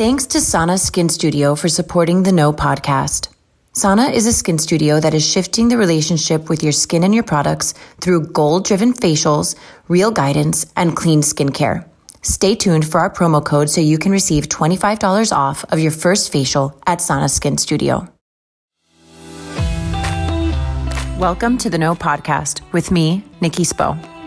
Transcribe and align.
Thanks 0.00 0.24
to 0.28 0.40
Sana 0.40 0.78
Skin 0.78 1.10
Studio 1.10 1.54
for 1.54 1.68
supporting 1.68 2.22
the 2.22 2.32
Know 2.32 2.54
podcast. 2.54 3.28
Sana 3.74 4.04
is 4.04 4.26
a 4.26 4.32
skin 4.32 4.56
studio 4.56 4.98
that 4.98 5.12
is 5.12 5.22
shifting 5.22 5.68
the 5.68 5.76
relationship 5.76 6.48
with 6.48 6.62
your 6.62 6.72
skin 6.72 7.04
and 7.04 7.14
your 7.14 7.22
products 7.22 7.74
through 8.00 8.28
goal 8.28 8.60
driven 8.60 8.94
facials, 8.94 9.56
real 9.88 10.10
guidance, 10.10 10.64
and 10.74 10.96
clean 10.96 11.20
skincare. 11.20 11.86
Stay 12.22 12.54
tuned 12.54 12.90
for 12.90 12.98
our 12.98 13.12
promo 13.12 13.44
code 13.44 13.68
so 13.68 13.82
you 13.82 13.98
can 13.98 14.10
receive 14.10 14.44
$25 14.44 15.36
off 15.36 15.66
of 15.70 15.78
your 15.78 15.92
first 15.92 16.32
facial 16.32 16.80
at 16.86 17.02
Sana 17.02 17.28
Skin 17.28 17.58
Studio. 17.58 18.08
Welcome 21.18 21.58
to 21.58 21.68
the 21.68 21.76
Know 21.76 21.94
Podcast 21.94 22.62
with 22.72 22.90
me, 22.90 23.22
Nikki 23.42 23.64
Spo. 23.64 24.19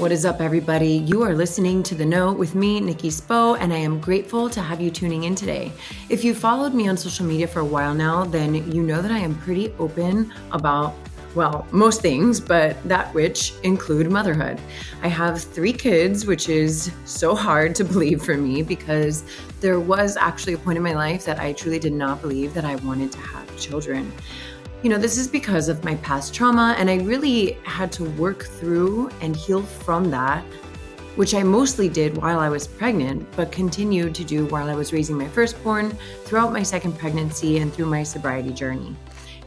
What 0.00 0.12
is 0.12 0.24
up, 0.24 0.40
everybody? 0.40 0.92
You 0.92 1.20
are 1.24 1.34
listening 1.34 1.82
to 1.82 1.94
The 1.94 2.06
Note 2.06 2.38
with 2.38 2.54
me, 2.54 2.80
Nikki 2.80 3.10
Spo, 3.10 3.58
and 3.60 3.70
I 3.70 3.76
am 3.76 4.00
grateful 4.00 4.48
to 4.48 4.62
have 4.62 4.80
you 4.80 4.90
tuning 4.90 5.24
in 5.24 5.34
today. 5.34 5.70
If 6.08 6.24
you 6.24 6.34
followed 6.34 6.72
me 6.72 6.88
on 6.88 6.96
social 6.96 7.26
media 7.26 7.46
for 7.46 7.60
a 7.60 7.64
while 7.66 7.92
now, 7.92 8.24
then 8.24 8.54
you 8.72 8.82
know 8.82 9.02
that 9.02 9.10
I 9.10 9.18
am 9.18 9.34
pretty 9.40 9.74
open 9.78 10.32
about 10.52 10.94
well, 11.34 11.66
most 11.70 12.00
things, 12.00 12.40
but 12.40 12.82
that 12.88 13.12
which 13.14 13.52
include 13.62 14.10
motherhood. 14.10 14.58
I 15.02 15.08
have 15.08 15.40
three 15.40 15.72
kids, 15.72 16.24
which 16.24 16.48
is 16.48 16.90
so 17.04 17.34
hard 17.34 17.74
to 17.76 17.84
believe 17.84 18.22
for 18.22 18.36
me 18.38 18.62
because 18.62 19.22
there 19.60 19.78
was 19.78 20.16
actually 20.16 20.54
a 20.54 20.58
point 20.58 20.78
in 20.78 20.82
my 20.82 20.94
life 20.94 21.26
that 21.26 21.38
I 21.38 21.52
truly 21.52 21.78
did 21.78 21.92
not 21.92 22.22
believe 22.22 22.54
that 22.54 22.64
I 22.64 22.76
wanted 22.76 23.12
to 23.12 23.18
have 23.18 23.56
children. 23.58 24.10
You 24.82 24.88
know, 24.88 24.96
this 24.96 25.18
is 25.18 25.28
because 25.28 25.68
of 25.68 25.84
my 25.84 25.96
past 25.96 26.32
trauma, 26.32 26.74
and 26.78 26.88
I 26.88 26.96
really 27.00 27.52
had 27.64 27.92
to 27.92 28.04
work 28.12 28.44
through 28.44 29.10
and 29.20 29.36
heal 29.36 29.60
from 29.62 30.10
that, 30.10 30.42
which 31.16 31.34
I 31.34 31.42
mostly 31.42 31.90
did 31.90 32.16
while 32.16 32.38
I 32.38 32.48
was 32.48 32.66
pregnant, 32.66 33.30
but 33.36 33.52
continued 33.52 34.14
to 34.14 34.24
do 34.24 34.46
while 34.46 34.70
I 34.70 34.74
was 34.74 34.94
raising 34.94 35.18
my 35.18 35.28
firstborn, 35.28 35.90
throughout 36.24 36.50
my 36.50 36.62
second 36.62 36.98
pregnancy, 36.98 37.58
and 37.58 37.70
through 37.70 37.86
my 37.86 38.02
sobriety 38.02 38.54
journey. 38.54 38.96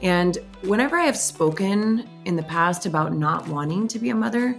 And 0.04 0.38
whenever 0.62 0.98
I 0.98 1.06
have 1.06 1.18
spoken 1.18 2.08
in 2.26 2.36
the 2.36 2.44
past 2.44 2.86
about 2.86 3.14
not 3.14 3.48
wanting 3.48 3.88
to 3.88 3.98
be 3.98 4.12
a 4.12 4.16
mother, 4.16 4.56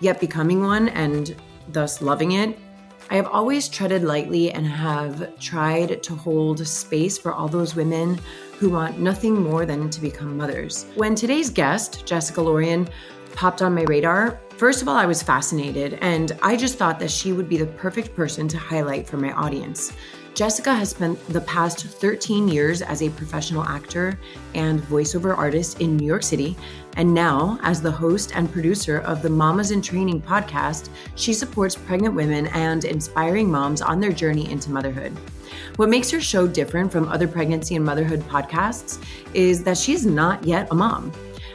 yet 0.00 0.20
becoming 0.20 0.62
one 0.62 0.90
and 0.90 1.34
thus 1.68 2.02
loving 2.02 2.32
it, 2.32 2.58
I 3.08 3.16
have 3.16 3.26
always 3.26 3.68
treaded 3.68 4.04
lightly 4.04 4.52
and 4.52 4.66
have 4.66 5.38
tried 5.40 6.02
to 6.02 6.14
hold 6.14 6.64
space 6.66 7.16
for 7.16 7.32
all 7.32 7.48
those 7.48 7.74
women 7.74 8.20
who 8.60 8.68
want 8.68 8.98
nothing 8.98 9.40
more 9.42 9.64
than 9.64 9.88
to 9.88 10.02
become 10.02 10.36
mothers. 10.36 10.84
When 10.94 11.14
today's 11.14 11.48
guest, 11.48 12.04
Jessica 12.04 12.42
Lorion, 12.42 12.90
popped 13.32 13.62
on 13.62 13.74
my 13.74 13.84
radar, 13.84 14.38
first 14.58 14.82
of 14.82 14.88
all, 14.88 14.96
I 14.96 15.06
was 15.06 15.22
fascinated 15.22 15.94
and 16.02 16.32
I 16.42 16.56
just 16.56 16.76
thought 16.76 16.98
that 16.98 17.10
she 17.10 17.32
would 17.32 17.48
be 17.48 17.56
the 17.56 17.64
perfect 17.64 18.14
person 18.14 18.48
to 18.48 18.58
highlight 18.58 19.06
for 19.06 19.16
my 19.16 19.32
audience. 19.32 19.94
Jessica 20.40 20.72
has 20.72 20.88
spent 20.88 21.22
the 21.28 21.42
past 21.42 21.84
13 21.84 22.48
years 22.48 22.80
as 22.80 23.02
a 23.02 23.10
professional 23.10 23.62
actor 23.64 24.18
and 24.54 24.80
voiceover 24.80 25.36
artist 25.36 25.82
in 25.82 25.98
New 25.98 26.06
York 26.06 26.22
City. 26.22 26.56
And 26.96 27.12
now, 27.12 27.58
as 27.62 27.82
the 27.82 27.90
host 27.90 28.32
and 28.34 28.50
producer 28.50 29.00
of 29.00 29.20
the 29.20 29.28
Mamas 29.28 29.70
in 29.70 29.82
Training 29.82 30.22
podcast, 30.22 30.88
she 31.14 31.34
supports 31.34 31.76
pregnant 31.76 32.14
women 32.14 32.46
and 32.54 32.86
inspiring 32.86 33.50
moms 33.50 33.82
on 33.82 34.00
their 34.00 34.12
journey 34.12 34.50
into 34.50 34.70
motherhood. 34.70 35.14
What 35.76 35.90
makes 35.90 36.10
her 36.10 36.22
show 36.22 36.46
different 36.46 36.90
from 36.90 37.06
other 37.08 37.28
pregnancy 37.28 37.76
and 37.76 37.84
motherhood 37.84 38.20
podcasts 38.20 38.98
is 39.34 39.62
that 39.64 39.76
she's 39.76 40.06
not 40.06 40.42
yet 40.42 40.68
a 40.70 40.74
mom. 40.74 41.12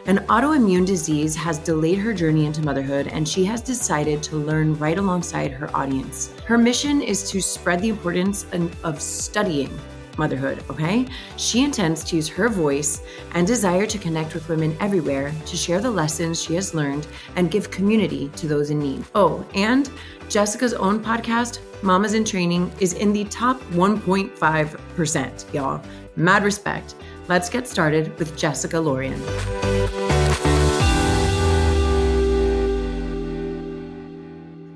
An 0.07 0.19
autoimmune 0.27 0.85
disease 0.85 1.35
has 1.35 1.57
delayed 1.57 1.97
her 1.97 2.13
journey 2.13 2.45
into 2.45 2.61
motherhood, 2.61 3.07
and 3.07 3.27
she 3.27 3.43
has 3.45 3.59
decided 3.59 4.21
to 4.21 4.35
learn 4.35 4.77
right 4.77 4.99
alongside 4.99 5.49
her 5.49 5.75
audience. 5.75 6.31
Her 6.45 6.59
mission 6.59 7.01
is 7.01 7.27
to 7.31 7.41
spread 7.41 7.81
the 7.81 7.89
importance 7.89 8.45
of 8.83 9.01
studying 9.01 9.75
motherhood, 10.19 10.63
okay? 10.69 11.07
She 11.37 11.63
intends 11.63 12.03
to 12.03 12.17
use 12.17 12.27
her 12.29 12.49
voice 12.49 13.01
and 13.33 13.47
desire 13.47 13.87
to 13.87 13.97
connect 13.97 14.35
with 14.35 14.47
women 14.47 14.77
everywhere 14.79 15.33
to 15.43 15.57
share 15.57 15.81
the 15.81 15.89
lessons 15.89 16.39
she 16.39 16.53
has 16.53 16.75
learned 16.75 17.07
and 17.35 17.49
give 17.49 17.71
community 17.71 18.29
to 18.35 18.47
those 18.47 18.69
in 18.69 18.77
need. 18.77 19.03
Oh, 19.15 19.43
and 19.55 19.89
Jessica's 20.29 20.75
own 20.75 21.03
podcast, 21.03 21.61
Mamas 21.81 22.13
in 22.13 22.23
Training, 22.25 22.71
is 22.79 22.93
in 22.93 23.11
the 23.11 23.25
top 23.25 23.59
1.5%, 23.71 25.53
y'all. 25.53 25.81
Mad 26.15 26.43
respect. 26.43 26.93
Let's 27.27 27.49
get 27.49 27.67
started 27.67 28.17
with 28.19 28.37
Jessica 28.37 28.77
Lorion. 28.77 29.19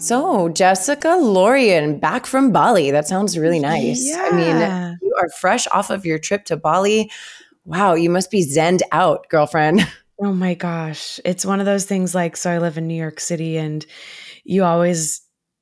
So, 0.01 0.49
Jessica 0.49 1.09
Lorion, 1.09 1.99
back 1.99 2.25
from 2.25 2.51
Bali. 2.51 2.89
That 2.89 3.05
sounds 3.05 3.37
really 3.37 3.59
nice. 3.59 4.01
Yeah. 4.03 4.29
I 4.31 4.35
mean, 4.35 4.97
you 5.01 5.13
are 5.19 5.29
fresh 5.39 5.67
off 5.67 5.89
of 5.89 6.05
your 6.05 6.17
trip 6.17 6.45
to 6.45 6.57
Bali. 6.57 7.11
Wow, 7.65 7.93
you 7.93 8.09
must 8.09 8.31
be 8.31 8.43
zenned 8.45 8.81
out, 8.91 9.27
girlfriend. 9.29 9.87
Oh 10.21 10.33
my 10.33 10.53
gosh. 10.53 11.17
It's 11.23 11.45
one 11.45 11.61
of 11.61 11.65
those 11.65 11.85
things 11.85 12.13
like, 12.13 12.35
so 12.35 12.51
I 12.51 12.57
live 12.57 12.77
in 12.77 12.87
New 12.87 12.93
York 12.93 13.21
City, 13.21 13.55
and 13.55 13.85
you 14.43 14.65
always 14.65 15.21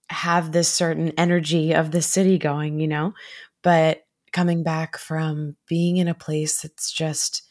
have 0.09 0.51
this 0.51 0.67
certain 0.67 1.09
energy 1.15 1.73
of 1.73 1.91
the 1.91 2.01
city 2.01 2.39
going, 2.39 2.79
you 2.79 2.87
know? 2.87 3.13
But 3.61 4.06
coming 4.37 4.61
back 4.61 4.99
from 4.99 5.55
being 5.67 5.97
in 5.97 6.07
a 6.07 6.13
place 6.13 6.61
that's 6.61 6.91
just 6.91 7.41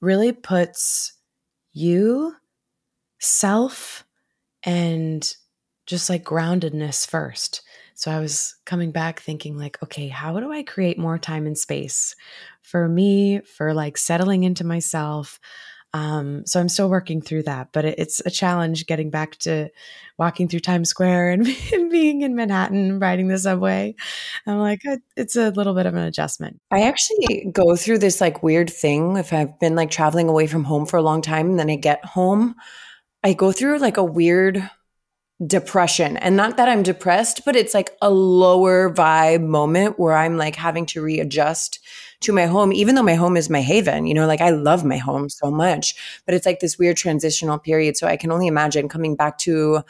really 0.00 0.32
puts 0.32 1.12
you, 1.74 2.34
self, 3.20 4.04
and 4.64 5.34
just 5.86 6.08
like 6.08 6.24
groundedness 6.24 7.06
first. 7.06 7.62
So 7.94 8.10
I 8.10 8.20
was 8.20 8.56
coming 8.64 8.90
back 8.90 9.20
thinking, 9.20 9.58
like, 9.58 9.82
okay, 9.82 10.08
how 10.08 10.40
do 10.40 10.50
I 10.50 10.62
create 10.62 10.98
more 10.98 11.18
time 11.18 11.46
and 11.46 11.58
space 11.58 12.16
for 12.62 12.88
me, 12.88 13.40
for 13.40 13.74
like 13.74 13.98
settling 13.98 14.44
into 14.44 14.64
myself? 14.64 15.38
Um, 15.92 16.46
so 16.46 16.60
I'm 16.60 16.68
still 16.68 16.88
working 16.88 17.20
through 17.20 17.44
that, 17.44 17.70
but 17.72 17.84
it, 17.84 17.98
it's 17.98 18.20
a 18.24 18.30
challenge 18.30 18.86
getting 18.86 19.10
back 19.10 19.36
to 19.38 19.70
walking 20.18 20.46
through 20.46 20.60
Times 20.60 20.88
Square 20.88 21.32
and, 21.32 21.48
and, 21.72 21.90
being 21.90 22.22
in 22.22 22.36
Manhattan, 22.36 23.00
riding 23.00 23.26
the 23.26 23.38
subway. 23.38 23.96
I'm 24.46 24.58
like, 24.58 24.82
it's 25.16 25.34
a 25.34 25.50
little 25.50 25.74
bit 25.74 25.86
of 25.86 25.94
an 25.94 26.04
adjustment. 26.04 26.60
I 26.70 26.82
actually 26.82 27.50
go 27.52 27.74
through 27.74 27.98
this 27.98 28.20
like 28.20 28.42
weird 28.42 28.70
thing 28.70 29.16
if 29.16 29.32
I've 29.32 29.58
been 29.58 29.74
like 29.74 29.90
traveling 29.90 30.28
away 30.28 30.46
from 30.46 30.62
home 30.62 30.86
for 30.86 30.96
a 30.96 31.02
long 31.02 31.22
time 31.22 31.50
and 31.50 31.58
then 31.58 31.70
I 31.70 31.76
get 31.76 32.04
home, 32.04 32.54
I 33.24 33.32
go 33.32 33.50
through 33.50 33.78
like 33.78 33.96
a 33.96 34.04
weird 34.04 34.70
depression. 35.44 36.16
And 36.18 36.36
not 36.36 36.56
that 36.58 36.68
I'm 36.68 36.82
depressed, 36.82 37.42
but 37.44 37.56
it's 37.56 37.74
like 37.74 37.96
a 38.02 38.10
lower 38.10 38.92
vibe 38.92 39.42
moment 39.42 39.98
where 39.98 40.14
I'm 40.14 40.36
like 40.36 40.54
having 40.54 40.86
to 40.86 41.02
readjust 41.02 41.80
to 42.20 42.32
my 42.32 42.46
home, 42.46 42.72
even 42.72 42.94
though 42.94 43.02
my 43.02 43.14
home 43.14 43.36
is 43.36 43.50
my 43.50 43.62
haven. 43.62 44.06
You 44.06 44.14
know, 44.14 44.26
like 44.26 44.40
I 44.40 44.50
love 44.50 44.84
my 44.84 44.98
home 44.98 45.28
so 45.28 45.50
much, 45.50 45.94
but 46.26 46.34
it's 46.34 46.46
like 46.46 46.60
this 46.60 46.78
weird 46.78 46.96
transitional 46.96 47.58
period. 47.58 47.96
So 47.96 48.06
I 48.06 48.16
can 48.16 48.30
only 48.30 48.46
imagine 48.46 48.88
coming 48.88 49.16
back 49.16 49.38
to 49.38 49.82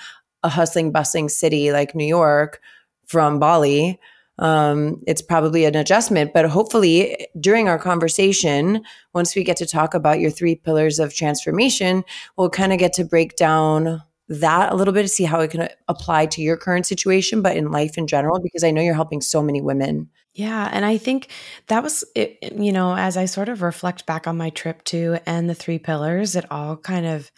a 0.42 0.48
hustling, 0.48 0.92
bustling 0.92 1.28
city 1.28 1.72
like 1.72 1.94
New 1.94 2.06
York 2.06 2.60
from 3.06 3.38
Bali. 3.38 3.98
Um, 4.38 5.02
it's 5.06 5.20
probably 5.20 5.66
an 5.66 5.74
adjustment, 5.74 6.32
but 6.32 6.46
hopefully 6.46 7.26
during 7.38 7.68
our 7.68 7.78
conversation, 7.78 8.82
once 9.12 9.36
we 9.36 9.44
get 9.44 9.58
to 9.58 9.66
talk 9.66 9.92
about 9.92 10.18
your 10.18 10.30
three 10.30 10.54
pillars 10.54 10.98
of 10.98 11.14
transformation, 11.14 12.04
we'll 12.38 12.48
kind 12.48 12.72
of 12.72 12.78
get 12.78 12.94
to 12.94 13.04
break 13.04 13.36
down 13.36 14.02
that 14.28 14.72
a 14.72 14.76
little 14.76 14.94
bit 14.94 15.02
to 15.02 15.08
see 15.08 15.24
how 15.24 15.40
it 15.40 15.50
can 15.50 15.68
apply 15.88 16.24
to 16.24 16.40
your 16.40 16.56
current 16.56 16.86
situation, 16.86 17.42
but 17.42 17.56
in 17.56 17.70
life 17.70 17.98
in 17.98 18.06
general, 18.06 18.40
because 18.40 18.64
I 18.64 18.70
know 18.70 18.80
you're 18.80 18.94
helping 18.94 19.20
so 19.20 19.42
many 19.42 19.60
women. 19.60 20.08
Yeah. 20.32 20.68
And 20.72 20.84
I 20.84 20.96
think 20.96 21.28
that 21.66 21.82
was, 21.82 22.04
it, 22.14 22.38
you 22.52 22.72
know, 22.72 22.94
as 22.96 23.16
I 23.16 23.24
sort 23.24 23.48
of 23.48 23.62
reflect 23.62 24.06
back 24.06 24.26
on 24.26 24.36
my 24.36 24.50
trip 24.50 24.84
to 24.84 25.18
and 25.26 25.50
the 25.50 25.54
three 25.54 25.78
pillars, 25.78 26.36
it 26.36 26.50
all 26.50 26.76
kind 26.76 27.04
of 27.06 27.32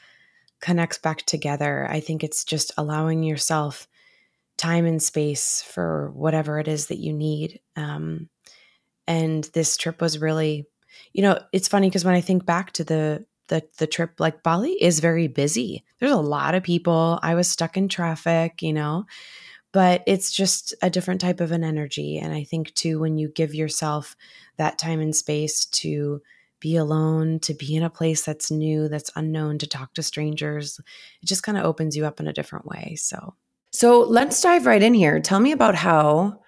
connects 0.61 0.99
back 0.99 1.25
together. 1.27 1.87
I 1.91 2.01
think 2.01 2.23
it's 2.23 2.45
just 2.45 2.71
allowing 2.77 3.23
yourself 3.23 3.89
time 4.59 4.85
and 4.87 5.03
space 5.03 5.63
for 5.63 6.11
whatever 6.15 6.59
it 6.59 6.69
is 6.69 6.87
that 6.89 6.99
you 6.99 7.13
need. 7.13 7.61
Um, 7.77 8.29
and 9.07 9.45
this 9.55 9.77
trip 9.77 10.01
was 10.01 10.21
really, 10.21 10.67
you 11.13 11.23
know, 11.23 11.39
it's 11.53 11.69
funny 11.69 11.89
because 11.89 12.05
when 12.05 12.15
I 12.15 12.21
think 12.21 12.47
back 12.47 12.73
to 12.73 12.85
the 12.85 13.25
the 13.49 13.63
the 13.79 13.87
trip 13.87 14.13
like 14.19 14.43
Bali 14.43 14.73
is 14.81 15.01
very 15.01 15.27
busy. 15.27 15.85
There's 15.99 16.13
a 16.13 16.17
lot 16.17 16.55
of 16.55 16.63
people. 16.63 17.19
I 17.23 17.35
was 17.35 17.51
stuck 17.51 17.77
in 17.77 17.89
traffic, 17.89 18.63
you 18.63 18.73
know, 18.73 19.05
but 19.73 20.03
it's 20.07 20.31
just 20.31 20.75
a 20.83 20.91
different 20.91 21.21
type 21.21 21.41
of 21.41 21.51
an 21.51 21.65
energy 21.65 22.19
and 22.19 22.33
I 22.33 22.45
think 22.45 22.75
too 22.75 23.01
when 23.01 23.19
you 23.19 23.29
give 23.29 23.55
yourself 23.55 24.17
that 24.57 24.79
time 24.79 25.01
and 25.01 25.17
space 25.17 25.65
to 25.67 26.23
be 26.61 26.77
alone, 26.77 27.41
to 27.41 27.55
be 27.55 27.75
in 27.75 27.83
a 27.83 27.91
place 27.91 28.25
that's 28.25 28.51
new, 28.51 28.89
that's 28.89 29.11
unknown, 29.17 29.59
to 29.59 29.67
talk 29.67 29.95
to 29.95 30.03
strangers, 30.03 30.81
it 31.21 31.27
just 31.27 31.43
kind 31.43 31.59
of 31.59 31.65
opens 31.65 31.97
you 31.97 32.07
up 32.07 32.21
in 32.21 32.29
a 32.29 32.33
different 32.33 32.67
way. 32.67 32.95
So 32.97 33.35
So 33.73 34.03
let's 34.03 34.41
dive 34.41 34.65
right 34.65 34.83
in 34.83 34.95
here. 34.95 35.19
Tell 35.19 35.41
me 35.41 35.53
about 35.53 35.75
how 35.75 36.41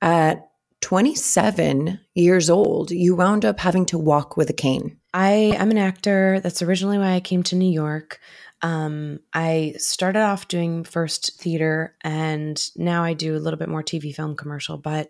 at 0.00 0.48
27 0.82 1.98
years 2.14 2.48
old 2.48 2.90
you 2.92 3.16
wound 3.16 3.44
up 3.44 3.58
having 3.58 3.86
to 3.86 3.98
walk 3.98 4.36
with 4.36 4.50
a 4.50 4.52
cane. 4.52 4.98
I 5.16 5.54
am 5.56 5.70
an 5.70 5.78
actor. 5.78 6.40
That's 6.40 6.60
originally 6.60 6.98
why 6.98 7.14
I 7.14 7.20
came 7.20 7.42
to 7.44 7.56
New 7.56 7.72
York. 7.72 8.20
Um, 8.60 9.20
I 9.32 9.72
started 9.78 10.20
off 10.20 10.46
doing 10.46 10.84
first 10.84 11.40
theater 11.40 11.96
and 12.02 12.62
now 12.76 13.02
I 13.02 13.14
do 13.14 13.34
a 13.34 13.40
little 13.40 13.58
bit 13.58 13.70
more 13.70 13.82
TV 13.82 14.14
film 14.14 14.36
commercial, 14.36 14.76
but 14.76 15.08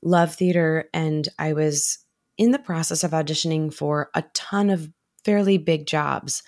love 0.00 0.32
theater. 0.32 0.88
And 0.94 1.28
I 1.40 1.54
was 1.54 1.98
in 2.38 2.52
the 2.52 2.60
process 2.60 3.02
of 3.02 3.10
auditioning 3.10 3.74
for 3.74 4.10
a 4.14 4.22
ton 4.32 4.70
of 4.70 4.88
fairly 5.24 5.58
big 5.58 5.88
jobs. 5.88 6.44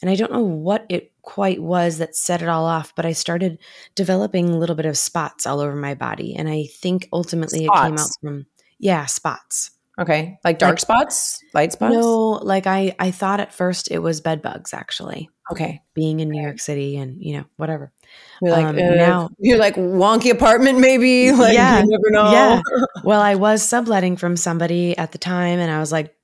And 0.00 0.10
I 0.10 0.14
don't 0.14 0.32
know 0.32 0.40
what 0.40 0.86
it 0.88 1.12
quite 1.20 1.62
was 1.62 1.98
that 1.98 2.16
set 2.16 2.40
it 2.40 2.48
all 2.48 2.64
off, 2.64 2.94
but 2.94 3.04
I 3.04 3.12
started 3.12 3.58
developing 3.94 4.48
a 4.48 4.56
little 4.56 4.76
bit 4.76 4.86
of 4.86 4.96
spots 4.96 5.46
all 5.46 5.60
over 5.60 5.76
my 5.76 5.92
body. 5.92 6.34
And 6.34 6.48
I 6.48 6.64
think 6.64 7.10
ultimately 7.12 7.66
spots. 7.66 7.78
it 7.78 7.90
came 7.90 7.98
out 7.98 8.10
from, 8.22 8.46
yeah, 8.78 9.04
spots. 9.04 9.72
Okay. 9.98 10.38
Like 10.44 10.58
dark 10.58 10.72
like, 10.74 10.80
spots, 10.80 11.42
light 11.54 11.72
spots? 11.72 11.94
No, 11.94 12.30
like 12.42 12.66
I, 12.66 12.94
I 12.98 13.10
thought 13.10 13.40
at 13.40 13.52
first 13.52 13.90
it 13.90 13.98
was 13.98 14.20
bed 14.20 14.42
bugs 14.42 14.72
actually. 14.72 15.28
Okay. 15.50 15.82
Being 15.94 16.20
in 16.20 16.30
New 16.30 16.40
York 16.40 16.60
City 16.60 16.96
and, 16.96 17.20
you 17.20 17.38
know, 17.38 17.44
whatever. 17.56 17.92
You're 18.40 18.52
like, 18.52 18.66
um, 18.66 18.76
uh, 18.76 18.94
now 18.94 19.30
you're 19.38 19.58
like 19.58 19.74
wonky 19.74 20.30
apartment, 20.30 20.78
maybe. 20.78 21.32
Like, 21.32 21.54
yeah. 21.54 21.80
You 21.80 21.86
never 21.88 22.10
know. 22.10 22.30
Yeah. 22.30 22.62
well, 23.04 23.20
I 23.20 23.34
was 23.34 23.62
subletting 23.62 24.16
from 24.16 24.36
somebody 24.36 24.96
at 24.96 25.12
the 25.12 25.18
time 25.18 25.58
and 25.58 25.70
I 25.70 25.80
was 25.80 25.90
like, 25.90 26.14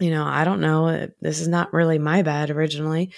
you 0.00 0.10
know, 0.10 0.24
I 0.24 0.44
don't 0.44 0.60
know. 0.60 1.08
This 1.20 1.40
is 1.40 1.48
not 1.48 1.72
really 1.72 1.98
my 1.98 2.22
bed 2.22 2.50
originally. 2.50 3.12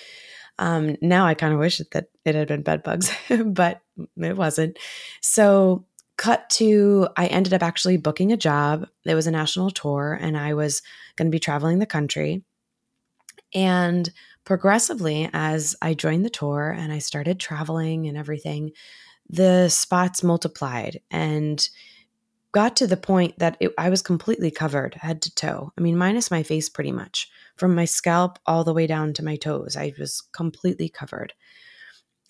Um, 0.58 0.96
now 1.00 1.26
I 1.26 1.34
kind 1.34 1.52
of 1.52 1.58
wish 1.58 1.78
that 1.78 2.06
it 2.24 2.34
had 2.34 2.48
been 2.48 2.62
bed 2.62 2.82
bugs, 2.82 3.10
but 3.44 3.80
it 4.16 4.36
wasn't. 4.36 4.78
So, 5.20 5.86
cut 6.16 6.48
to, 6.50 7.08
I 7.16 7.26
ended 7.26 7.54
up 7.54 7.62
actually 7.62 7.96
booking 7.96 8.32
a 8.32 8.36
job. 8.36 8.86
It 9.04 9.14
was 9.14 9.26
a 9.26 9.32
national 9.32 9.70
tour, 9.70 10.18
and 10.20 10.36
I 10.36 10.54
was 10.54 10.82
going 11.16 11.26
to 11.26 11.34
be 11.34 11.40
traveling 11.40 11.78
the 11.78 11.86
country. 11.86 12.44
And 13.54 14.10
progressively, 14.44 15.28
as 15.32 15.74
I 15.80 15.94
joined 15.94 16.24
the 16.24 16.30
tour 16.30 16.70
and 16.70 16.92
I 16.92 16.98
started 16.98 17.40
traveling 17.40 18.06
and 18.06 18.16
everything, 18.16 18.72
the 19.28 19.68
spots 19.68 20.22
multiplied. 20.22 21.00
And 21.10 21.66
got 22.52 22.76
to 22.76 22.86
the 22.86 22.96
point 22.96 23.38
that 23.38 23.56
it, 23.58 23.72
I 23.76 23.90
was 23.90 24.02
completely 24.02 24.50
covered 24.50 24.94
head 24.94 25.22
to 25.22 25.34
toe. 25.34 25.72
I 25.76 25.80
mean, 25.80 25.96
minus 25.96 26.30
my 26.30 26.42
face 26.42 26.68
pretty 26.68 26.92
much, 26.92 27.28
from 27.56 27.74
my 27.74 27.84
scalp 27.84 28.38
all 28.46 28.62
the 28.62 28.74
way 28.74 28.86
down 28.86 29.12
to 29.14 29.24
my 29.24 29.36
toes. 29.36 29.76
I 29.76 29.92
was 29.98 30.20
completely 30.32 30.88
covered. 30.88 31.32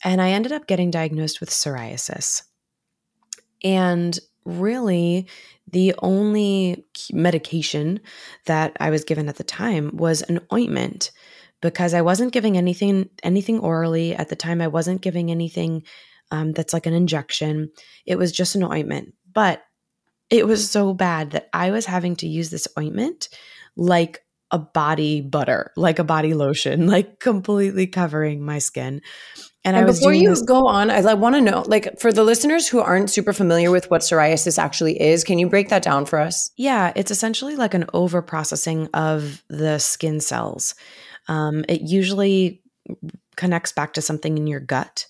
And 0.02 0.20
I 0.20 0.30
ended 0.30 0.52
up 0.52 0.66
getting 0.66 0.90
diagnosed 0.90 1.40
with 1.40 1.50
psoriasis. 1.50 2.42
And 3.64 4.18
really, 4.44 5.26
the 5.66 5.94
only 6.02 6.84
medication 7.10 8.00
that 8.46 8.76
I 8.78 8.90
was 8.90 9.04
given 9.04 9.28
at 9.28 9.36
the 9.36 9.44
time 9.44 9.96
was 9.96 10.22
an 10.22 10.40
ointment 10.52 11.10
because 11.60 11.94
I 11.94 12.02
wasn't 12.02 12.32
giving 12.32 12.58
anything 12.58 13.08
anything 13.22 13.58
orally 13.58 14.14
at 14.14 14.28
the 14.28 14.36
time. 14.36 14.60
I 14.60 14.68
wasn't 14.68 15.00
giving 15.00 15.30
anything 15.30 15.82
um, 16.30 16.52
that's 16.52 16.72
like 16.72 16.86
an 16.86 16.92
injection. 16.92 17.70
It 18.06 18.16
was 18.16 18.32
just 18.32 18.54
an 18.54 18.62
ointment. 18.62 19.14
But 19.32 19.62
it 20.30 20.46
was 20.46 20.70
so 20.70 20.94
bad 20.94 21.32
that 21.32 21.48
I 21.52 21.70
was 21.70 21.86
having 21.86 22.16
to 22.16 22.28
use 22.28 22.50
this 22.50 22.68
ointment 22.78 23.28
like 23.76 24.20
a 24.50 24.58
body 24.58 25.20
butter, 25.20 25.72
like 25.76 25.98
a 25.98 26.04
body 26.04 26.34
lotion, 26.34 26.86
like 26.94 27.18
completely 27.18 27.86
covering 27.86 28.44
my 28.44 28.58
skin. 28.58 29.00
And, 29.64 29.76
and 29.76 29.86
before 29.86 30.12
you 30.12 30.28
this- 30.30 30.42
go 30.42 30.66
on, 30.66 30.90
I, 30.90 30.98
I 30.98 31.14
want 31.14 31.36
to 31.36 31.40
know, 31.40 31.64
like, 31.66 31.98
for 31.98 32.12
the 32.12 32.22
listeners 32.22 32.68
who 32.68 32.80
aren't 32.80 33.10
super 33.10 33.32
familiar 33.32 33.70
with 33.70 33.90
what 33.90 34.02
psoriasis 34.02 34.58
actually 34.58 35.00
is, 35.00 35.24
can 35.24 35.38
you 35.38 35.48
break 35.48 35.70
that 35.70 35.82
down 35.82 36.04
for 36.04 36.18
us? 36.18 36.50
Yeah, 36.56 36.92
it's 36.94 37.10
essentially 37.10 37.56
like 37.56 37.72
an 37.72 37.86
over 37.94 38.20
processing 38.20 38.88
of 38.92 39.42
the 39.48 39.78
skin 39.78 40.20
cells. 40.20 40.74
Um, 41.28 41.64
it 41.68 41.80
usually 41.80 42.62
connects 43.36 43.72
back 43.72 43.94
to 43.94 44.02
something 44.02 44.36
in 44.36 44.46
your 44.46 44.60
gut, 44.60 45.06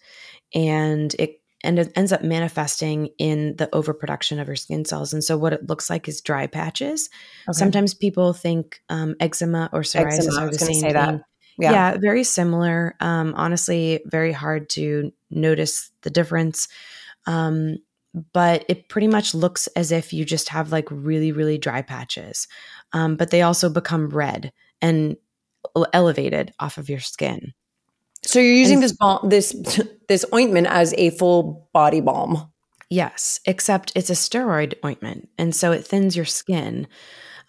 and 0.55 1.13
it 1.19 1.41
and 1.65 1.79
it 1.79 1.93
ends 1.97 2.13
up 2.13 2.23
manifesting 2.23 3.09
in 3.19 3.57
the 3.57 3.75
overproduction 3.75 4.39
of 4.39 4.47
your 4.47 4.55
skin 4.55 4.85
cells. 4.85 5.13
And 5.13 5.25
so, 5.25 5.37
what 5.37 5.53
it 5.53 5.69
looks 5.69 5.91
like 5.91 6.07
is 6.07 6.21
dry 6.21 6.47
patches. 6.47 7.09
Okay. 7.49 7.59
Sometimes 7.59 7.95
people 7.95 8.33
think 8.33 8.81
um, 8.89 9.17
eczema 9.19 9.71
or 9.73 9.81
psoriasis 9.81 10.19
eczema, 10.19 10.41
are 10.41 10.51
the 10.51 10.59
same 10.59 10.81
thing. 10.81 10.93
That. 10.93 11.23
Yeah. 11.59 11.73
yeah. 11.73 11.97
very 11.99 12.25
similar. 12.25 12.97
Um, 13.01 13.35
honestly, 13.37 14.01
very 14.07 14.33
hard 14.33 14.69
to 14.71 15.13
notice 15.31 15.91
the 16.03 16.11
difference. 16.11 16.69
Um, 17.27 17.79
but 18.33 18.65
it 18.69 18.89
pretty 18.89 19.09
much 19.09 19.35
looks 19.35 19.67
as 19.69 19.91
if 19.91 20.13
you 20.13 20.25
just 20.25 20.49
have 20.51 20.71
like 20.73 20.87
really, 20.91 21.33
really 21.33 21.59
dry 21.59 21.83
patches. 21.83 22.47
Um, 22.93 23.17
but 23.17 23.31
they 23.31 23.43
also 23.43 23.69
become 23.69 24.09
red 24.09 24.53
and 24.81 25.17
elevated 25.93 26.53
off 26.61 26.79
of 26.79 26.89
your 26.89 27.01
skin. 27.01 27.53
So 28.23 28.39
you're 28.39 28.53
using 28.53 28.75
and, 28.75 28.83
this 28.83 28.93
balm, 28.93 29.29
this 29.29 29.53
this 30.09 30.25
ointment 30.33 30.67
as 30.69 30.95
a 30.95 31.11
full 31.11 31.69
body 31.73 32.01
balm. 32.01 32.51
Yes, 32.91 33.41
except 33.47 33.93
it's 33.97 34.11
a 34.11 34.15
steroid 34.15 34.75
ointment, 34.85 35.29
and 35.37 35.55
so 35.55 35.73
it 35.73 35.87
thins 35.87 36.15
your 36.15 36.25
skin. 36.25 36.87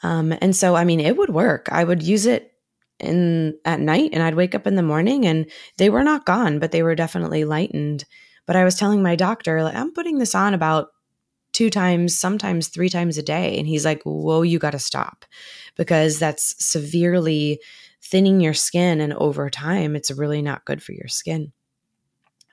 Um, 0.04 0.34
and 0.42 0.56
so, 0.56 0.75
I 0.75 0.84
mean, 0.84 1.00
it 1.00 1.18
would 1.18 1.30
work. 1.30 1.69
I 1.72 1.84
would 1.84 2.04
use 2.04 2.25
it 2.25 2.55
in 3.00 3.57
at 3.65 3.80
night, 3.80 4.12
and 4.13 4.24
I'd 4.24 4.36
wake 4.36 4.56
up 4.56 4.68
in 4.68 4.75
the 4.75 4.83
morning, 4.83 5.25
and 5.25 5.50
they 5.77 5.89
were 5.89 6.03
not 6.03 6.25
gone, 6.25 6.59
but 6.59 6.71
they 6.71 6.83
were 6.83 6.95
definitely 6.95 7.45
lightened. 7.45 8.06
But 8.45 8.56
I 8.56 8.63
was 8.63 8.75
telling 8.75 9.01
my 9.01 9.15
doctor, 9.15 9.63
like, 9.63 9.75
I'm 9.75 9.94
putting 9.94 10.19
this 10.19 10.36
on 10.36 10.53
about 10.53 10.89
two 11.53 11.69
times, 11.69 12.18
sometimes 12.18 12.68
three 12.68 12.89
times 12.89 13.18
a 13.18 13.24
day, 13.24 13.57
and 13.57 13.68
he's 13.68 13.86
like, 13.86 14.03
"Whoa, 14.03 14.42
you 14.44 14.59
got 14.59 14.71
to 14.71 14.80
stop," 14.80 15.25
because 15.77 16.19
that's 16.19 16.56
severely 16.65 17.59
thinning 18.01 18.39
your 18.39 18.53
skin 18.53 19.01
and 19.01 19.13
over 19.13 19.50
time 19.50 19.95
it's 19.95 20.12
really 20.12 20.41
not 20.41 20.65
good 20.65 20.81
for 20.81 20.91
your 20.94 21.07
skin 21.07 21.51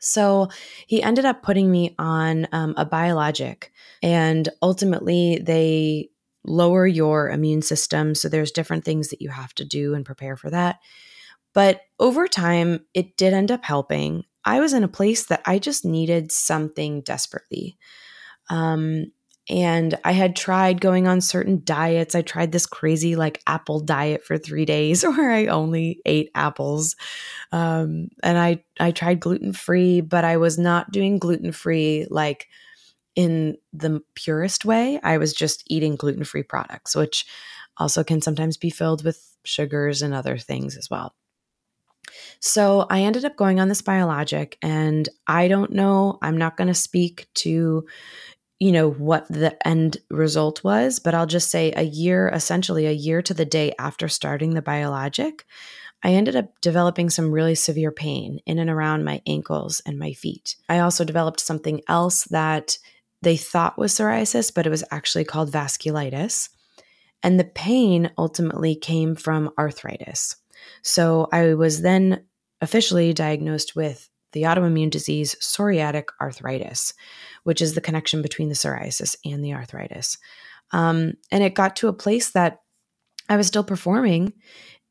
so 0.00 0.48
he 0.86 1.02
ended 1.02 1.24
up 1.24 1.42
putting 1.42 1.70
me 1.70 1.94
on 1.98 2.48
um, 2.52 2.74
a 2.76 2.84
biologic 2.84 3.70
and 4.02 4.48
ultimately 4.62 5.38
they 5.40 6.08
lower 6.44 6.86
your 6.86 7.30
immune 7.30 7.62
system 7.62 8.14
so 8.14 8.28
there's 8.28 8.50
different 8.50 8.84
things 8.84 9.08
that 9.08 9.22
you 9.22 9.28
have 9.28 9.54
to 9.54 9.64
do 9.64 9.94
and 9.94 10.04
prepare 10.04 10.36
for 10.36 10.50
that 10.50 10.78
but 11.52 11.82
over 11.98 12.26
time 12.26 12.84
it 12.94 13.16
did 13.16 13.32
end 13.32 13.50
up 13.50 13.64
helping 13.64 14.24
i 14.44 14.60
was 14.60 14.72
in 14.72 14.84
a 14.84 14.88
place 14.88 15.26
that 15.26 15.42
i 15.46 15.58
just 15.58 15.84
needed 15.84 16.32
something 16.32 17.00
desperately 17.02 17.76
um, 18.50 19.12
and 19.50 19.98
I 20.04 20.12
had 20.12 20.36
tried 20.36 20.80
going 20.80 21.08
on 21.08 21.20
certain 21.20 21.62
diets. 21.64 22.14
I 22.14 22.22
tried 22.22 22.52
this 22.52 22.66
crazy 22.66 23.16
like 23.16 23.42
apple 23.46 23.80
diet 23.80 24.24
for 24.24 24.38
three 24.38 24.64
days 24.64 25.02
where 25.06 25.30
I 25.30 25.46
only 25.46 26.00
ate 26.06 26.30
apples. 26.34 26.96
Um, 27.50 28.08
and 28.22 28.38
I, 28.38 28.64
I 28.78 28.92
tried 28.92 29.20
gluten 29.20 29.52
free, 29.52 30.00
but 30.00 30.24
I 30.24 30.36
was 30.36 30.58
not 30.58 30.92
doing 30.92 31.18
gluten 31.18 31.52
free 31.52 32.06
like 32.08 32.48
in 33.14 33.56
the 33.72 34.00
purest 34.14 34.64
way. 34.64 35.00
I 35.02 35.18
was 35.18 35.32
just 35.32 35.64
eating 35.66 35.96
gluten 35.96 36.24
free 36.24 36.42
products, 36.42 36.94
which 36.94 37.26
also 37.76 38.04
can 38.04 38.20
sometimes 38.20 38.56
be 38.56 38.70
filled 38.70 39.04
with 39.04 39.36
sugars 39.44 40.02
and 40.02 40.14
other 40.14 40.38
things 40.38 40.76
as 40.76 40.88
well. 40.90 41.14
So 42.40 42.86
I 42.90 43.00
ended 43.00 43.24
up 43.24 43.36
going 43.36 43.60
on 43.60 43.68
this 43.68 43.82
biologic, 43.82 44.58
and 44.62 45.08
I 45.26 45.48
don't 45.48 45.72
know, 45.72 46.18
I'm 46.20 46.36
not 46.36 46.56
going 46.56 46.68
to 46.68 46.74
speak 46.74 47.28
to 47.34 47.86
you 48.62 48.70
know 48.70 48.90
what 48.90 49.26
the 49.26 49.56
end 49.66 49.96
result 50.08 50.62
was 50.62 51.00
but 51.00 51.14
i'll 51.14 51.26
just 51.26 51.50
say 51.50 51.72
a 51.74 51.82
year 51.82 52.28
essentially 52.28 52.86
a 52.86 52.92
year 52.92 53.20
to 53.20 53.34
the 53.34 53.44
day 53.44 53.72
after 53.76 54.06
starting 54.06 54.54
the 54.54 54.62
biologic 54.62 55.44
i 56.04 56.12
ended 56.12 56.36
up 56.36 56.48
developing 56.60 57.10
some 57.10 57.32
really 57.32 57.56
severe 57.56 57.90
pain 57.90 58.38
in 58.46 58.60
and 58.60 58.70
around 58.70 59.02
my 59.02 59.20
ankles 59.26 59.82
and 59.84 59.98
my 59.98 60.12
feet 60.12 60.54
i 60.68 60.78
also 60.78 61.04
developed 61.04 61.40
something 61.40 61.80
else 61.88 62.22
that 62.24 62.78
they 63.22 63.36
thought 63.36 63.78
was 63.78 63.92
psoriasis 63.92 64.52
but 64.54 64.66
it 64.66 64.70
was 64.70 64.84
actually 64.90 65.24
called 65.24 65.50
vasculitis 65.50 66.48
and 67.22 67.38
the 67.38 67.44
pain 67.44 68.10
ultimately 68.18 68.74
came 68.74 69.14
from 69.14 69.50
arthritis 69.58 70.36
so 70.82 71.28
i 71.32 71.54
was 71.54 71.82
then 71.82 72.24
officially 72.60 73.12
diagnosed 73.12 73.74
with 73.74 74.08
the 74.32 74.42
autoimmune 74.42 74.90
disease 74.90 75.34
psoriatic 75.40 76.04
arthritis 76.20 76.94
which 77.44 77.60
is 77.60 77.74
the 77.74 77.80
connection 77.80 78.22
between 78.22 78.48
the 78.48 78.54
psoriasis 78.54 79.16
and 79.24 79.44
the 79.44 79.54
arthritis. 79.54 80.18
Um, 80.72 81.14
and 81.30 81.42
it 81.42 81.54
got 81.54 81.76
to 81.76 81.88
a 81.88 81.92
place 81.92 82.30
that 82.30 82.60
I 83.28 83.36
was 83.36 83.46
still 83.46 83.64
performing 83.64 84.32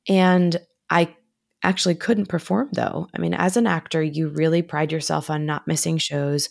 and 0.07 0.57
I 0.89 1.15
actually 1.63 1.95
couldn't 1.95 2.27
perform 2.27 2.69
though. 2.73 3.07
I 3.15 3.19
mean, 3.19 3.33
as 3.33 3.57
an 3.57 3.67
actor, 3.67 4.01
you 4.01 4.29
really 4.29 4.61
pride 4.61 4.91
yourself 4.91 5.29
on 5.29 5.45
not 5.45 5.67
missing 5.67 5.97
shows, 5.97 6.49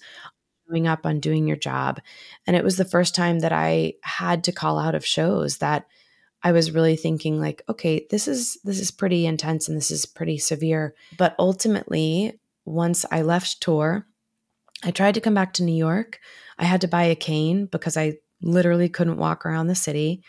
showing 0.71 0.87
up 0.87 1.05
on 1.05 1.21
doing 1.21 1.47
your 1.47 1.57
job. 1.57 2.01
And 2.47 2.57
it 2.57 2.65
was 2.65 2.77
the 2.77 2.85
first 2.85 3.15
time 3.15 3.41
that 3.41 3.53
I 3.53 3.95
had 4.03 4.45
to 4.45 4.53
call 4.53 4.79
out 4.79 4.95
of 4.95 5.05
shows 5.05 5.59
that 5.59 5.87
I 6.43 6.53
was 6.53 6.71
really 6.71 6.97
thinking 6.97 7.41
like, 7.41 7.63
okay, 7.69 8.07
this 8.11 8.27
is 8.27 8.59
this 8.65 8.81
is 8.81 8.91
pretty 8.91 9.27
intense 9.27 9.69
and 9.69 9.77
this 9.77 9.91
is 9.91 10.07
pretty 10.07 10.39
severe. 10.39 10.95
But 11.19 11.35
ultimately, 11.39 12.41
once 12.65 13.05
I 13.11 13.23
left 13.23 13.61
tour, 13.61 14.07
I 14.83 14.91
tried 14.91 15.15
to 15.15 15.21
come 15.21 15.35
back 15.35 15.53
to 15.55 15.63
New 15.63 15.77
York. 15.77 16.19
I 16.59 16.65
had 16.65 16.81
to 16.83 16.89
buy 16.89 17.05
a 17.05 17.15
cane 17.15 17.67
because 17.67 17.97
I 17.97 18.19
literally 18.41 18.89
couldn't 18.89 19.19
walk 19.19 19.45
around 19.45 19.67
the 19.67 19.75
city. 19.75 20.23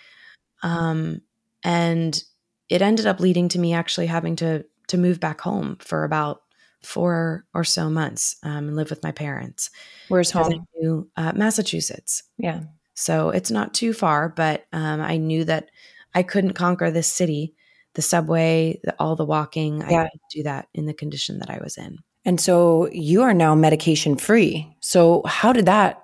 Um, 0.64 1.22
and 1.64 2.22
it 2.70 2.82
ended 2.82 3.06
up 3.06 3.20
leading 3.20 3.48
to 3.50 3.60
me 3.60 3.74
actually 3.74 4.08
having 4.08 4.36
to 4.38 4.66
to 4.88 4.98
move 4.98 5.22
back 5.22 5.40
home 5.40 5.78
for 5.80 6.04
about 6.04 6.42
four 6.84 7.46
or 7.54 7.64
so 7.64 7.90
months 7.90 8.36
um, 8.44 8.68
and 8.68 8.76
lived 8.76 8.90
with 8.90 9.04
my 9.04 9.12
parents. 9.12 9.70
Where's 10.08 10.34
I 10.36 10.42
home? 10.44 10.68
knew, 10.76 11.10
uh, 11.16 11.34
Massachusetts. 11.36 12.24
Yeah. 12.38 12.62
So 12.96 13.30
it's 13.30 13.52
not 13.52 13.74
too 13.74 13.94
far, 13.94 14.30
but 14.30 14.66
um, 14.74 15.02
I 15.02 15.18
knew 15.18 15.44
that 15.46 15.70
I 16.14 16.24
couldn't 16.24 16.54
conquer 16.54 16.92
this 16.92 17.08
city, 17.08 17.54
the 17.94 18.02
subway, 18.02 18.80
the, 18.84 18.96
all 19.00 19.16
the 19.16 19.26
walking. 19.26 19.84
I 19.84 19.90
Yeah. 19.92 20.04
couldn't 20.04 20.22
do 20.32 20.44
that 20.44 20.68
in 20.74 20.86
the 20.86 20.94
condition 20.94 21.40
that 21.40 21.50
I 21.50 21.60
was 21.64 21.78
in. 21.78 21.98
And 22.26 22.40
so 22.40 22.88
you 22.92 23.22
are 23.24 23.34
now 23.34 23.56
medication 23.56 24.16
free. 24.18 24.76
So 24.82 25.24
how 25.26 25.54
did 25.54 25.66
that 25.66 26.04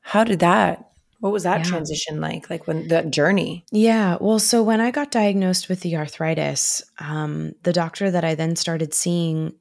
how 0.00 0.24
did 0.24 0.40
that 0.40 0.84
what 1.20 1.32
was 1.32 1.42
that 1.42 1.58
Yeah. 1.58 1.64
transition 1.64 2.20
like? 2.20 2.48
Like 2.48 2.66
when 2.68 2.86
that 2.88 3.10
journey? 3.10 3.64
Yeah. 3.72 4.18
Well, 4.20 4.38
so 4.38 4.62
when 4.62 4.80
I 4.80 4.92
got 4.92 5.10
diagnosed 5.10 5.68
with 5.68 5.80
the 5.80 5.96
arthritis, 5.96 6.80
um, 7.00 7.54
the 7.64 7.72
doctor 7.72 8.08
that 8.10 8.24
I 8.24 8.36
then 8.36 8.54
started 8.54 8.94
seeing 8.94 9.54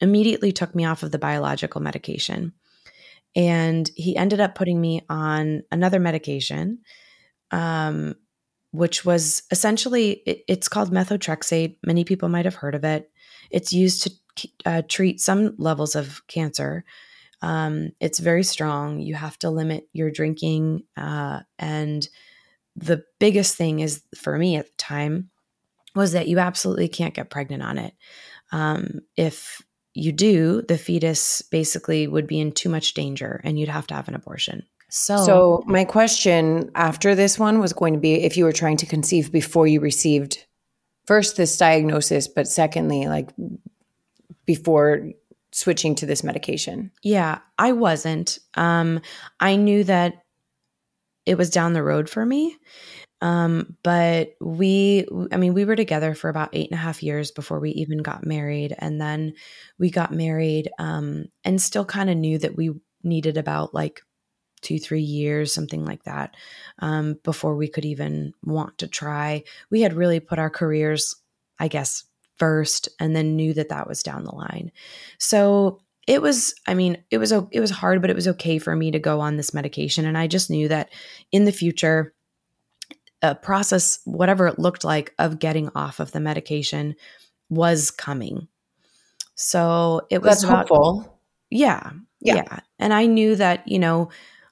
immediately 0.00 0.52
took 0.52 0.74
me 0.74 0.84
off 0.84 1.02
of 1.02 1.10
the 1.10 1.18
biological 1.18 1.80
medication. 1.80 2.52
And 3.36 3.90
he 3.94 4.16
ended 4.16 4.40
up 4.40 4.54
putting 4.54 4.80
me 4.80 5.02
on 5.08 5.62
another 5.70 6.00
medication, 6.00 6.80
um, 7.50 8.14
which 8.72 9.04
was 9.04 9.42
essentially, 9.50 10.22
it, 10.26 10.44
it's 10.48 10.68
called 10.68 10.92
methotrexate. 10.92 11.76
Many 11.84 12.04
people 12.04 12.28
might 12.28 12.44
have 12.44 12.54
heard 12.54 12.74
of 12.74 12.84
it. 12.84 13.10
It's 13.50 13.72
used 13.72 14.02
to 14.02 14.48
uh, 14.64 14.82
treat 14.88 15.20
some 15.20 15.54
levels 15.58 15.94
of 15.94 16.26
cancer. 16.26 16.84
Um, 17.42 17.90
it's 18.00 18.18
very 18.18 18.42
strong. 18.42 19.00
You 19.00 19.14
have 19.14 19.38
to 19.40 19.50
limit 19.50 19.88
your 19.92 20.10
drinking. 20.10 20.84
Uh, 20.96 21.40
and 21.58 22.08
the 22.76 23.04
biggest 23.18 23.56
thing 23.56 23.80
is 23.80 24.02
for 24.14 24.36
me 24.38 24.56
at 24.56 24.66
the 24.66 24.76
time 24.76 25.30
was 25.94 26.12
that 26.12 26.28
you 26.28 26.38
absolutely 26.38 26.88
can't 26.88 27.14
get 27.14 27.30
pregnant 27.30 27.62
on 27.62 27.78
it. 27.78 27.94
Um, 28.52 29.00
if 29.16 29.62
you 29.98 30.12
do, 30.12 30.62
the 30.62 30.78
fetus 30.78 31.42
basically 31.42 32.06
would 32.06 32.26
be 32.26 32.40
in 32.40 32.52
too 32.52 32.68
much 32.68 32.94
danger 32.94 33.40
and 33.44 33.58
you'd 33.58 33.68
have 33.68 33.86
to 33.88 33.94
have 33.94 34.08
an 34.08 34.14
abortion. 34.14 34.64
So, 34.90 35.16
So 35.18 35.64
my 35.66 35.84
question 35.84 36.70
after 36.74 37.14
this 37.14 37.38
one 37.38 37.58
was 37.58 37.72
going 37.72 37.94
to 37.94 38.00
be 38.00 38.14
if 38.22 38.36
you 38.36 38.44
were 38.44 38.52
trying 38.52 38.78
to 38.78 38.86
conceive 38.86 39.30
before 39.30 39.66
you 39.66 39.80
received 39.80 40.46
first 41.06 41.36
this 41.36 41.56
diagnosis, 41.56 42.28
but 42.28 42.48
secondly, 42.48 43.06
like 43.06 43.30
before 44.46 45.10
switching 45.52 45.94
to 45.96 46.06
this 46.06 46.22
medication. 46.22 46.90
yeah, 47.02 47.38
I 47.58 47.72
wasn't. 47.72 48.38
Um, 48.54 49.00
I 49.40 49.56
knew 49.56 49.84
that 49.84 50.22
it 51.26 51.36
was 51.36 51.50
down 51.50 51.72
the 51.72 51.82
road 51.82 52.08
for 52.08 52.24
me. 52.24 52.56
Um, 53.20 53.76
but 53.82 54.34
we, 54.40 55.06
I 55.32 55.36
mean, 55.36 55.54
we 55.54 55.64
were 55.64 55.76
together 55.76 56.14
for 56.14 56.28
about 56.28 56.50
eight 56.52 56.70
and 56.70 56.78
a 56.78 56.82
half 56.82 57.02
years 57.02 57.30
before 57.30 57.58
we 57.58 57.70
even 57.70 57.98
got 57.98 58.24
married. 58.24 58.74
And 58.78 59.00
then 59.00 59.34
we 59.78 59.90
got 59.90 60.12
married 60.12 60.70
um, 60.78 61.26
and 61.44 61.60
still 61.60 61.84
kind 61.84 62.10
of 62.10 62.16
knew 62.16 62.38
that 62.38 62.56
we 62.56 62.70
needed 63.02 63.36
about 63.36 63.74
like 63.74 64.02
two, 64.60 64.78
three 64.78 65.02
years, 65.02 65.52
something 65.52 65.84
like 65.84 66.04
that, 66.04 66.34
um, 66.80 67.16
before 67.22 67.56
we 67.56 67.68
could 67.68 67.84
even 67.84 68.32
want 68.44 68.78
to 68.78 68.88
try. 68.88 69.44
We 69.70 69.82
had 69.82 69.94
really 69.94 70.20
put 70.20 70.38
our 70.38 70.50
careers, 70.50 71.14
I 71.58 71.68
guess, 71.68 72.04
first 72.36 72.88
and 73.00 73.14
then 73.16 73.36
knew 73.36 73.54
that 73.54 73.68
that 73.70 73.88
was 73.88 74.02
down 74.02 74.24
the 74.24 74.34
line. 74.34 74.70
So 75.18 75.80
it 76.06 76.22
was, 76.22 76.54
I 76.66 76.74
mean, 76.74 77.04
it 77.10 77.18
was, 77.18 77.32
it 77.32 77.60
was 77.60 77.70
hard, 77.70 78.00
but 78.00 78.10
it 78.10 78.16
was 78.16 78.28
okay 78.28 78.58
for 78.58 78.74
me 78.74 78.90
to 78.92 78.98
go 78.98 79.20
on 79.20 79.36
this 79.36 79.52
medication. 79.52 80.06
And 80.06 80.16
I 80.16 80.26
just 80.26 80.50
knew 80.50 80.68
that 80.68 80.90
in 81.32 81.44
the 81.44 81.52
future, 81.52 82.14
a 83.22 83.34
process, 83.34 84.00
whatever 84.04 84.46
it 84.46 84.58
looked 84.58 84.84
like, 84.84 85.14
of 85.18 85.38
getting 85.38 85.70
off 85.74 86.00
of 86.00 86.12
the 86.12 86.20
medication 86.20 86.94
was 87.50 87.90
coming. 87.90 88.48
So 89.34 90.02
it 90.10 90.22
was 90.22 90.40
That's 90.40 90.44
about, 90.44 90.68
hopeful. 90.68 91.18
yeah, 91.50 91.90
Yeah. 92.20 92.34
yeah. 92.36 92.60
And 92.78 92.92
I 92.92 93.06
knew 93.06 93.36
that, 93.36 93.66
you 93.66 93.78
know, 93.78 94.10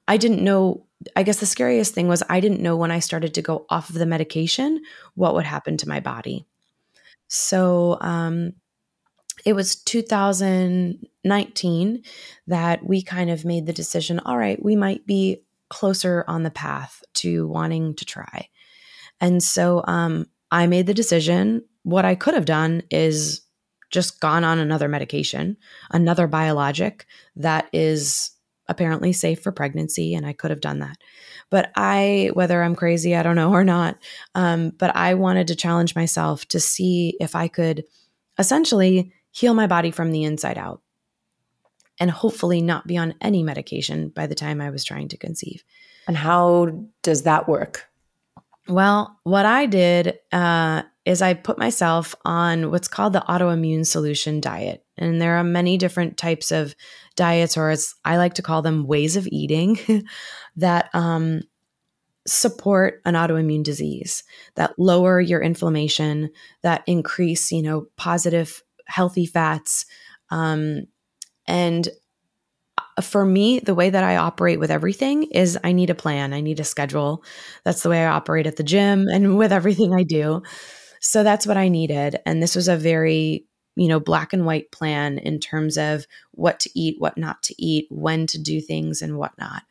I 0.09 0.17
didn't 0.17 0.43
know. 0.43 0.87
I 1.15 1.23
guess 1.25 1.41
the 1.41 1.47
scariest 1.47 1.93
thing 1.95 2.09
was 2.09 2.23
I 2.29 2.41
didn't 2.41 2.63
know 2.63 2.77
when 2.77 2.91
I 2.91 3.01
started 3.01 3.35
to 3.35 3.43
go 3.43 3.67
off 3.69 3.91
of 3.91 3.97
the 3.97 4.07
medication 4.07 4.81
what 5.15 5.35
would 5.35 5.45
happen 5.45 5.77
to 5.79 5.89
my 5.89 6.01
body. 6.01 6.47
So 7.29 7.99
um, 8.01 8.55
it 9.45 9.53
was 9.53 9.77
2019 9.77 12.03
that 12.47 12.85
we 12.85 13.03
kind 13.03 13.31
of 13.31 13.45
made 13.45 13.67
the 13.67 13.73
decision 13.73 14.21
all 14.21 14.39
right, 14.39 14.63
we 14.63 14.77
might 14.77 15.05
be 15.07 15.43
closer 15.69 16.25
on 16.29 16.45
the 16.45 16.51
path 16.51 17.03
to 17.15 17.49
wanting 17.49 17.95
to 17.97 18.05
try. 18.05 18.49
And 19.21 19.43
so 19.43 19.83
um, 19.87 20.27
I 20.51 20.67
made 20.67 20.87
the 20.87 20.95
decision. 20.95 21.65
What 21.83 22.05
I 22.05 22.15
could 22.15 22.35
have 22.35 22.45
done 22.45 22.83
is 22.91 23.43
just 23.91 24.21
gone 24.21 24.45
on 24.45 24.59
another 24.59 24.89
medication, 24.89 25.57
another 25.91 26.27
biologic 26.27 27.07
that 27.37 27.69
is 27.73 28.33
apparently 28.69 29.13
safe 29.13 29.41
for 29.41 29.53
pregnancy, 29.53 30.15
and 30.15 30.27
I 30.27 30.33
could 30.33 30.51
have 30.51 30.61
done 30.61 30.81
that. 30.81 30.97
But 31.51 31.71
I, 31.77 32.31
whether 32.35 32.63
I'm 32.63 32.75
crazy, 32.75 33.15
I 33.15 33.23
don't 33.23 33.37
know 33.37 33.53
or 33.53 33.65
not, 33.65 33.97
um, 34.35 34.71
but 34.71 34.95
I 34.97 35.15
wanted 35.15 35.47
to 35.49 35.55
challenge 35.55 35.95
myself 35.95 36.47
to 36.49 36.59
see 36.59 37.17
if 37.21 37.37
I 37.37 37.47
could 37.47 37.85
essentially 38.39 39.13
heal 39.31 39.55
my 39.55 39.67
body 39.67 39.91
from 39.91 40.11
the 40.11 40.25
inside 40.25 40.59
out 40.59 40.83
and 42.01 42.11
hopefully 42.11 42.61
not 42.61 42.87
be 42.87 42.97
on 42.97 43.15
any 43.21 43.43
medication 43.43 44.09
by 44.09 44.27
the 44.27 44.35
time 44.35 44.61
I 44.61 44.71
was 44.71 44.85
trying 44.85 45.09
to 45.09 45.17
conceive. 45.17 45.63
And 46.09 46.17
how 46.17 46.87
does 47.03 47.23
that 47.23 47.49
work? 47.49 47.89
Well, 48.69 49.19
what 49.23 49.47
I 49.47 49.67
did 49.67 50.19
uh, 50.33 50.83
is 51.05 51.23
I 51.23 51.35
put 51.35 51.59
myself 51.59 52.15
on 52.25 52.71
what's 52.71 52.89
called 52.89 53.13
the 53.13 53.25
autoimmune 53.29 53.87
solution 53.87 54.41
diet. 54.41 54.85
And 54.99 55.21
there 55.21 55.37
are 55.37 55.45
many 55.45 55.79
different 55.79 56.17
types 56.17 56.51
of 56.51 56.75
diets, 57.15 57.57
or 57.57 57.71
as 57.71 57.95
I 58.05 58.17
like 58.17 58.35
to 58.35 58.43
call 58.43 58.63
them, 58.63 58.87
ways 58.87 59.17
of 59.17 59.29
eating 59.29 59.79
that 60.57 60.91
um, 60.95 61.43
support 62.27 63.01
an 63.05 63.15
autoimmune 63.15 63.63
disease, 63.63 64.25
that 64.57 64.77
lower 64.79 65.21
your 65.21 65.41
inflammation, 65.41 66.31
that 66.63 66.83
increase, 66.87 67.53
you 67.53 67.63
know, 67.63 67.87
positive, 67.97 68.63
healthy 68.87 69.27
fats. 69.27 69.87
Um, 70.31 70.87
and 71.47 71.89
for 73.03 73.25
me, 73.25 73.61
the 73.61 73.75
way 73.75 73.91
that 73.91 74.05
I 74.05 74.17
operate 74.17 74.59
with 74.59 74.71
everything 74.71 75.25
is 75.25 75.59
I 75.63 75.73
need 75.73 75.91
a 75.91 75.95
plan, 75.95 76.33
I 76.33 76.41
need 76.41 76.61
a 76.61 76.65
schedule. 76.65 77.25
That's 77.65 77.83
the 77.83 77.91
way 77.91 78.05
I 78.05 78.11
operate 78.11 78.47
at 78.47 78.57
the 78.57 78.63
gym 78.63 79.07
and 79.09 79.37
with 79.39 79.53
everything 79.53 79.95
I 79.95 80.03
do. 80.03 80.43
So 81.01 81.23
that's 81.23 81.47
what 81.47 81.57
I 81.57 81.69
needed. 81.69 82.17
And 82.27 82.43
this 82.43 82.57
was 82.57 82.69
a 82.69 82.77
very, 82.77 83.47
you 83.77 83.89
know, 83.89 84.01
black 84.01 84.33
and 84.33 84.47
white 84.47 84.73
plan 84.73 85.19
in 85.19 85.39
terms 85.39 85.77
of 85.77 86.07
what 86.33 86.59
to 86.61 86.71
eat, 86.75 86.97
what 86.99 87.19
not 87.19 87.43
to 87.45 87.55
eat, 87.63 87.87
when 87.91 88.27
to 88.29 88.39
do 88.39 88.61
things, 88.61 89.03
and 89.03 89.19
whatnot. 89.19 89.63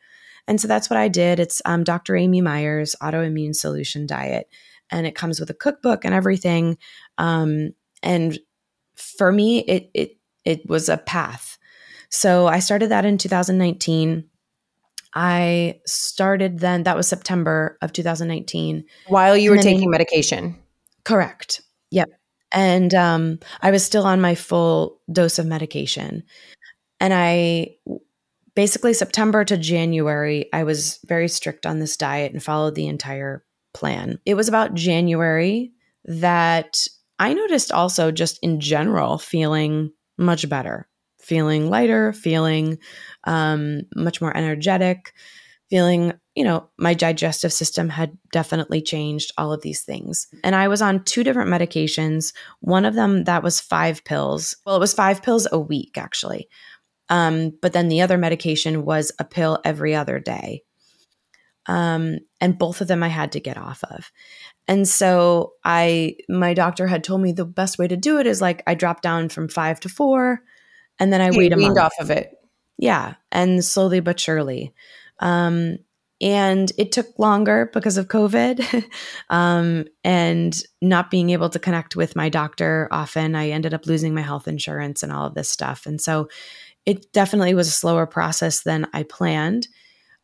And 0.48 0.60
so 0.60 0.68
that's 0.68 0.88
what 0.88 0.98
I 0.98 1.08
did. 1.08 1.40
It's 1.40 1.60
um, 1.64 1.82
Dr. 1.82 2.16
Amy 2.16 2.40
Myers 2.40 2.94
Autoimmune 3.02 3.54
Solution 3.54 4.06
Diet, 4.06 4.48
and 4.90 5.06
it 5.06 5.16
comes 5.16 5.40
with 5.40 5.50
a 5.50 5.54
cookbook 5.54 6.04
and 6.04 6.14
everything. 6.14 6.78
Um, 7.18 7.72
and 8.02 8.38
for 8.94 9.32
me, 9.32 9.60
it 9.60 9.90
it 9.94 10.16
it 10.44 10.68
was 10.68 10.88
a 10.88 10.96
path. 10.96 11.55
So 12.10 12.46
I 12.46 12.58
started 12.60 12.90
that 12.90 13.04
in 13.04 13.18
2019. 13.18 14.24
I 15.14 15.80
started 15.86 16.58
then, 16.58 16.82
that 16.82 16.96
was 16.96 17.08
September 17.08 17.78
of 17.80 17.92
2019. 17.92 18.84
While 19.06 19.36
you 19.36 19.50
were 19.50 19.56
And 19.56 19.62
then 19.64 19.72
in- 19.72 19.78
taking 19.78 19.90
medication. 19.90 20.56
Correct. 21.04 21.62
Yep. 21.90 22.08
And 22.52 22.94
um, 22.94 23.38
I 23.60 23.70
was 23.70 23.84
still 23.84 24.04
on 24.04 24.20
my 24.20 24.34
full 24.34 25.00
dose 25.10 25.38
of 25.38 25.46
medication. 25.46 26.22
And 27.00 27.12
I 27.14 27.76
basically, 28.54 28.92
September 28.94 29.44
to 29.44 29.56
January, 29.56 30.46
I 30.52 30.64
was 30.64 30.98
very 31.06 31.28
strict 31.28 31.66
on 31.66 31.78
this 31.78 31.96
diet 31.96 32.32
and 32.32 32.42
followed 32.42 32.74
the 32.74 32.86
entire 32.86 33.44
plan. 33.74 34.18
It 34.24 34.34
was 34.34 34.48
about 34.48 34.74
January 34.74 35.72
that 36.04 36.78
I 37.18 37.34
noticed 37.34 37.72
also 37.72 38.10
just 38.10 38.38
in 38.42 38.60
general 38.60 39.18
feeling 39.18 39.92
much 40.18 40.48
better, 40.48 40.88
feeling 41.26 41.68
lighter, 41.68 42.12
feeling 42.12 42.78
um, 43.24 43.82
much 43.96 44.20
more 44.20 44.34
energetic, 44.36 45.12
feeling, 45.68 46.12
you 46.36 46.44
know, 46.44 46.68
my 46.78 46.94
digestive 46.94 47.52
system 47.52 47.88
had 47.88 48.16
definitely 48.30 48.80
changed, 48.80 49.32
all 49.36 49.52
of 49.52 49.62
these 49.62 49.82
things. 49.82 50.28
And 50.44 50.54
I 50.54 50.68
was 50.68 50.80
on 50.80 51.02
two 51.02 51.24
different 51.24 51.50
medications. 51.50 52.32
One 52.60 52.84
of 52.84 52.94
them 52.94 53.24
that 53.24 53.42
was 53.42 53.60
five 53.60 54.04
pills. 54.04 54.56
Well, 54.64 54.76
it 54.76 54.80
was 54.80 54.94
five 54.94 55.22
pills 55.22 55.48
a 55.50 55.58
week, 55.58 55.98
actually. 55.98 56.48
Um, 57.08 57.52
but 57.60 57.72
then 57.72 57.88
the 57.88 58.02
other 58.02 58.18
medication 58.18 58.84
was 58.84 59.10
a 59.18 59.24
pill 59.24 59.58
every 59.64 59.94
other 59.94 60.20
day. 60.20 60.62
Um, 61.68 62.18
and 62.40 62.56
both 62.56 62.80
of 62.80 62.86
them 62.86 63.02
I 63.02 63.08
had 63.08 63.32
to 63.32 63.40
get 63.40 63.56
off 63.56 63.82
of. 63.90 64.12
And 64.68 64.86
so 64.86 65.54
I, 65.64 66.16
my 66.28 66.54
doctor 66.54 66.86
had 66.86 67.02
told 67.02 67.20
me 67.20 67.32
the 67.32 67.44
best 67.44 67.78
way 67.78 67.88
to 67.88 67.96
do 67.96 68.20
it 68.20 68.26
is 68.28 68.40
like 68.40 68.62
I 68.68 68.74
drop 68.74 69.00
down 69.00 69.28
from 69.28 69.48
five 69.48 69.80
to 69.80 69.88
four, 69.88 70.42
and 70.98 71.12
then 71.12 71.20
I 71.20 71.30
You 71.30 71.38
wait 71.38 71.52
a 71.52 71.56
month. 71.56 71.78
off 71.78 71.94
of 72.00 72.10
it. 72.10 72.36
Yeah, 72.78 73.14
and 73.32 73.64
slowly 73.64 74.00
but 74.00 74.20
surely. 74.20 74.74
Um, 75.20 75.78
and 76.20 76.70
it 76.78 76.92
took 76.92 77.18
longer 77.18 77.70
because 77.72 77.96
of 77.98 78.08
COVID 78.08 78.84
um, 79.30 79.84
and 80.02 80.62
not 80.80 81.10
being 81.10 81.28
able 81.30 81.50
to 81.50 81.58
connect 81.58 81.94
with 81.96 82.16
my 82.16 82.28
doctor 82.30 82.88
often. 82.90 83.34
I 83.34 83.50
ended 83.50 83.74
up 83.74 83.86
losing 83.86 84.14
my 84.14 84.22
health 84.22 84.48
insurance 84.48 85.02
and 85.02 85.12
all 85.12 85.26
of 85.26 85.34
this 85.34 85.50
stuff. 85.50 85.84
And 85.84 86.00
so 86.00 86.28
it 86.86 87.12
definitely 87.12 87.52
was 87.54 87.68
a 87.68 87.72
slower 87.72 88.06
process 88.06 88.62
than 88.62 88.86
I 88.94 89.02
planned. 89.02 89.68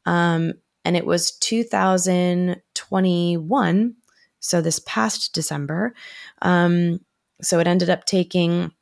Um, 0.07 0.55
and 0.85 0.97
it 0.97 1.05
was 1.05 1.33
2021. 1.33 3.95
So 4.41 4.61
this 4.61 4.81
past 4.81 5.35
December. 5.35 5.95
Um, 6.41 7.01
so 7.43 7.59
it 7.61 7.67
ended 7.67 7.91
up 7.91 8.07
taking 8.07 8.73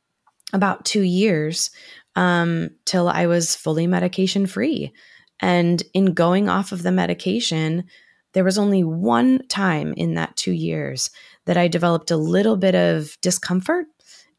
about 0.53 0.85
two 0.85 1.01
years 1.01 1.71
um, 2.15 2.69
till 2.85 3.07
I 3.07 3.27
was 3.27 3.55
fully 3.55 3.87
medication 3.87 4.45
free. 4.45 4.91
And 5.39 5.81
in 5.93 6.13
going 6.13 6.49
off 6.49 6.71
of 6.71 6.83
the 6.83 6.91
medication, 6.91 7.85
there 8.33 8.43
was 8.43 8.57
only 8.57 8.83
one 8.83 9.45
time 9.47 9.93
in 9.97 10.13
that 10.15 10.35
two 10.35 10.51
years 10.51 11.09
that 11.45 11.57
I 11.57 11.67
developed 11.67 12.11
a 12.11 12.17
little 12.17 12.57
bit 12.57 12.75
of 12.75 13.17
discomfort 13.21 13.87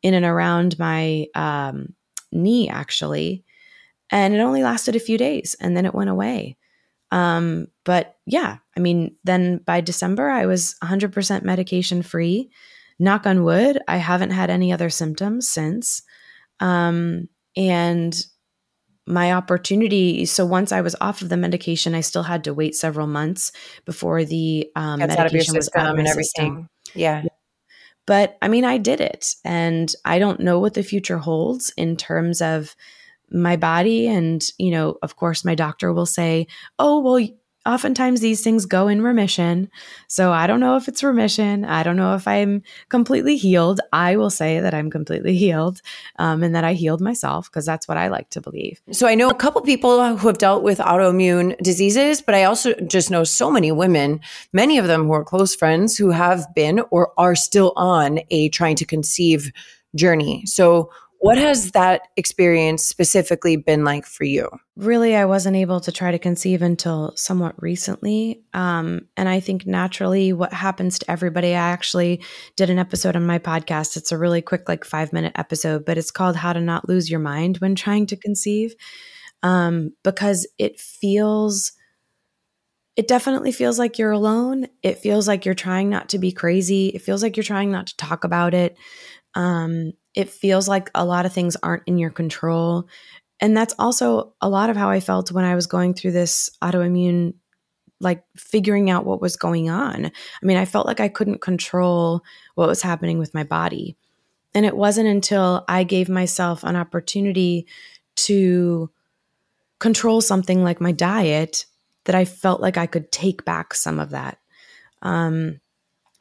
in 0.03 0.15
and 0.15 0.25
around 0.25 0.79
my 0.79 1.27
um, 1.35 1.95
knee, 2.31 2.69
actually. 2.69 3.45
And 4.11 4.35
it 4.35 4.41
only 4.41 4.63
lasted 4.63 4.97
a 4.97 5.01
few 5.01 5.19
days 5.19 5.57
and 5.61 5.77
then 5.77 5.87
it 5.87 5.95
went 5.95 6.11
away. 6.11 6.57
Um, 7.11 7.67
but 7.85 8.17
yeah, 8.27 8.59
I 8.77 8.81
mean, 8.81 9.17
then 9.25 9.59
by 9.59 9.81
December, 9.81 10.31
I 10.31 10.47
was 10.47 10.77
100% 10.83 11.43
medication 11.43 12.03
free. 12.03 12.51
Knock 12.99 13.27
on 13.27 13.45
wood, 13.45 13.81
I 13.89 13.97
haven't 13.97 14.31
had 14.31 14.51
any 14.51 14.73
other 14.73 14.91
symptoms 14.91 15.49
since. 15.49 16.03
Um, 16.61 17.29
and 17.57 18.25
my 19.07 19.33
opportunity 19.33 20.25
so 20.25 20.47
once 20.47 20.71
i 20.71 20.81
was 20.81 20.95
off 21.01 21.23
of 21.23 21.29
the 21.29 21.37
medication 21.37 21.95
i 21.95 22.01
still 22.01 22.23
had 22.23 22.45
to 22.45 22.55
wait 22.55 22.75
several 22.75 23.07
months 23.07 23.51
before 23.85 24.25
the 24.25 24.71
um, 24.77 25.01
medication 25.01 25.57
was 25.57 25.69
out 25.75 25.93
of 25.93 25.99
and 25.99 26.07
everything 26.07 26.23
system. 26.25 26.69
yeah 26.95 27.25
but 28.07 28.39
i 28.43 28.49
mean 28.49 28.65
i 28.65 28.79
did 28.79 29.01
it 29.01 29.35
and 29.45 29.95
i 30.05 30.19
don't 30.19 30.39
know 30.39 30.61
what 30.61 30.75
the 30.75 30.85
future 30.85 31.19
holds 31.19 31.71
in 31.77 31.97
terms 31.97 32.41
of 32.41 32.77
my 33.29 33.57
body 33.57 34.07
and 34.07 34.51
you 34.59 34.71
know 34.71 34.97
of 35.03 35.17
course 35.17 35.45
my 35.45 35.55
doctor 35.55 35.93
will 35.93 36.07
say 36.07 36.47
oh 36.79 37.01
well 37.01 37.29
oftentimes 37.65 38.21
these 38.21 38.43
things 38.43 38.67
go 38.67 38.89
in 38.89 39.03
remission. 39.03 39.71
So 40.09 40.33
I 40.33 40.47
don't 40.47 40.61
know 40.61 40.77
if 40.77 40.89
it's 40.89 41.03
remission. 41.03 41.65
I 41.65 41.83
don't 41.83 41.97
know 41.97 42.15
if 42.15 42.27
I'm 42.27 42.63
completely 42.89 43.37
healed. 43.37 43.81
I 43.93 44.17
will 44.17 44.31
say 44.31 44.61
that 44.61 44.75
I'm 44.75 44.91
completely 44.91 45.37
healed 45.37 45.81
um, 46.19 46.43
and 46.43 46.55
that 46.55 46.65
I 46.65 46.75
healed 46.75 47.01
myself 47.01 47.51
because 47.51 47.65
that's 47.65 47.87
what 47.87 47.97
I 47.97 48.09
like 48.09 48.31
to 48.31 48.41
believe. 48.41 48.81
So 48.91 49.07
I 49.07 49.15
know 49.15 49.29
a 49.29 49.35
couple 49.35 49.61
people 49.63 50.17
who 50.17 50.27
have 50.27 50.39
dealt 50.39 50.63
with 50.63 50.79
autoimmune 50.79 51.57
diseases, 51.59 52.21
but 52.21 52.35
I 52.35 52.45
also 52.45 52.75
just 52.75 53.11
know 53.11 53.25
so 53.25 53.51
many 53.51 53.71
women, 53.71 54.21
many 54.53 54.79
of 54.79 54.87
them 54.87 55.05
who 55.07 55.13
are 55.13 55.25
close 55.25 55.55
friends 55.55 55.97
who 55.97 56.11
have 56.11 56.53
been 56.55 56.83
or 56.91 57.13
are 57.17 57.35
still 57.35 57.73
on 57.77 58.21
a 58.31 58.49
trying 58.49 58.77
to 58.77 58.85
conceive 58.85 59.53
journey. 59.95 60.45
So 60.47 60.91
what 61.23 61.39
has 61.39 61.71
that 61.71 62.09
experience 62.17 62.85
specifically 62.85 63.55
been 63.55 63.85
like 63.85 64.05
for 64.07 64.25
you? 64.25 64.49
Really, 64.75 65.15
I 65.15 65.25
wasn't 65.25 65.55
able 65.55 65.79
to 65.79 65.93
try 65.93 66.11
to 66.11 66.19
conceive 66.19 66.63
until 66.63 67.13
somewhat 67.15 67.55
recently. 67.63 68.43
Um, 68.53 69.03
and 69.17 69.29
I 69.29 69.39
think 69.39 69.65
naturally, 69.65 70.33
what 70.33 70.53
happens 70.53 70.99
to 70.99 71.09
everybody, 71.09 71.51
I 71.51 71.71
actually 71.71 72.25
did 72.57 72.71
an 72.71 72.81
episode 72.81 73.15
on 73.15 73.25
my 73.25 73.39
podcast. 73.39 73.97
It's 73.97 74.11
a 74.11 74.19
really 74.19 74.43
quick, 74.43 74.69
like 74.69 74.85
five 74.85 75.13
minute 75.13 75.35
episode, 75.37 75.85
but 75.85 75.97
it's 75.97 76.11
called 76.11 76.35
How 76.35 76.53
to 76.53 76.61
Not 76.61 76.89
Lose 76.89 77.09
Your 77.09 77.21
Mind 77.21 77.59
When 77.59 77.77
Trying 77.77 78.07
to 78.07 78.17
Conceive. 78.17 78.75
Um, 79.45 79.93
because 80.03 80.49
it 80.59 80.81
feels, 80.81 81.71
it 82.97 83.07
definitely 83.07 83.53
feels 83.53 83.79
like 83.79 83.97
you're 83.97 84.11
alone. 84.11 84.67
It 84.83 84.99
feels 84.99 85.29
like 85.29 85.45
you're 85.45 85.55
trying 85.55 85.89
not 85.89 86.09
to 86.09 86.19
be 86.19 86.33
crazy. 86.33 86.89
It 86.89 87.03
feels 87.03 87.23
like 87.23 87.37
you're 87.37 87.45
trying 87.45 87.71
not 87.71 87.87
to 87.87 87.97
talk 87.97 88.25
about 88.25 88.55
it. 88.55 88.77
Um, 89.37 89.93
it 90.15 90.31
feels 90.31 90.69
like 90.69 90.91
a 90.95 91.05
lot 91.05 91.27
of 91.27 91.33
things 91.33 91.57
aren't 91.63 91.85
in 91.87 91.99
your 91.99 92.11
control. 92.11 92.89
And 93.41 93.57
that's 93.57 93.75
also 93.79 94.35
a 94.41 94.49
lot 94.49 94.71
of 94.71 94.77
how 94.77 94.91
I 94.91 95.01
felt 95.01 95.33
when 95.33 95.45
I 95.45 95.55
was 95.55 95.67
going 95.67 95.95
through 95.95 96.13
this 96.13 96.51
autoimmune, 96.63 97.35
like 98.01 98.23
figuring 98.37 98.91
out 98.91 99.07
what 99.07 99.21
was 99.21 99.37
going 99.37 99.71
on. 99.71 100.07
I 100.07 100.47
mean, 100.47 100.57
I 100.57 100.65
felt 100.65 100.87
like 100.87 101.01
I 101.01 101.09
couldn't 101.09 101.41
control 101.41 102.23
what 102.55 102.69
was 102.69 102.83
happening 102.83 103.19
with 103.19 103.35
my 103.35 103.45
body. 103.45 103.97
And 104.55 104.67
it 104.67 104.77
wasn't 104.77 105.09
until 105.09 105.65
I 105.67 105.85
gave 105.85 106.09
myself 106.09 106.63
an 106.63 106.77
opportunity 106.77 107.67
to 108.17 108.91
control 109.79 110.21
something 110.21 110.63
like 110.63 110.81
my 110.81 110.93
diet 110.93 111.65
that 112.05 112.15
I 112.15 112.25
felt 112.25 112.61
like 112.61 112.77
I 112.77 112.87
could 112.87 113.11
take 113.11 113.45
back 113.45 113.75
some 113.75 113.99
of 113.99 114.11
that. 114.11 114.39
Um, 115.01 115.61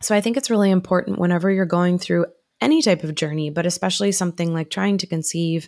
so 0.02 0.16
I 0.16 0.22
think 0.22 0.38
it's 0.38 0.50
really 0.50 0.72
important 0.72 1.20
whenever 1.20 1.52
you're 1.52 1.66
going 1.66 2.00
through 2.00 2.26
any 2.62 2.82
type 2.82 3.04
of 3.04 3.16
journey, 3.16 3.50
but 3.50 3.66
especially 3.66 4.12
something 4.12 4.54
like 4.54 4.70
trying 4.70 4.98
to 5.00 5.08
conceive 5.08 5.68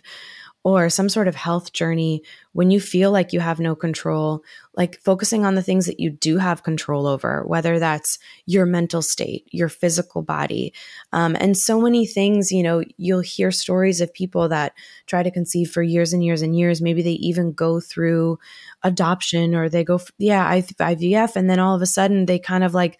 or 0.64 0.88
some 0.88 1.10
sort 1.10 1.28
of 1.28 1.34
health 1.34 1.74
journey, 1.74 2.22
when 2.52 2.70
you 2.70 2.80
feel 2.80 3.10
like 3.10 3.34
you 3.34 3.40
have 3.40 3.60
no 3.60 3.76
control, 3.76 4.42
like 4.74 4.98
focusing 5.02 5.44
on 5.44 5.54
the 5.54 5.62
things 5.62 5.84
that 5.84 6.00
you 6.00 6.08
do 6.08 6.38
have 6.38 6.62
control 6.62 7.06
over, 7.06 7.44
whether 7.46 7.78
that's 7.78 8.18
your 8.46 8.64
mental 8.64 9.02
state, 9.02 9.46
your 9.52 9.68
physical 9.68 10.22
body, 10.22 10.72
um, 11.12 11.36
and 11.38 11.58
so 11.58 11.82
many 11.82 12.06
things, 12.06 12.50
you 12.50 12.62
know, 12.62 12.82
you'll 12.96 13.20
hear 13.20 13.50
stories 13.50 14.00
of 14.00 14.14
people 14.14 14.48
that 14.48 14.72
try 15.04 15.22
to 15.22 15.30
conceive 15.30 15.70
for 15.70 15.82
years 15.82 16.14
and 16.14 16.24
years 16.24 16.40
and 16.40 16.56
years. 16.56 16.80
Maybe 16.80 17.02
they 17.02 17.10
even 17.12 17.52
go 17.52 17.78
through 17.78 18.38
adoption 18.82 19.54
or 19.54 19.68
they 19.68 19.84
go, 19.84 20.00
yeah, 20.16 20.50
IVF, 20.50 21.36
and 21.36 21.50
then 21.50 21.58
all 21.58 21.76
of 21.76 21.82
a 21.82 21.86
sudden 21.86 22.24
they 22.24 22.38
kind 22.38 22.64
of 22.64 22.72
like 22.72 22.98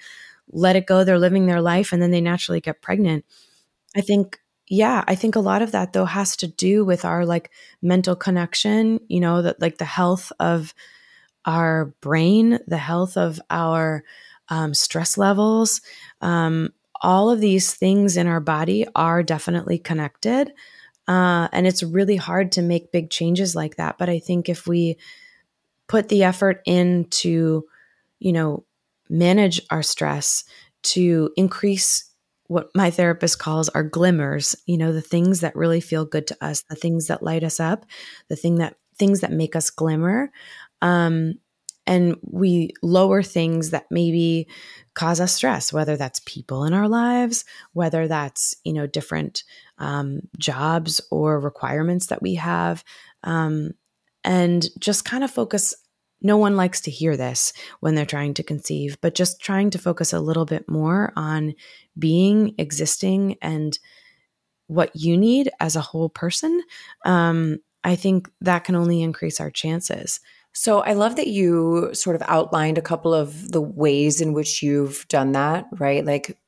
let 0.51 0.77
it 0.77 0.87
go. 0.87 1.03
They're 1.03 1.19
living 1.19 1.47
their 1.47 1.63
life 1.63 1.95
and 1.95 2.03
then 2.03 2.11
they 2.11 2.21
naturally 2.21 2.61
get 2.61 2.83
pregnant 2.83 3.25
I 3.95 4.01
think 4.01 4.41
yeah, 4.67 5.05
I 5.07 5.15
think 5.15 5.37
a 5.37 5.41
lot 5.41 5.61
of 5.63 5.73
that 5.73 5.93
though 5.93 6.07
has 6.07 6.37
to 6.39 6.47
do 6.47 6.85
with 6.85 7.05
our 7.05 7.27
like 7.27 7.51
mental 7.83 8.17
connection, 8.17 8.99
you 9.09 9.21
know, 9.21 9.43
that 9.43 9.61
like 9.61 9.77
the 9.79 9.85
health 9.85 10.33
of 10.41 10.75
our 11.45 11.95
brain, 12.01 12.59
the 12.67 12.79
health 12.79 13.17
of 13.17 13.41
our 13.51 14.05
um, 14.49 14.73
stress 14.73 15.19
levels. 15.19 15.83
Um, 16.23 16.73
all 17.03 17.31
of 17.31 17.41
these 17.41 17.75
things 17.75 18.17
in 18.17 18.27
our 18.27 18.41
body 18.41 18.87
are 18.95 19.23
definitely 19.23 19.79
connected. 19.79 20.53
Uh, 21.07 21.49
and 21.53 21.67
it's 21.67 21.83
really 21.83 22.17
hard 22.17 22.51
to 22.53 22.63
make 22.63 22.93
big 22.93 23.11
changes 23.11 23.55
like 23.55 23.77
that. 23.77 23.99
But 23.99 24.09
I 24.09 24.19
think 24.19 24.49
if 24.49 24.67
we 24.67 24.97
put 25.87 26.09
the 26.09 26.25
effort 26.25 26.63
into, 26.65 27.67
you 28.21 28.33
know, 28.33 28.65
manage 29.11 29.61
our 29.71 29.83
stress, 29.83 30.45
to 30.85 31.31
increase 31.37 32.05
what 32.47 32.71
my 32.75 32.91
therapist 32.91 33.39
calls 33.39 33.69
our 33.71 33.83
glimmers, 33.83 34.55
you 34.67 34.77
know, 34.77 34.93
the 34.93 35.01
things 35.01 35.41
that 35.41 35.57
really 35.57 35.81
feel 35.81 36.05
good 36.05 36.27
to 36.27 36.37
us, 36.45 36.63
the 36.69 36.77
things 36.77 37.07
that 37.07 37.23
light 37.23 37.43
us 37.43 37.59
up, 37.61 37.87
the 38.29 38.37
thing 38.37 38.57
that 38.57 38.77
things 38.97 39.21
that 39.21 39.33
make 39.33 39.57
us 39.57 39.71
glimmer. 39.71 40.31
Um, 40.83 41.35
and 41.87 42.17
we 42.23 42.71
lower 42.83 43.23
things 43.23 43.71
that 43.71 43.87
maybe 43.91 44.49
cause 44.95 45.21
us 45.21 45.35
stress, 45.35 45.73
whether 45.73 45.97
that's 45.97 46.21
people 46.25 46.65
in 46.65 46.73
our 46.73 46.89
lives, 46.89 47.45
whether 47.73 48.09
that's, 48.09 48.55
you 48.65 48.73
know, 48.73 48.87
different 48.87 49.43
um, 49.79 50.21
jobs 50.39 51.01
or 51.11 51.41
requirements 51.41 52.07
that 52.07 52.23
we 52.23 52.37
have. 52.37 52.85
Um, 53.23 53.73
and 54.23 54.67
just 54.79 55.05
kind 55.05 55.23
of 55.23 55.31
focus 55.31 55.75
no 56.25 56.37
one 56.37 56.57
likes 56.57 56.81
to 56.81 56.91
hear 56.91 57.17
this 57.17 57.53
when 57.81 57.95
they're 57.95 58.07
trying 58.07 58.35
to 58.35 58.43
conceive, 58.43 58.99
but 59.01 59.15
just 59.15 59.41
trying 59.41 59.71
to 59.71 59.79
focus 59.79 60.13
a 60.13 60.21
little 60.21 60.47
bit 60.47 60.69
more 60.69 61.13
on 61.15 61.55
being, 61.97 62.55
existing, 62.59 63.37
and 63.43 63.79
what 64.67 64.91
you 64.97 65.17
need 65.17 65.51
as 65.61 65.77
a 65.77 65.81
whole 65.83 66.09
person. 66.09 66.63
Um, 67.05 67.59
I 67.85 67.95
think 67.95 68.31
that 68.41 68.65
can 68.65 68.75
only 68.75 69.03
increase 69.03 69.39
our 69.39 69.51
chances. 69.51 70.21
So 70.53 70.81
I 70.81 70.95
love 70.95 71.17
that 71.17 71.27
you 71.27 71.91
sort 71.93 72.17
of 72.17 72.23
outlined 72.27 72.79
a 72.79 72.83
couple 72.83 73.13
of 73.13 73.51
the 73.51 73.61
ways 73.61 74.21
in 74.21 74.33
which 74.33 74.63
you've 74.63 75.07
done 75.09 75.33
that, 75.33 75.67
right? 75.79 76.05
Like 76.05 76.39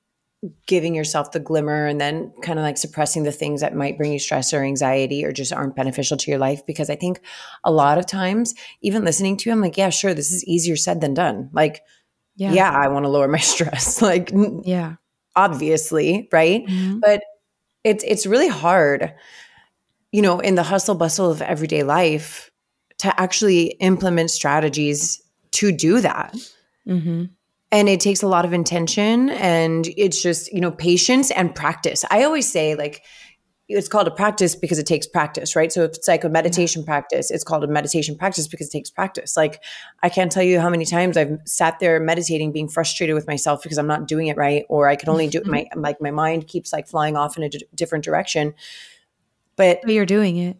giving 0.66 0.94
yourself 0.94 1.32
the 1.32 1.40
glimmer 1.40 1.86
and 1.86 2.00
then 2.00 2.32
kind 2.42 2.58
of 2.58 2.62
like 2.62 2.76
suppressing 2.76 3.22
the 3.22 3.32
things 3.32 3.62
that 3.62 3.74
might 3.74 3.96
bring 3.96 4.12
you 4.12 4.18
stress 4.18 4.52
or 4.52 4.62
anxiety 4.62 5.24
or 5.24 5.32
just 5.32 5.52
aren't 5.52 5.74
beneficial 5.74 6.16
to 6.16 6.30
your 6.30 6.38
life 6.38 6.64
because 6.66 6.90
i 6.90 6.94
think 6.94 7.20
a 7.64 7.72
lot 7.72 7.98
of 7.98 8.06
times 8.06 8.54
even 8.82 9.04
listening 9.04 9.36
to 9.36 9.48
you 9.48 9.52
i'm 9.52 9.60
like 9.60 9.76
yeah 9.76 9.88
sure 9.88 10.14
this 10.14 10.30
is 10.30 10.44
easier 10.44 10.76
said 10.76 11.00
than 11.00 11.14
done. 11.14 11.50
Like 11.52 11.82
yeah, 12.36 12.52
yeah 12.52 12.70
i 12.70 12.88
want 12.88 13.04
to 13.04 13.08
lower 13.08 13.28
my 13.28 13.38
stress 13.54 14.02
like 14.02 14.30
yeah. 14.64 14.96
obviously 15.34 16.28
right? 16.32 16.66
Mm-hmm. 16.66 17.00
but 17.00 17.22
it's 17.82 18.04
it's 18.06 18.26
really 18.26 18.48
hard 18.48 19.14
you 20.12 20.22
know 20.22 20.40
in 20.40 20.54
the 20.54 20.62
hustle 20.62 20.94
bustle 20.94 21.30
of 21.30 21.40
everyday 21.40 21.82
life 21.82 22.50
to 22.98 23.20
actually 23.20 23.66
implement 23.80 24.30
strategies 24.30 25.22
to 25.52 25.70
do 25.72 26.00
that. 26.00 26.34
Mm-hmm 26.86 27.24
and 27.72 27.88
it 27.88 28.00
takes 28.00 28.22
a 28.22 28.28
lot 28.28 28.44
of 28.44 28.52
intention 28.52 29.30
and 29.30 29.88
it's 29.96 30.22
just 30.22 30.52
you 30.52 30.60
know 30.60 30.70
patience 30.70 31.30
and 31.32 31.54
practice 31.54 32.04
i 32.10 32.22
always 32.22 32.50
say 32.50 32.74
like 32.74 33.02
it's 33.68 33.88
called 33.88 34.06
a 34.06 34.12
practice 34.12 34.54
because 34.54 34.78
it 34.78 34.86
takes 34.86 35.06
practice, 35.06 35.56
right? 35.56 35.72
So 35.72 35.82
if 35.82 35.96
it's 35.96 36.06
like 36.06 36.22
a 36.22 36.28
meditation 36.28 36.82
yeah. 36.82 36.86
practice, 36.86 37.32
it's 37.32 37.42
called 37.42 37.64
a 37.64 37.66
meditation 37.66 38.16
practice 38.16 38.46
because 38.46 38.68
it 38.68 38.70
takes 38.70 38.90
practice. 38.90 39.36
Like 39.36 39.60
I 40.02 40.08
can't 40.08 40.30
tell 40.30 40.44
you 40.44 40.60
how 40.60 40.70
many 40.70 40.84
times 40.84 41.16
I've 41.16 41.38
sat 41.46 41.80
there 41.80 41.98
meditating, 41.98 42.52
being 42.52 42.68
frustrated 42.68 43.14
with 43.14 43.26
myself 43.26 43.62
because 43.62 43.78
I'm 43.78 43.88
not 43.88 44.06
doing 44.06 44.28
it 44.28 44.36
right, 44.36 44.64
or 44.68 44.88
I 44.88 44.94
can 44.94 45.08
only 45.08 45.26
do 45.26 45.38
it. 45.38 45.46
My 45.46 45.62
mm-hmm. 45.62 45.80
like 45.80 46.00
my 46.00 46.12
mind 46.12 46.46
keeps 46.46 46.72
like 46.72 46.86
flying 46.86 47.16
off 47.16 47.36
in 47.36 47.42
a 47.42 47.48
d- 47.48 47.66
different 47.74 48.04
direction. 48.04 48.54
But, 49.56 49.80
but 49.82 49.92
you're 49.92 50.06
doing 50.06 50.36
it. 50.36 50.58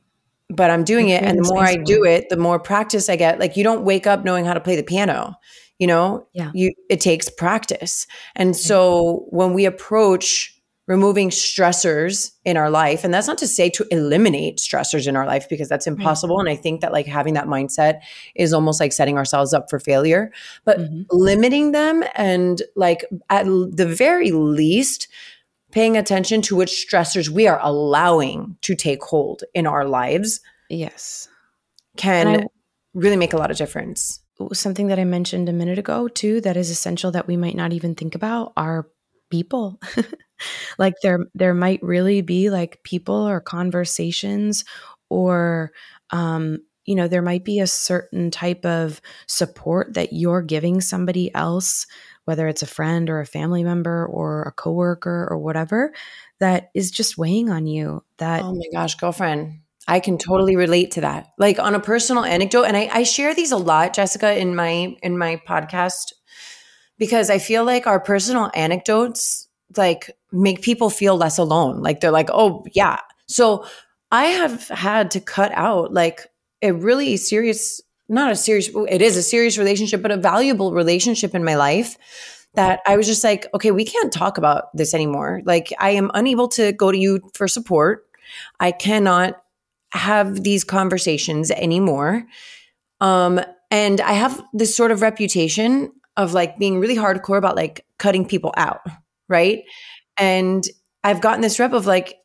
But 0.49 0.71
I'm 0.71 0.83
doing 0.83 1.09
you're 1.09 1.19
it, 1.19 1.25
and 1.25 1.39
the 1.39 1.49
more 1.49 1.63
I 1.63 1.77
do 1.77 2.05
it, 2.05 2.29
the 2.29 2.37
more 2.37 2.59
practice 2.59 3.09
I 3.09 3.17
get. 3.17 3.39
Like 3.39 3.57
you 3.57 3.63
don't 3.63 3.85
wake 3.85 4.07
up 4.07 4.25
knowing 4.25 4.45
how 4.45 4.55
to 4.55 4.61
play 4.61 4.75
the 4.75 4.83
piano 4.83 5.37
you 5.79 5.87
know 5.87 6.27
yeah 6.33 6.51
you 6.55 6.73
it 6.89 7.01
takes 7.01 7.29
practice 7.29 8.07
and 8.35 8.57
so 8.57 9.27
when 9.31 9.53
we 9.53 9.65
approach 9.65 10.57
removing 10.87 11.31
stressors 11.31 12.33
in 12.45 12.57
our 12.57 12.71
life. 12.71 13.03
And 13.03 13.13
that's 13.13 13.27
not 13.27 13.39
to 13.39 13.49
say 13.49 13.69
to 13.71 13.87
eliminate 13.91 14.59
stressors 14.59 15.09
in 15.09 15.17
our 15.17 15.27
life 15.27 15.49
because 15.49 15.69
that's 15.69 15.87
impossible. 15.87 16.39
And 16.39 16.49
I 16.49 16.55
think 16.55 16.81
that 16.81 16.93
like 16.93 17.07
having 17.07 17.35
that 17.35 17.47
mindset 17.47 18.03
is 18.37 18.53
almost 18.53 18.79
like 18.79 18.93
setting 18.93 19.19
ourselves 19.19 19.53
up 19.53 19.69
for 19.69 19.81
failure, 19.81 20.31
but 20.65 20.79
mm-hmm. 20.79 21.03
limiting 21.11 21.73
them 21.73 22.05
and 22.15 22.63
like 22.77 23.05
at 23.31 23.47
the 23.47 23.87
very 23.87 24.31
least, 24.31 25.09
paying 25.73 25.97
attention 25.97 26.41
to 26.43 26.57
which 26.57 26.87
stressors 26.89 27.29
we 27.29 27.49
are 27.49 27.59
allowing 27.63 28.57
to 28.63 28.77
take 28.77 29.03
hold 29.03 29.43
in 29.55 29.67
our 29.67 29.85
lives. 29.85 30.41
Yes. 30.71 31.29
Can 31.97 32.29
I, 32.29 32.47
really 32.95 33.17
make 33.17 33.35
a 33.35 33.37
lot 33.37 33.51
of 33.51 33.59
difference. 33.59 34.21
Something 34.53 34.89
that 34.89 34.99
I 34.99 35.05
mentioned 35.05 35.49
a 35.49 35.53
minute 35.53 35.79
ago, 35.79 36.09
too, 36.09 36.41
that 36.43 36.57
is 36.57 36.71
essential 36.71 37.11
that 37.13 37.27
we 37.27 37.37
might 37.37 37.57
not 37.57 37.73
even 37.73 37.95
think 37.95 38.15
about 38.15 38.53
are 38.57 38.89
people. 39.31 39.81
like 40.79 40.95
there 41.03 41.27
there 41.35 41.55
might 41.55 41.83
really 41.83 42.21
be 42.21 42.51
like 42.51 42.83
people 42.83 43.27
or 43.27 43.41
conversations 43.41 44.65
or 45.09 45.73
um 46.11 46.59
you 46.85 46.95
know 46.95 47.09
there 47.09 47.23
might 47.23 47.45
be 47.45 47.61
a 47.61 47.67
certain 47.67 48.31
type 48.31 48.65
of 48.65 49.01
support 49.27 49.95
that 49.95 50.13
you're 50.13 50.43
giving 50.43 50.81
somebody 50.81 51.35
else 51.35 51.87
whether 52.25 52.49
it's 52.49 52.63
a 52.63 52.67
friend 52.67 53.09
or 53.09 53.21
a 53.21 53.27
family 53.27 53.63
member 53.63 54.07
or 54.07 54.43
a 54.43 54.53
coworker 54.53 55.27
or 55.31 55.39
whatever 55.39 55.93
that 56.41 56.71
is 56.75 56.91
just 56.91 57.19
weighing 57.19 57.51
on 57.51 57.67
you 57.67 58.03
that 58.19 58.43
oh 58.43 58.55
my 58.55 58.67
gosh 58.73 58.95
girlfriend 58.97 59.61
I 59.89 60.01
can 60.01 60.19
totally 60.19 60.57
relate 60.57 60.91
to 60.93 61.01
that. 61.03 61.29
Like 61.39 61.59
on 61.59 61.75
a 61.75 61.81
personal 61.81 62.25
anecdote, 62.25 62.65
and 62.65 62.77
I, 62.77 62.89
I 62.93 63.03
share 63.05 63.35
these 63.35 63.53
a 63.53 63.57
lot, 63.57 63.95
Jessica, 63.95 64.37
in 64.37 64.55
my 64.57 64.97
in 65.03 65.17
my 65.19 65.41
podcast, 65.49 66.13
because 66.99 67.31
I 67.31 67.39
feel 67.39 67.65
like 67.65 67.87
our 67.87 68.01
personal 68.01 68.51
anecdotes 68.55 69.47
like 69.77 70.11
make 70.33 70.63
people 70.63 70.91
feel 70.91 71.17
less 71.17 71.39
alone. 71.39 71.83
Like 71.83 72.01
they're 72.01 72.11
like, 72.11 72.31
oh, 72.33 72.65
yeah. 72.73 73.01
So 73.27 73.65
I 74.13 74.27
have 74.27 74.69
had 74.69 75.11
to 75.13 75.21
cut 75.21 75.53
out 75.53 75.93
like 75.93 76.27
a 76.63 76.73
really 76.73 77.17
serious, 77.17 77.81
not 78.09 78.33
a 78.33 78.37
serious, 78.37 78.71
it 78.89 79.03
is 79.03 79.17
a 79.17 79.23
serious 79.23 79.59
relationship, 79.59 80.03
but 80.03 80.11
a 80.11 80.17
valuable 80.17 80.73
relationship 80.73 81.35
in 81.35 81.45
my 81.45 81.57
life 81.57 82.47
that 82.55 82.81
I 82.87 82.97
was 82.97 83.07
just 83.07 83.25
like, 83.25 83.47
okay, 83.55 83.71
we 83.71 83.85
can't 83.85 84.13
talk 84.13 84.39
about 84.39 84.75
this 84.75 84.95
anymore. 84.95 85.43
Like 85.45 85.73
I 85.79 85.91
am 85.91 86.11
unable 86.15 86.49
to 86.49 86.73
go 86.73 86.91
to 86.91 86.99
you 86.99 87.21
for 87.35 87.49
support. 87.49 88.07
I 88.61 88.73
cannot 88.73 89.43
have 89.93 90.43
these 90.43 90.65
conversations 90.65 91.51
anymore. 91.51 92.27
Um, 93.01 93.41
and 93.71 94.01
I 94.01 94.13
have 94.13 94.43
this 94.53 94.77
sort 94.77 94.91
of 94.91 95.03
reputation 95.03 95.93
of 96.17 96.33
like 96.33 96.59
being 96.59 96.81
really 96.81 96.97
hardcore 96.97 97.39
about 97.39 97.57
like 97.57 97.85
cutting 97.99 98.27
people 98.27 98.53
out 98.57 98.81
right? 99.29 99.65
And 100.19 100.65
I've 101.05 101.21
gotten 101.21 101.41
this 101.41 101.59
rep 101.59 101.73
of 101.73 101.87
like, 101.87 102.17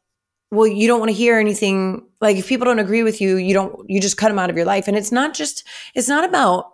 well, 0.52 0.68
you 0.68 0.88
don't 0.88 1.00
want 1.00 1.10
to 1.10 1.16
hear 1.18 1.38
anything. 1.38 2.06
Like 2.20 2.38
if 2.38 2.48
people 2.48 2.66
don't 2.66 2.80
agree 2.80 3.04
with 3.04 3.22
you, 3.22 3.38
you 3.38 3.54
don't, 3.54 3.90
you 3.90 4.02
just 4.02 4.18
cut 4.18 4.30
them 4.30 4.40
out 4.40 4.50
of 4.50 4.56
your 4.56 4.66
life. 4.66 4.88
And 4.88 4.98
it's 4.98 5.12
not 5.12 5.34
just, 5.34 5.66
it's 5.96 6.10
not 6.10 6.24
about 6.24 6.66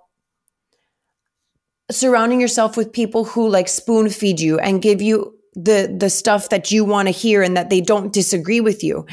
surrounding 1.91 2.41
yourself 2.41 2.75
with 2.75 2.91
people 2.91 3.23
who 3.23 3.47
like 3.47 3.67
spoon 3.67 4.09
feed 4.09 4.39
you 4.39 4.59
and 4.59 4.81
give 4.81 5.01
you 5.01 5.36
the 5.57 5.93
the 5.99 6.09
stuff 6.09 6.49
that 6.49 6.71
you 6.71 6.85
want 6.85 7.07
to 7.07 7.11
hear 7.11 7.41
and 7.41 7.57
that 7.57 7.71
they 7.71 7.81
don't 7.81 8.13
disagree 8.13 8.61
with 8.61 8.83
you. 8.83 9.05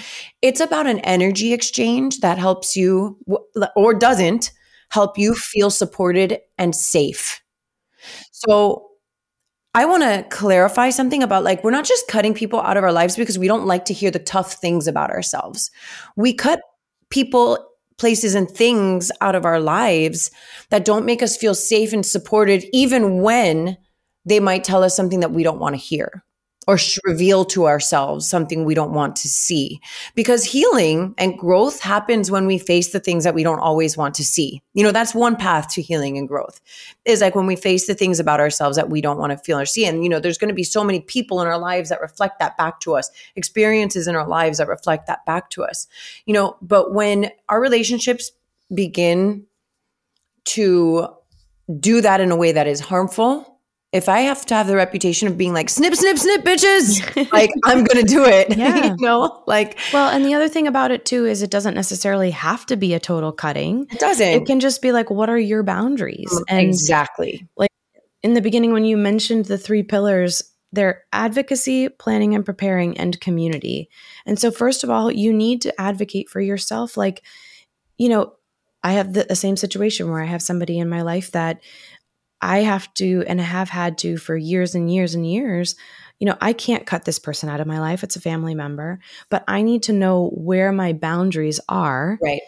It's 0.43 0.61
about 0.61 0.87
an 0.87 0.99
energy 1.01 1.55
exchange 1.55 2.21
that 2.21 2.37
helps 2.39 2.77
you 2.77 3.19
or 3.75 3.95
doesn't 3.95 4.53
help 4.91 5.17
you 5.19 5.35
feel 5.35 5.71
supported 5.71 6.39
and 6.59 6.77
safe. 6.77 7.43
So 8.31 8.91
I 9.73 9.87
want 9.87 10.03
to 10.03 10.25
clarify 10.31 10.91
something 10.91 11.23
about 11.23 11.45
like, 11.45 11.65
we're 11.65 11.71
not 11.71 11.87
just 11.87 12.07
cutting 12.09 12.35
people 12.35 12.61
out 12.61 12.77
of 12.77 12.85
our 12.85 12.93
lives 12.93 13.17
because 13.17 13.39
we 13.39 13.49
don't 13.49 13.67
like 13.67 13.87
to 13.87 13.95
hear 13.95 14.11
the 14.11 14.19
tough 14.19 14.53
things 14.53 14.87
about 14.87 15.11
ourselves. 15.11 15.71
We 16.15 16.35
cut 16.35 16.61
people, 17.11 17.67
places, 17.97 18.35
and 18.35 18.49
things 18.49 19.11
out 19.23 19.35
of 19.35 19.47
our 19.47 19.59
lives 19.59 20.31
that 20.69 20.85
don't 20.85 21.07
make 21.07 21.23
us 21.23 21.37
feel 21.37 21.55
safe 21.55 21.93
and 21.93 22.05
supported, 22.05 22.65
even 22.73 23.23
when 23.23 23.79
they 24.27 24.41
might 24.41 24.63
tell 24.63 24.85
us 24.85 24.95
something 24.95 25.21
that 25.21 25.33
we 25.33 25.43
don't 25.43 25.59
want 25.59 25.75
to 25.75 25.81
hear 25.81 26.23
or 26.67 26.79
reveal 27.05 27.45
to 27.45 27.67
ourselves 27.67 28.29
something 28.29 28.65
we 28.65 28.75
don't 28.75 28.93
want 28.93 29.17
to 29.17 29.29
see. 29.29 29.81
Because 30.15 30.45
healing 30.45 31.15
and 31.19 31.39
growth 31.39 31.81
happens 31.81 32.31
when 32.31 32.47
we 32.47 32.59
face 32.59 32.93
the 32.93 33.01
things 33.01 33.25
that 33.25 33.35
we 33.35 33.43
don't 33.43 33.61
always 33.61 33.97
want 33.97 34.15
to 34.17 34.25
see. 34.25 34.63
You 34.73 34.83
know, 34.83 34.93
that's 34.93 35.15
one 35.15 35.37
path 35.37 35.73
to 35.75 35.83
healing 35.83 36.19
and 36.19 36.29
growth 36.29 36.61
is 37.05 37.21
like 37.21 37.35
when 37.35 37.47
we 37.47 37.57
face 37.57 37.87
the 37.87 37.95
things 37.95 38.19
about 38.19 38.41
ourselves 38.41 38.77
that 38.77 38.91
we 38.91 39.01
don't 39.01 39.19
want 39.19 39.33
to 39.33 39.39
feel 39.39 39.59
or 39.59 39.67
see. 39.67 39.87
And, 39.87 40.03
you 40.03 40.09
know, 40.09 40.21
there's 40.21 40.39
going 40.39 40.49
to 40.49 40.55
be 40.55 40.65
so 40.65 40.83
many 40.83 41.01
people 41.01 41.41
in 41.41 41.47
our 41.47 41.59
lives 41.59 41.89
that 41.91 42.01
reflect 42.01 42.39
that 42.39 42.57
back 42.57 42.81
to 42.81 42.95
us, 42.95 43.11
experiences 43.37 44.07
in 44.07 44.17
our 44.17 44.27
lives 44.27 44.59
that 44.59 44.69
reflect 44.69 45.07
that 45.07 45.25
back 45.27 45.51
to 45.51 45.65
us, 45.65 45.87
you 46.27 46.35
know, 46.35 46.57
but 46.63 46.93
when 46.93 47.31
our 47.49 47.61
relationships 47.61 48.33
begin 48.75 49.47
to 50.45 51.09
do 51.81 52.01
that 52.01 52.21
in 52.21 52.31
a 52.31 52.37
way 52.37 52.53
that 52.53 52.67
is 52.67 52.81
harmful, 52.81 53.54
if 53.95 54.09
I 54.09 54.23
have 54.23 54.45
to 54.47 54.55
have 54.55 54.67
the 54.67 54.75
reputation 54.75 55.29
of 55.29 55.39
being 55.39 55.53
like 55.53 55.71
snip, 55.71 55.95
snip, 55.95 56.19
snip, 56.19 56.43
bitches, 56.43 57.31
like 57.33 57.51
I'm 57.63 57.85
gonna 57.85 58.03
do 58.03 58.25
it. 58.25 58.59
Yeah. 58.65 58.87
you 58.87 58.97
know, 58.99 59.43
like 59.47 59.79
well, 59.93 60.09
and 60.11 60.25
the 60.25 60.35
other 60.35 60.49
thing 60.49 60.67
about 60.67 60.91
it 60.91 61.05
too 61.05 61.27
is 61.27 61.43
it 61.43 61.51
doesn't 61.51 61.75
necessarily 61.75 62.31
have 62.31 62.67
to 62.67 62.77
be 62.77 62.95
a 62.95 63.01
total 63.01 63.31
cutting. 63.33 63.87
It 63.91 63.99
doesn't. 64.01 64.27
It 64.27 64.47
can 64.47 64.61
just 64.61 64.83
be 64.83 64.91
like, 64.93 65.11
what 65.11 65.29
are 65.29 65.39
your 65.39 65.63
boundaries? 65.63 66.31
Mm, 66.33 66.43
and 66.49 66.61
exactly. 66.61 67.49
Like 67.57 67.71
in 68.23 68.35
the 68.35 68.41
beginning 68.41 68.73
when 68.73 68.85
you 68.85 68.97
mentioned 68.97 69.47
the 69.47 69.59
three 69.59 69.83
pillars, 69.83 70.43
they're 70.73 71.05
advocacy, 71.13 71.89
planning 71.89 72.35
and 72.35 72.45
preparing, 72.45 72.99
and 72.99 73.21
community. 73.21 73.89
And 74.27 74.39
so, 74.39 74.51
first 74.51 74.83
of 74.83 74.91
all, 74.91 75.11
you 75.11 75.33
need 75.33 75.63
to 75.63 75.81
advocate 75.81 76.29
for 76.29 76.41
yourself. 76.41 76.97
Like, 76.97 77.23
you 77.99 78.09
know, 78.09 78.35
I 78.83 78.93
have 78.93 79.15
the, 79.15 79.25
the 79.25 79.37
same 79.37 79.57
situation 79.57 80.11
where 80.11 80.21
I 80.21 80.27
have 80.27 80.43
somebody 80.43 80.79
in 80.79 80.89
my 80.89 81.03
life 81.03 81.31
that 81.33 81.61
I 82.45 82.59
have 82.59 82.93
to 82.95 83.25
and 83.27 83.41
have 83.41 83.71
had 83.71 83.97
to 83.99 84.19
for 84.19 84.37
years 84.37 84.75
and 84.75 84.93
years 84.93 85.15
and 85.15 85.27
years. 85.27 85.77
You 86.21 86.27
know, 86.27 86.37
I 86.43 86.53
can't 86.53 86.87
cut 86.87 87.07
this 87.07 87.19
person 87.19 87.49
out 87.49 87.61
of 87.61 87.67
my 87.67 87.81
life. 87.81 88.05
It's 88.05 88.17
a 88.17 88.21
family 88.21 88.55
member, 88.55 89.01
but 89.31 89.45
I 89.49 89.63
need 89.63 89.85
to 89.85 89.95
know 89.95 90.29
where 90.35 90.71
my 90.71 90.93
boundaries 90.93 91.59
are. 91.71 92.19
Right. 92.23 92.43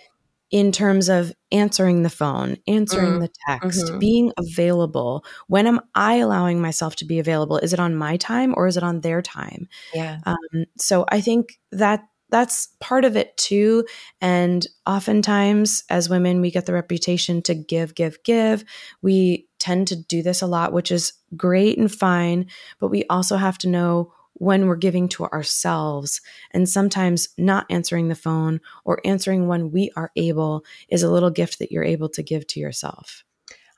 In 0.53 0.71
terms 0.71 1.09
of 1.09 1.33
answering 1.51 2.03
the 2.03 2.11
phone, 2.11 2.57
answering 2.69 3.15
mm 3.15 3.21
the 3.21 3.31
text, 3.49 3.87
mm-hmm. 3.87 3.99
being 3.99 4.33
available. 4.39 5.25
When 5.49 5.67
am 5.67 5.81
I 5.95 6.17
allowing 6.17 6.61
myself 6.61 6.95
to 6.97 7.05
be 7.05 7.19
available? 7.19 7.59
Is 7.59 7.73
it 7.73 7.81
on 7.81 7.97
my 7.97 8.17
time 8.17 8.55
or 8.57 8.69
is 8.69 8.77
it 8.77 8.85
on 8.85 9.01
their 9.01 9.23
time? 9.23 9.67
Yeah. 9.93 10.21
Um, 10.25 10.67
so 10.79 11.05
I 11.09 11.21
think 11.21 11.59
that 11.73 12.05
that's 12.29 12.69
part 12.81 13.05
of 13.05 13.17
it 13.17 13.37
too. 13.37 13.85
And 14.21 14.67
oftentimes, 14.87 15.85
as 15.91 16.09
women, 16.09 16.41
we 16.41 16.51
get 16.51 16.67
the 16.67 16.73
reputation 16.73 17.43
to 17.43 17.55
give, 17.55 17.95
give, 17.95 18.23
give. 18.25 18.65
We 19.03 19.49
tend 19.59 19.89
to 19.89 19.97
do 19.97 20.23
this 20.23 20.43
a 20.43 20.47
lot, 20.47 20.73
which 20.73 20.91
is 20.91 21.13
great 21.37 21.79
and 21.79 21.93
fine. 21.93 22.47
But 22.81 22.89
we 22.89 23.05
also 23.05 23.37
have 23.37 23.59
to 23.59 23.69
know 23.69 24.13
when 24.35 24.67
we're 24.67 24.77
giving 24.77 25.09
to 25.09 25.25
ourselves. 25.25 26.21
And 26.51 26.69
sometimes 26.69 27.29
not 27.39 27.67
answering 27.71 28.09
the 28.09 28.15
phone 28.15 28.61
or 28.85 29.01
answering 29.05 29.49
when 29.49 29.71
we 29.71 29.91
are 29.97 30.11
able 30.17 30.65
is 30.89 31.03
a 31.03 31.11
little 31.11 31.31
gift 31.31 31.59
that 31.59 31.73
you're 31.73 31.85
able 31.85 32.09
to 32.11 32.23
give 32.23 32.47
to 32.49 32.61
yourself. 32.61 33.25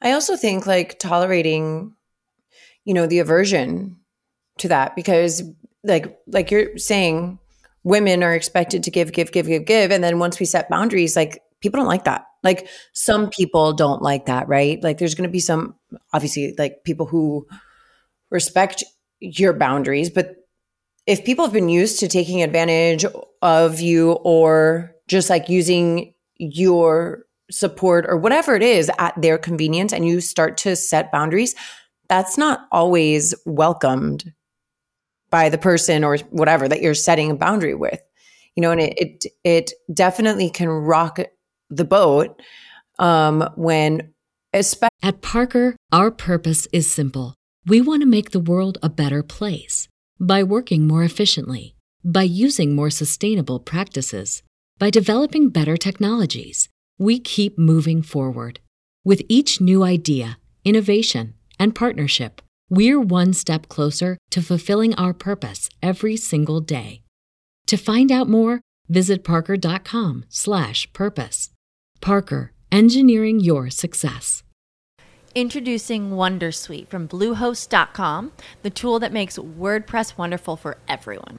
I 0.00 0.12
also 0.12 0.36
think 0.36 0.66
like 0.66 0.98
tolerating, 0.98 1.94
you 2.84 2.94
know, 2.94 3.06
the 3.06 3.18
aversion 3.18 3.96
to 4.58 4.68
that 4.68 4.96
because 4.96 5.42
like 5.84 6.18
like 6.26 6.50
you're 6.50 6.76
saying 6.76 7.38
women 7.84 8.22
are 8.22 8.34
expected 8.34 8.82
to 8.84 8.90
give, 8.90 9.12
give, 9.12 9.32
give, 9.32 9.46
give, 9.46 9.64
give. 9.64 9.90
And 9.90 10.02
then 10.02 10.18
once 10.18 10.38
we 10.38 10.46
set 10.46 10.68
boundaries, 10.68 11.16
like 11.16 11.40
people 11.60 11.78
don't 11.78 11.88
like 11.88 12.04
that. 12.04 12.26
Like 12.42 12.68
some 12.92 13.30
people 13.30 13.72
don't 13.72 14.02
like 14.02 14.26
that, 14.26 14.48
right? 14.48 14.82
Like 14.82 14.98
there's 14.98 15.14
going 15.14 15.28
to 15.28 15.32
be 15.32 15.40
some, 15.40 15.74
obviously, 16.12 16.54
like 16.58 16.84
people 16.84 17.06
who 17.06 17.46
respect 18.30 18.84
your 19.20 19.52
boundaries. 19.52 20.10
But 20.10 20.36
if 21.06 21.24
people 21.24 21.44
have 21.44 21.54
been 21.54 21.68
used 21.68 22.00
to 22.00 22.08
taking 22.08 22.42
advantage 22.42 23.04
of 23.42 23.80
you 23.80 24.12
or 24.12 24.94
just 25.08 25.30
like 25.30 25.48
using 25.48 26.14
your 26.36 27.24
support 27.50 28.04
or 28.08 28.16
whatever 28.16 28.54
it 28.54 28.62
is 28.62 28.90
at 28.98 29.20
their 29.20 29.38
convenience 29.38 29.92
and 29.92 30.06
you 30.06 30.20
start 30.20 30.58
to 30.58 30.76
set 30.76 31.10
boundaries, 31.10 31.54
that's 32.08 32.38
not 32.38 32.66
always 32.70 33.34
welcomed 33.46 34.32
by 35.30 35.48
the 35.48 35.58
person 35.58 36.04
or 36.04 36.18
whatever 36.30 36.68
that 36.68 36.80
you're 36.80 36.94
setting 36.94 37.30
a 37.30 37.34
boundary 37.34 37.74
with 37.74 38.00
you 38.58 38.62
know, 38.62 38.72
and 38.72 38.80
it 38.80 38.94
it, 38.96 39.26
it 39.44 39.72
definitely 39.94 40.50
can 40.50 40.68
rock 40.68 41.20
the 41.70 41.84
boat 41.84 42.42
um, 42.98 43.48
when, 43.54 44.12
especially 44.52 44.98
at 45.00 45.22
Parker, 45.22 45.76
our 45.92 46.10
purpose 46.10 46.66
is 46.72 46.90
simple. 46.90 47.36
We 47.66 47.80
want 47.80 48.02
to 48.02 48.06
make 48.06 48.32
the 48.32 48.40
world 48.40 48.76
a 48.82 48.88
better 48.88 49.22
place 49.22 49.86
by 50.18 50.42
working 50.42 50.88
more 50.88 51.04
efficiently, 51.04 51.76
by 52.04 52.24
using 52.24 52.74
more 52.74 52.90
sustainable 52.90 53.60
practices, 53.60 54.42
by 54.76 54.90
developing 54.90 55.50
better 55.50 55.76
technologies. 55.76 56.68
We 56.98 57.20
keep 57.20 57.60
moving 57.60 58.02
forward. 58.02 58.58
With 59.04 59.22
each 59.28 59.60
new 59.60 59.84
idea, 59.84 60.38
innovation, 60.64 61.34
and 61.60 61.76
partnership, 61.76 62.42
we're 62.70 63.00
one 63.00 63.32
step 63.32 63.68
closer 63.68 64.18
to 64.30 64.42
fulfilling 64.42 64.94
our 64.94 65.14
purpose 65.14 65.68
every 65.82 66.16
single 66.16 66.60
day. 66.60 67.02
To 67.66 67.76
find 67.76 68.10
out 68.10 68.28
more, 68.28 68.60
visit 68.88 69.22
parker.com/purpose. 69.24 71.50
Parker, 72.00 72.52
engineering 72.70 73.40
your 73.40 73.70
success. 73.70 74.44
Introducing 75.34 76.10
Wondersuite 76.10 76.88
from 76.88 77.06
Bluehost.com, 77.06 78.32
the 78.62 78.70
tool 78.70 78.98
that 78.98 79.12
makes 79.12 79.38
WordPress 79.38 80.16
wonderful 80.16 80.56
for 80.56 80.78
everyone. 80.88 81.38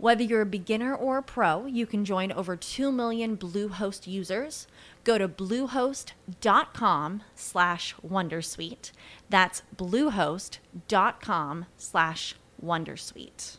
Whether 0.00 0.22
you're 0.22 0.40
a 0.40 0.46
beginner 0.46 0.94
or 0.94 1.18
a 1.18 1.22
pro, 1.22 1.66
you 1.66 1.84
can 1.84 2.06
join 2.06 2.32
over 2.32 2.56
2 2.56 2.90
million 2.90 3.36
Bluehost 3.36 4.06
users. 4.06 4.66
Go 5.04 5.18
to 5.18 5.28
bluehost.com 5.28 7.22
slash 7.34 7.94
wondersuite. 7.96 8.92
That's 9.28 9.60
bluehost.com 9.76 11.66
slash 11.76 12.34
wondersuite. 12.64 13.58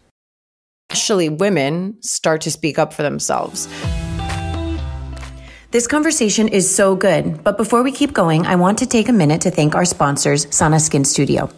Especially 0.89 1.29
women 1.29 2.01
start 2.01 2.41
to 2.41 2.49
speak 2.49 2.79
up 2.79 2.91
for 2.91 3.03
themselves. 3.03 3.67
This 5.69 5.85
conversation 5.85 6.47
is 6.47 6.75
so 6.75 6.95
good, 6.95 7.43
but 7.43 7.55
before 7.55 7.83
we 7.83 7.91
keep 7.91 8.13
going, 8.13 8.47
I 8.47 8.55
want 8.55 8.79
to 8.79 8.87
take 8.87 9.09
a 9.09 9.13
minute 9.13 9.41
to 9.41 9.51
thank 9.51 9.75
our 9.75 9.85
sponsors, 9.85 10.47
Sana 10.49 10.79
Skin 10.79 11.05
Studio. 11.05 11.51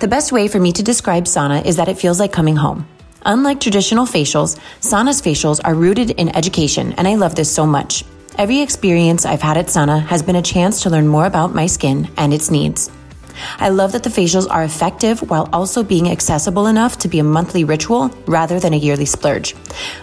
The 0.00 0.08
best 0.08 0.32
way 0.32 0.48
for 0.48 0.58
me 0.58 0.72
to 0.72 0.82
describe 0.82 1.28
Sana 1.28 1.60
is 1.60 1.76
that 1.76 1.88
it 1.88 1.98
feels 1.98 2.18
like 2.18 2.32
coming 2.32 2.56
home. 2.56 2.88
Unlike 3.24 3.60
traditional 3.60 4.06
facials, 4.06 4.58
Sana's 4.80 5.22
facials 5.22 5.60
are 5.64 5.74
rooted 5.74 6.10
in 6.12 6.34
education, 6.34 6.92
and 6.94 7.06
I 7.06 7.14
love 7.14 7.34
this 7.34 7.52
so 7.52 7.66
much. 7.66 8.04
Every 8.38 8.60
experience 8.60 9.24
I've 9.24 9.42
had 9.42 9.56
at 9.56 9.70
Sana 9.70 10.00
has 10.00 10.22
been 10.22 10.36
a 10.36 10.42
chance 10.42 10.82
to 10.82 10.90
learn 10.90 11.06
more 11.06 11.26
about 11.26 11.54
my 11.54 11.66
skin 11.66 12.08
and 12.16 12.32
its 12.34 12.50
needs. 12.50 12.90
I 13.58 13.68
love 13.68 13.92
that 13.92 14.02
the 14.02 14.10
facials 14.10 14.50
are 14.50 14.64
effective 14.64 15.30
while 15.30 15.48
also 15.52 15.82
being 15.82 16.10
accessible 16.10 16.66
enough 16.66 16.98
to 16.98 17.08
be 17.08 17.18
a 17.18 17.24
monthly 17.24 17.64
ritual 17.64 18.08
rather 18.26 18.58
than 18.58 18.74
a 18.74 18.76
yearly 18.76 19.06
splurge. 19.06 19.54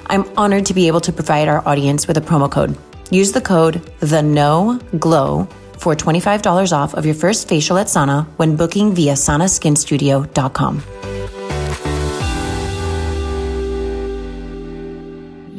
I'm 0.08 0.26
honored 0.38 0.66
to 0.68 0.74
be 0.74 0.88
able 0.88 1.02
to 1.02 1.14
provide 1.14 1.48
our 1.48 1.68
audience 1.68 2.08
with 2.08 2.18
a 2.18 2.22
promo 2.22 2.50
code. 2.50 2.78
Use 3.12 3.32
the 3.32 3.42
code 3.42 3.82
the 4.00 4.22
no 4.22 4.80
glow 4.98 5.48
for 5.78 5.96
$25 5.96 6.72
off 6.72 6.94
of 6.94 7.06
your 7.06 7.16
first 7.16 7.48
facial 7.48 7.78
at 7.78 7.90
Sana 7.90 8.28
when 8.38 8.56
booking 8.56 8.94
via 8.94 9.14
sanaskinstudio.com. 9.14 10.84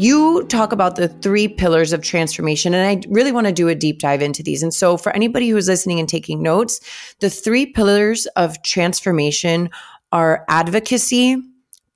you 0.00 0.44
talk 0.44 0.72
about 0.72 0.96
the 0.96 1.08
three 1.08 1.46
pillars 1.46 1.92
of 1.92 2.00
transformation, 2.00 2.72
and 2.72 2.88
I 2.88 3.06
really 3.10 3.32
want 3.32 3.46
to 3.48 3.52
do 3.52 3.68
a 3.68 3.74
deep 3.74 3.98
dive 3.98 4.22
into 4.22 4.42
these. 4.42 4.62
And 4.62 4.72
so, 4.72 4.96
for 4.96 5.14
anybody 5.14 5.50
who's 5.50 5.68
listening 5.68 6.00
and 6.00 6.08
taking 6.08 6.42
notes, 6.42 6.80
the 7.20 7.28
three 7.28 7.66
pillars 7.66 8.24
of 8.36 8.62
transformation 8.62 9.68
are 10.10 10.44
advocacy, 10.48 11.36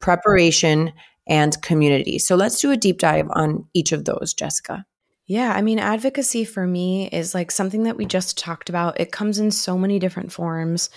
preparation, 0.00 0.92
and 1.26 1.60
community. 1.62 2.18
So, 2.18 2.36
let's 2.36 2.60
do 2.60 2.70
a 2.70 2.76
deep 2.76 2.98
dive 2.98 3.28
on 3.30 3.66
each 3.72 3.92
of 3.92 4.04
those, 4.04 4.34
Jessica. 4.34 4.84
Yeah, 5.26 5.54
I 5.54 5.62
mean, 5.62 5.78
advocacy 5.78 6.44
for 6.44 6.66
me 6.66 7.08
is 7.08 7.34
like 7.34 7.50
something 7.50 7.84
that 7.84 7.96
we 7.96 8.04
just 8.04 8.36
talked 8.36 8.68
about. 8.68 9.00
It 9.00 9.12
comes 9.12 9.38
in 9.38 9.50
so 9.50 9.78
many 9.78 9.98
different 9.98 10.30
forms. 10.30 10.90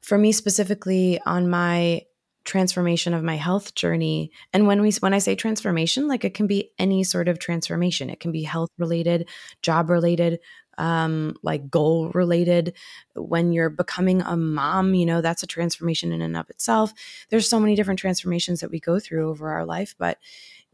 For 0.00 0.16
me 0.16 0.30
specifically, 0.30 1.20
on 1.26 1.50
my 1.50 2.02
transformation 2.44 3.14
of 3.14 3.22
my 3.22 3.36
health 3.36 3.74
journey. 3.74 4.30
And 4.52 4.66
when 4.66 4.82
we 4.82 4.92
when 5.00 5.14
i 5.14 5.18
say 5.18 5.34
transformation 5.34 6.08
like 6.08 6.24
it 6.24 6.34
can 6.34 6.46
be 6.46 6.70
any 6.78 7.04
sort 7.04 7.28
of 7.28 7.38
transformation. 7.38 8.10
It 8.10 8.20
can 8.20 8.32
be 8.32 8.42
health 8.42 8.70
related 8.78 9.28
job 9.62 9.90
related 9.90 10.40
um 10.78 11.34
like 11.42 11.70
goal 11.70 12.10
related. 12.14 12.74
When 13.14 13.52
you're 13.52 13.70
becoming 13.70 14.22
a 14.22 14.36
mom 14.36 14.94
you 14.94 15.06
know 15.06 15.20
that's 15.20 15.42
a 15.42 15.46
transformation 15.46 16.12
in 16.12 16.22
and 16.22 16.36
of 16.36 16.50
itself. 16.50 16.92
There's 17.30 17.48
so 17.48 17.60
many 17.60 17.74
different 17.74 18.00
transformations 18.00 18.60
that 18.60 18.70
we 18.70 18.80
go 18.80 18.98
through 18.98 19.28
over 19.30 19.50
our 19.50 19.64
life 19.64 19.94
but 19.98 20.18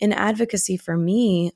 in 0.00 0.12
advocacy 0.12 0.76
for 0.76 0.96
me 0.96 1.52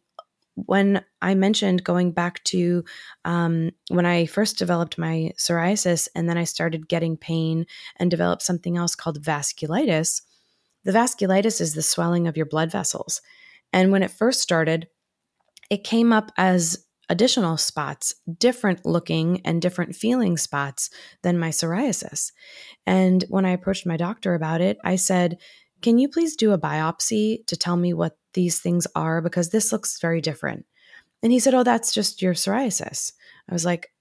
when 0.55 1.05
I 1.21 1.35
mentioned 1.35 1.85
going 1.85 2.13
back 2.13 2.43
to 2.45 2.85
um, 3.25 3.71
when 3.89 4.07
I 4.07 4.27
first 4.27 4.59
developed 4.59 4.99
my 4.99 5.33
psoriasis 5.39 6.09
and 6.15 6.29
then 6.29 6.37
I 6.37 6.45
started 6.45 6.89
getting 6.89 7.17
pain 7.17 7.67
and 7.97 8.11
developed 8.11 8.43
something 8.43 8.77
else 8.77 8.95
called 8.95 9.23
vasculitis, 9.23 10.23
the 10.85 10.93
vasculitis 10.93 11.61
is 11.61 11.75
the 11.75 11.83
swelling 11.83 12.27
of 12.27 12.37
your 12.37 12.47
blood 12.47 12.71
vessels. 12.71 13.23
And 13.73 13.93
when 13.93 14.03
it 14.03 14.11
first 14.11 14.41
started, 14.41 14.89
it 15.71 15.85
came 15.85 16.13
up 16.13 16.31
as 16.37 16.85
additional 17.09 17.57
spots, 17.57 18.15
different 18.39 18.85
looking 18.85 19.41
and 19.45 19.61
different 19.61 19.95
feeling 19.95 20.37
spots 20.37 20.91
than 21.23 21.39
my 21.39 21.49
psoriasis. 21.49 22.33
And 22.87 23.25
when 23.29 23.45
I 23.45 23.51
approached 23.51 23.87
my 23.87 23.97
doctor 23.97 24.35
about 24.35 24.61
it, 24.61 24.79
I 24.85 24.97
said, 24.97 25.39
Can 25.81 25.99
you 25.99 26.09
please 26.09 26.37
do 26.37 26.53
a 26.53 26.59
biopsy 26.59 27.47
to 27.47 27.57
tell 27.57 27.77
me 27.77 27.95
what 27.95 28.17
these 28.35 28.61
things 28.61 28.87
are 28.95 29.21
because 29.21 29.51
this 29.51 29.73
looks 29.73 30.01
very 30.01 30.21
different. 30.21 30.67
And 31.23 31.33
he 31.33 31.39
said, 31.39 31.55
Oh, 31.55 31.63
that's 31.63 31.93
just 31.93 32.23
your 32.23 32.35
psoriasis. 32.35 33.13
I 33.49 33.53
was 33.53 33.65
like, 33.65 33.93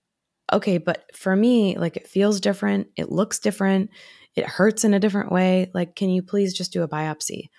Okay, 0.51 0.77
but 0.77 1.05
for 1.15 1.35
me, 1.35 1.77
like 1.77 1.97
it 1.97 2.07
feels 2.07 2.41
different. 2.41 2.87
It 2.95 3.11
looks 3.11 3.39
different. 3.39 3.89
It 4.35 4.45
hurts 4.45 4.83
in 4.83 4.93
a 4.93 4.99
different 4.99 5.31
way. 5.31 5.71
Like, 5.73 5.95
can 5.95 6.09
you 6.09 6.21
please 6.21 6.53
just 6.53 6.73
do 6.73 6.83
a 6.83 6.87
biopsy? 6.87 7.49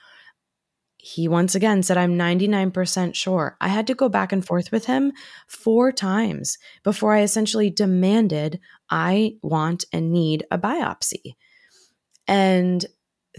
He 0.96 1.26
once 1.26 1.54
again 1.54 1.82
said, 1.82 1.96
I'm 1.96 2.16
99% 2.16 3.14
sure. 3.14 3.56
I 3.60 3.68
had 3.68 3.88
to 3.88 3.94
go 3.94 4.08
back 4.08 4.32
and 4.32 4.46
forth 4.46 4.70
with 4.70 4.86
him 4.86 5.12
four 5.48 5.90
times 5.90 6.58
before 6.84 7.12
I 7.12 7.22
essentially 7.22 7.70
demanded 7.70 8.60
I 8.88 9.34
want 9.42 9.84
and 9.92 10.12
need 10.12 10.46
a 10.50 10.58
biopsy. 10.58 11.34
And 12.28 12.86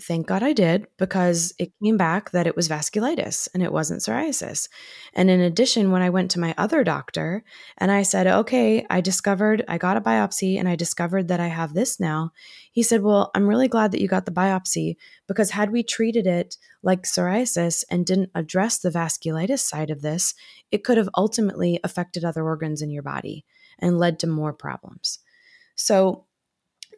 thank 0.01 0.27
God 0.27 0.41
I 0.41 0.53
did 0.53 0.87
because 0.97 1.53
it 1.59 1.71
came 1.83 1.97
back 1.97 2.31
that 2.31 2.47
it 2.47 2.55
was 2.55 2.67
vasculitis 2.67 3.47
and 3.53 3.61
it 3.61 3.71
wasn't 3.71 4.01
psoriasis. 4.01 4.67
And 5.13 5.29
in 5.29 5.39
addition, 5.39 5.91
when 5.91 6.01
I 6.01 6.09
went 6.09 6.31
to 6.31 6.39
my 6.39 6.55
other 6.57 6.83
doctor 6.83 7.43
and 7.77 7.91
I 7.91 8.01
said, 8.01 8.25
okay, 8.25 8.85
I 8.89 9.01
discovered, 9.01 9.63
I 9.67 9.77
got 9.77 9.97
a 9.97 10.01
biopsy 10.01 10.57
and 10.57 10.67
I 10.67 10.75
discovered 10.75 11.27
that 11.27 11.39
I 11.39 11.47
have 11.47 11.73
this 11.73 11.99
now, 11.99 12.31
he 12.71 12.81
said, 12.81 13.03
well, 13.03 13.29
I'm 13.35 13.47
really 13.47 13.67
glad 13.67 13.91
that 13.91 14.01
you 14.01 14.07
got 14.07 14.25
the 14.25 14.31
biopsy 14.31 14.95
because 15.27 15.51
had 15.51 15.71
we 15.71 15.83
treated 15.83 16.25
it 16.25 16.57
like 16.81 17.03
psoriasis 17.03 17.83
and 17.91 18.05
didn't 18.05 18.31
address 18.33 18.79
the 18.79 18.89
vasculitis 18.89 19.59
side 19.59 19.91
of 19.91 20.01
this, 20.01 20.33
it 20.71 20.83
could 20.83 20.97
have 20.97 21.09
ultimately 21.15 21.79
affected 21.83 22.25
other 22.25 22.43
organs 22.43 22.81
in 22.81 22.89
your 22.89 23.03
body 23.03 23.45
and 23.79 23.99
led 23.99 24.17
to 24.19 24.27
more 24.27 24.53
problems. 24.53 25.19
So, 25.75 26.25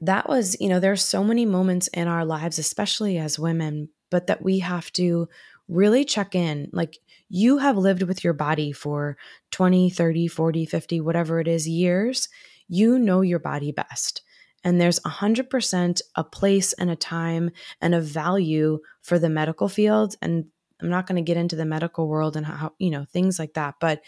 that 0.02 0.30
was, 0.30 0.58
you 0.60 0.70
know, 0.70 0.80
there's 0.80 1.04
so 1.04 1.24
many 1.24 1.46
moments 1.46 1.88
in 1.90 2.08
our 2.08 2.26
lives, 2.26 2.60
especially 2.60 3.18
as 3.18 3.40
women, 3.40 3.90
but 4.10 4.28
that 4.28 4.44
we 4.44 4.60
have 4.60 4.92
to 4.94 5.28
really 5.68 6.06
check 6.06 6.36
in. 6.36 6.70
Like 6.72 7.00
you 7.30 7.58
have 7.58 7.78
lived 7.78 8.04
with 8.04 8.24
your 8.24 8.34
body 8.34 8.72
for 8.72 9.18
20, 9.52 9.90
30, 9.90 10.28
40, 10.28 10.66
50, 10.66 11.02
whatever 11.02 11.40
it 11.40 11.48
is 11.48 11.68
years. 11.68 12.30
You 12.68 13.00
know 13.00 13.22
your 13.22 13.40
body 13.40 13.72
best. 13.72 14.22
And 14.64 14.82
there's 14.82 15.00
100% 15.02 16.02
a 16.16 16.24
place 16.24 16.74
and 16.74 16.90
a 16.90 16.96
time 16.96 17.52
and 17.82 17.94
a 17.94 18.02
value 18.02 18.80
for 19.02 19.20
the 19.20 19.30
medical 19.30 19.70
field. 19.70 20.16
And 20.22 20.46
I'm 20.82 20.90
not 20.90 21.08
going 21.08 21.18
to 21.18 21.22
get 21.22 21.38
into 21.38 21.56
the 21.56 21.66
medical 21.66 22.08
world 22.08 22.36
and 22.36 22.46
how, 22.46 22.74
you 22.80 22.90
know, 22.90 23.06
things 23.06 23.38
like 23.38 23.54
that, 23.54 23.76
but 23.80 24.02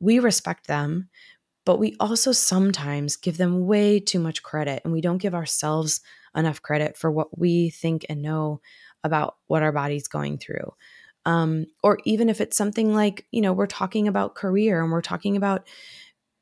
we 0.00 0.18
respect 0.18 0.66
them 0.66 1.08
but 1.68 1.78
we 1.78 1.94
also 2.00 2.32
sometimes 2.32 3.16
give 3.16 3.36
them 3.36 3.66
way 3.66 4.00
too 4.00 4.18
much 4.18 4.42
credit 4.42 4.80
and 4.84 4.90
we 4.90 5.02
don't 5.02 5.18
give 5.18 5.34
ourselves 5.34 6.00
enough 6.34 6.62
credit 6.62 6.96
for 6.96 7.10
what 7.10 7.38
we 7.38 7.68
think 7.68 8.06
and 8.08 8.22
know 8.22 8.62
about 9.04 9.36
what 9.48 9.62
our 9.62 9.70
body's 9.70 10.08
going 10.08 10.38
through. 10.38 10.72
Um, 11.26 11.66
or 11.82 11.98
even 12.06 12.30
if 12.30 12.40
it's 12.40 12.56
something 12.56 12.94
like, 12.94 13.26
you 13.32 13.42
know, 13.42 13.52
we're 13.52 13.66
talking 13.66 14.08
about 14.08 14.34
career 14.34 14.82
and 14.82 14.90
we're 14.90 15.02
talking 15.02 15.36
about 15.36 15.68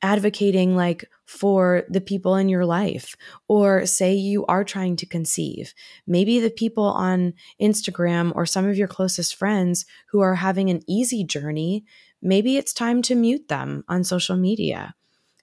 advocating 0.01 0.77
like 0.77 1.11
for 1.25 1.83
the 1.89 2.01
people 2.01 2.37
in 2.37 2.49
your 2.49 2.65
life 2.65 3.17
or 3.49 3.85
say 3.85 4.15
you 4.15 4.47
are 4.47 4.63
trying 4.63 4.95
to 4.95 5.07
conceive 5.07 5.75
maybe 6.07 6.39
the 6.39 6.51
people 6.51 6.85
on 6.85 7.33
Instagram 7.61 8.31
or 8.37 8.47
some 8.47 8.69
of 8.69 8.79
your 8.79 8.87
closest 8.87 9.35
friends 9.35 9.87
who 10.11 10.21
are 10.21 10.37
having 10.37 10.71
an 10.71 10.83
easy 10.87 11.25
journey 11.25 11.83
maybe 12.23 12.59
it's 12.59 12.75
time 12.75 13.01
to 13.01 13.15
mute 13.15 13.49
them 13.49 13.83
on 13.89 14.05
social 14.05 14.37
media 14.37 14.95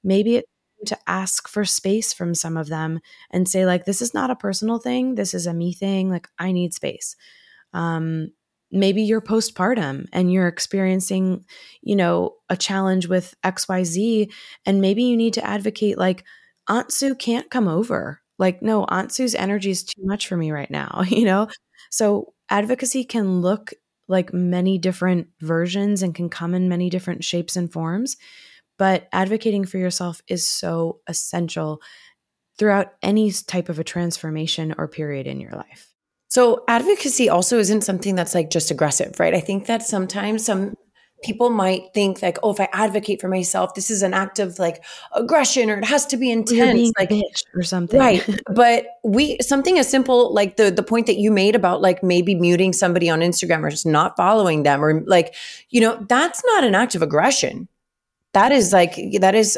maybe 0.04 0.38
it's 0.38 0.48
to 0.86 0.98
ask 1.08 1.48
for 1.48 1.64
space 1.66 2.14
from 2.14 2.36
some 2.36 2.58
of 2.58 2.68
them 2.68 3.00
and 3.32 3.48
say 3.48 3.66
like 3.66 3.86
this 3.86 4.02
is 4.02 4.14
not 4.14 4.30
a 4.30 4.36
personal 4.36 4.80
thing. 4.80 5.16
This 5.16 5.34
is 5.34 5.48
a 5.48 5.54
me 5.54 5.74
thing. 5.74 6.10
Like 6.10 6.28
i 6.40 6.52
need 6.52 6.74
space. 6.74 7.16
Um 7.74 8.32
maybe 8.72 9.04
you're 9.04 9.22
postpartum 9.22 10.08
and 10.14 10.34
you're 10.34 10.48
experiencing 10.48 11.46
you 11.84 11.96
know 11.96 12.34
a 12.50 12.58
challenge 12.58 13.08
with 13.08 13.36
xyz 13.44 14.32
and 14.66 14.82
maybe 14.82 15.04
you 15.04 15.16
need 15.16 15.34
to 15.36 15.46
advocate 15.46 15.98
like 15.98 16.24
aunt 16.68 16.92
sue 16.92 17.16
can't 17.16 17.50
come 17.52 17.68
over. 17.68 18.22
Like 18.40 18.62
no 18.62 18.86
aunt 18.86 19.12
sue's 19.12 19.36
energy 19.36 19.72
is 19.72 19.84
too 19.84 20.02
much 20.04 20.28
for 20.28 20.38
me 20.38 20.52
right 20.52 20.72
now 20.72 21.04
you 21.08 21.26
know? 21.26 21.48
So 21.92 22.34
advocacy 22.50 23.04
can 23.06 23.42
look 23.42 23.74
like 24.10 24.34
many 24.34 24.78
different 24.78 25.28
versions 25.40 26.04
and 26.04 26.14
can 26.14 26.30
come 26.30 26.54
in 26.54 26.68
many 26.70 26.90
different 26.90 27.24
shapes 27.24 27.56
and 27.56 27.72
forms 27.72 28.18
but 28.84 29.08
advocating 29.14 29.66
for 29.66 29.78
yourself 29.78 30.22
is 30.28 30.48
so 30.48 31.00
essential 31.08 31.82
throughout 32.60 32.94
any 33.02 33.32
type 33.32 33.70
of 33.70 33.80
a 33.80 33.84
transformation 33.84 34.76
or 34.78 34.88
period 34.88 35.26
in 35.26 35.40
your 35.40 35.52
life 35.52 35.94
so 36.34 36.64
advocacy 36.68 37.30
also 37.30 37.60
isn't 37.60 37.82
something 37.82 38.16
that's 38.16 38.34
like 38.34 38.50
just 38.50 38.72
aggressive, 38.72 39.20
right? 39.20 39.36
I 39.36 39.40
think 39.40 39.68
that 39.68 39.84
sometimes 39.84 40.44
some 40.44 40.74
people 41.24 41.52
might 41.52 41.94
think 41.94 42.24
like, 42.24 42.40
oh, 42.42 42.50
if 42.50 42.60
I 42.60 42.68
advocate 42.74 43.22
for 43.22 43.28
myself, 43.28 43.76
this 43.76 43.92
is 43.92 44.02
an 44.02 44.16
act 44.16 44.40
of 44.40 44.58
like 44.58 44.84
aggression 45.14 45.70
or 45.70 45.78
it 45.78 45.86
has 45.86 46.08
to 46.08 46.18
be 46.18 46.32
intense, 46.32 46.92
like 46.98 47.12
or 47.54 47.62
something, 47.62 48.00
right? 48.00 48.28
but 48.56 48.88
we 49.04 49.38
something 49.42 49.78
as 49.78 49.88
simple 49.88 50.34
like 50.34 50.58
the 50.58 50.72
the 50.72 50.82
point 50.82 51.06
that 51.06 51.18
you 51.18 51.30
made 51.30 51.56
about 51.56 51.84
like 51.84 52.02
maybe 52.02 52.34
muting 52.34 52.74
somebody 52.74 53.12
on 53.12 53.20
Instagram 53.20 53.62
or 53.64 53.70
just 53.70 53.86
not 53.86 54.18
following 54.18 54.64
them 54.64 54.84
or 54.84 55.02
like 55.06 55.36
you 55.70 55.82
know 55.82 56.04
that's 56.10 56.44
not 56.46 56.64
an 56.64 56.74
act 56.74 56.96
of 56.96 57.04
aggression. 57.04 57.68
That 58.34 58.52
is 58.52 58.74
like 58.74 58.96
that 59.22 59.36
is 59.36 59.58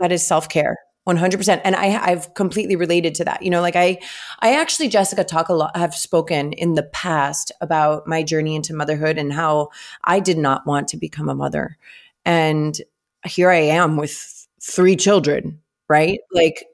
that 0.00 0.12
is 0.12 0.26
self 0.26 0.48
care. 0.48 0.78
100% 1.04 1.60
and 1.64 1.74
i 1.74 1.98
i've 2.10 2.32
completely 2.34 2.76
related 2.76 3.12
to 3.12 3.24
that 3.24 3.42
you 3.42 3.50
know 3.50 3.60
like 3.60 3.74
i 3.74 3.98
i 4.38 4.54
actually 4.54 4.88
jessica 4.88 5.24
talk 5.24 5.48
a 5.48 5.52
lot 5.52 5.76
have 5.76 5.96
spoken 5.96 6.52
in 6.52 6.74
the 6.74 6.84
past 6.84 7.50
about 7.60 8.06
my 8.06 8.22
journey 8.22 8.54
into 8.54 8.72
motherhood 8.72 9.18
and 9.18 9.32
how 9.32 9.68
i 10.04 10.20
did 10.20 10.38
not 10.38 10.64
want 10.64 10.86
to 10.86 10.96
become 10.96 11.28
a 11.28 11.34
mother 11.34 11.76
and 12.24 12.80
here 13.26 13.50
i 13.50 13.56
am 13.56 13.96
with 13.96 14.46
three 14.60 14.94
children 14.94 15.60
right 15.88 16.20
like 16.32 16.66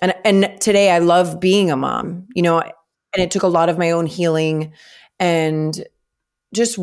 and 0.00 0.14
and 0.24 0.60
today 0.60 0.90
i 0.90 0.98
love 0.98 1.40
being 1.40 1.70
a 1.70 1.76
mom 1.76 2.26
you 2.34 2.42
know 2.42 2.60
and 2.60 3.22
it 3.22 3.30
took 3.30 3.42
a 3.42 3.48
lot 3.48 3.68
of 3.68 3.78
my 3.78 3.90
own 3.90 4.06
healing 4.06 4.72
and 5.20 5.84
just 6.54 6.78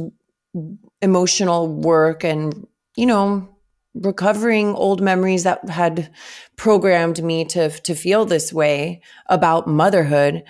emotional 1.01 1.67
work 1.67 2.23
and 2.23 2.67
you 2.95 3.05
know 3.05 3.47
recovering 3.93 4.73
old 4.75 5.01
memories 5.01 5.43
that 5.43 5.67
had 5.69 6.11
programmed 6.55 7.23
me 7.23 7.45
to 7.45 7.69
to 7.69 7.95
feel 7.95 8.25
this 8.25 8.53
way 8.53 9.01
about 9.27 9.67
motherhood. 9.67 10.43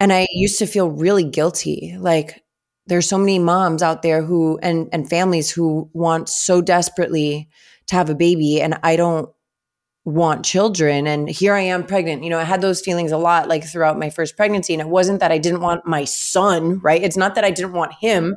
And 0.00 0.12
i 0.12 0.26
used 0.32 0.58
to 0.58 0.66
feel 0.66 0.90
really 0.90 1.24
guilty. 1.24 1.96
Like 1.98 2.42
there's 2.86 3.08
so 3.08 3.18
many 3.18 3.38
moms 3.38 3.82
out 3.82 4.02
there 4.02 4.22
who 4.22 4.58
and 4.62 4.88
and 4.92 5.08
families 5.08 5.50
who 5.50 5.90
want 5.92 6.28
so 6.28 6.60
desperately 6.60 7.48
to 7.86 7.94
have 7.96 8.10
a 8.10 8.14
baby 8.14 8.60
and 8.60 8.78
i 8.82 8.96
don't 8.96 9.28
want 10.04 10.44
children. 10.44 11.06
And 11.06 11.28
here 11.28 11.54
i 11.54 11.60
am 11.60 11.84
pregnant. 11.84 12.24
You 12.24 12.30
know 12.30 12.38
i 12.38 12.44
had 12.44 12.62
those 12.62 12.80
feelings 12.80 13.12
a 13.12 13.18
lot 13.18 13.48
like 13.48 13.64
throughout 13.64 13.98
my 13.98 14.10
first 14.10 14.36
pregnancy. 14.36 14.72
And 14.74 14.80
it 14.80 14.88
wasn't 14.88 15.20
that 15.20 15.32
i 15.32 15.38
didn't 15.38 15.60
want 15.60 15.86
my 15.86 16.04
son 16.04 16.80
right? 16.80 17.02
It's 17.02 17.16
not 17.18 17.34
that 17.36 17.44
i 17.44 17.50
didn't 17.50 17.72
want 17.74 17.92
him. 18.00 18.36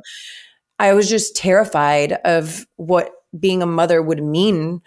I 0.78 0.92
was 0.94 1.08
just 1.08 1.36
terrified 1.36 2.12
of 2.24 2.66
what 2.76 3.10
being 3.38 3.62
a 3.62 3.66
mother 3.66 4.02
would 4.02 4.22
mean 4.22 4.82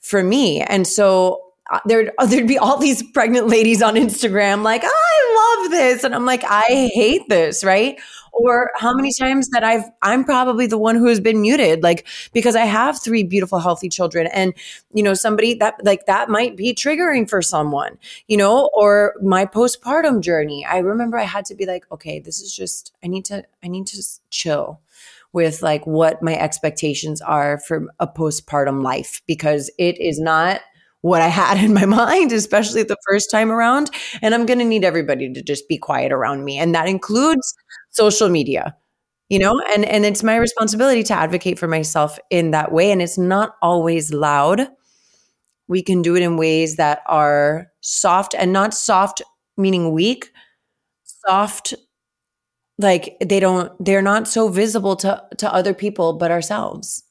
for 0.00 0.22
me. 0.22 0.60
And 0.60 0.86
so 0.86 1.40
uh, 1.70 1.80
there, 1.86 2.12
there'd 2.26 2.48
be 2.48 2.58
all 2.58 2.78
these 2.78 3.02
pregnant 3.02 3.48
ladies 3.48 3.82
on 3.82 3.94
Instagram 3.94 4.62
like, 4.62 4.82
I 4.84 5.60
love 5.62 5.70
this. 5.70 6.04
And 6.04 6.14
I'm 6.14 6.26
like, 6.26 6.44
I 6.44 6.90
hate 6.94 7.28
this, 7.28 7.64
right? 7.64 7.98
Or 8.32 8.72
how 8.74 8.92
many 8.92 9.12
times 9.16 9.48
that 9.50 9.62
I've, 9.62 9.84
I'm 10.02 10.24
probably 10.24 10.66
the 10.66 10.76
one 10.76 10.96
who 10.96 11.06
has 11.06 11.20
been 11.20 11.40
muted, 11.40 11.84
like, 11.84 12.04
because 12.32 12.56
I 12.56 12.64
have 12.64 13.00
three 13.00 13.22
beautiful, 13.22 13.60
healthy 13.60 13.88
children. 13.88 14.26
And, 14.26 14.54
you 14.92 15.04
know, 15.04 15.14
somebody 15.14 15.54
that, 15.54 15.76
like, 15.84 16.06
that 16.06 16.28
might 16.28 16.56
be 16.56 16.74
triggering 16.74 17.30
for 17.30 17.40
someone, 17.40 17.96
you 18.26 18.36
know, 18.36 18.70
or 18.74 19.14
my 19.22 19.46
postpartum 19.46 20.20
journey. 20.20 20.66
I 20.68 20.78
remember 20.78 21.16
I 21.16 21.24
had 21.24 21.44
to 21.46 21.54
be 21.54 21.64
like, 21.64 21.84
okay, 21.92 22.18
this 22.18 22.40
is 22.40 22.54
just, 22.54 22.92
I 23.04 23.06
need 23.06 23.24
to, 23.26 23.44
I 23.62 23.68
need 23.68 23.86
to 23.88 24.04
chill 24.30 24.80
with 25.34 25.62
like 25.62 25.84
what 25.86 26.22
my 26.22 26.36
expectations 26.38 27.20
are 27.20 27.58
for 27.58 27.88
a 27.98 28.06
postpartum 28.06 28.82
life 28.82 29.20
because 29.26 29.70
it 29.78 30.00
is 30.00 30.18
not 30.18 30.60
what 31.02 31.20
I 31.20 31.28
had 31.28 31.58
in 31.62 31.74
my 31.74 31.84
mind, 31.84 32.32
especially 32.32 32.84
the 32.84 32.96
first 33.06 33.30
time 33.30 33.50
around. 33.50 33.90
And 34.22 34.34
I'm 34.34 34.46
going 34.46 34.60
to 34.60 34.64
need 34.64 34.84
everybody 34.84 35.30
to 35.30 35.42
just 35.42 35.68
be 35.68 35.76
quiet 35.76 36.12
around 36.12 36.44
me. 36.44 36.56
And 36.56 36.74
that 36.74 36.88
includes 36.88 37.54
social 37.90 38.30
media, 38.30 38.74
you 39.28 39.38
know, 39.38 39.60
and, 39.74 39.84
and 39.84 40.06
it's 40.06 40.22
my 40.22 40.36
responsibility 40.36 41.02
to 41.02 41.14
advocate 41.14 41.58
for 41.58 41.68
myself 41.68 42.18
in 42.30 42.52
that 42.52 42.72
way. 42.72 42.90
And 42.92 43.02
it's 43.02 43.18
not 43.18 43.56
always 43.60 44.14
loud. 44.14 44.68
We 45.66 45.82
can 45.82 46.00
do 46.00 46.14
it 46.14 46.22
in 46.22 46.36
ways 46.36 46.76
that 46.76 47.00
are 47.06 47.66
soft 47.80 48.34
and 48.38 48.52
not 48.52 48.72
soft, 48.72 49.20
meaning 49.56 49.92
weak, 49.92 50.30
soft 51.26 51.74
like 52.78 53.16
they 53.24 53.40
don't 53.40 53.72
they're 53.84 54.02
not 54.02 54.26
so 54.28 54.48
visible 54.48 54.96
to 54.96 55.22
to 55.38 55.52
other 55.52 55.74
people 55.74 56.14
but 56.14 56.30
ourselves. 56.30 57.04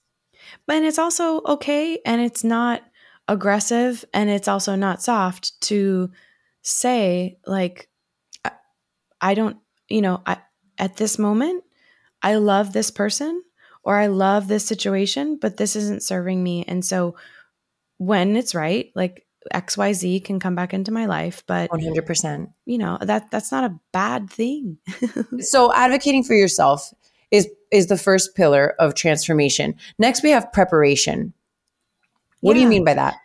But 0.67 0.83
it's 0.83 0.99
also 0.99 1.41
okay 1.43 1.99
and 2.05 2.21
it's 2.21 2.43
not 2.43 2.83
aggressive 3.27 4.03
and 4.13 4.29
it's 4.29 4.47
also 4.47 4.75
not 4.75 5.01
soft 5.01 5.59
to 5.61 6.11
say 6.61 7.37
like 7.45 7.89
i 9.21 9.33
don't 9.33 9.57
you 9.87 10.01
know 10.01 10.21
I, 10.25 10.37
at 10.77 10.97
this 10.97 11.17
moment 11.17 11.63
i 12.21 12.35
love 12.35 12.73
this 12.73 12.91
person 12.91 13.41
or 13.83 13.95
i 13.95 14.07
love 14.07 14.47
this 14.47 14.65
situation 14.65 15.37
but 15.37 15.57
this 15.57 15.75
isn't 15.75 16.03
serving 16.03 16.41
me. 16.43 16.63
And 16.67 16.83
so 16.83 17.15
when 17.97 18.35
it's 18.35 18.55
right 18.55 18.91
like 18.95 19.25
XYZ 19.53 20.23
can 20.23 20.39
come 20.39 20.55
back 20.55 20.73
into 20.73 20.91
my 20.91 21.05
life, 21.05 21.43
but 21.47 21.69
100%. 21.69 22.51
You 22.65 22.77
know, 22.77 22.97
that 23.01 23.31
that's 23.31 23.51
not 23.51 23.63
a 23.63 23.79
bad 23.91 24.29
thing. 24.29 24.77
so 25.39 25.73
advocating 25.73 26.23
for 26.23 26.33
yourself 26.33 26.93
is 27.31 27.49
is 27.71 27.87
the 27.87 27.97
first 27.97 28.35
pillar 28.35 28.75
of 28.79 28.95
transformation. 28.95 29.75
Next 29.97 30.23
we 30.23 30.29
have 30.29 30.51
preparation. 30.53 31.33
What 32.41 32.55
yeah. 32.55 32.59
do 32.59 32.63
you 32.63 32.69
mean 32.69 32.85
by 32.85 32.93
that? 32.93 33.15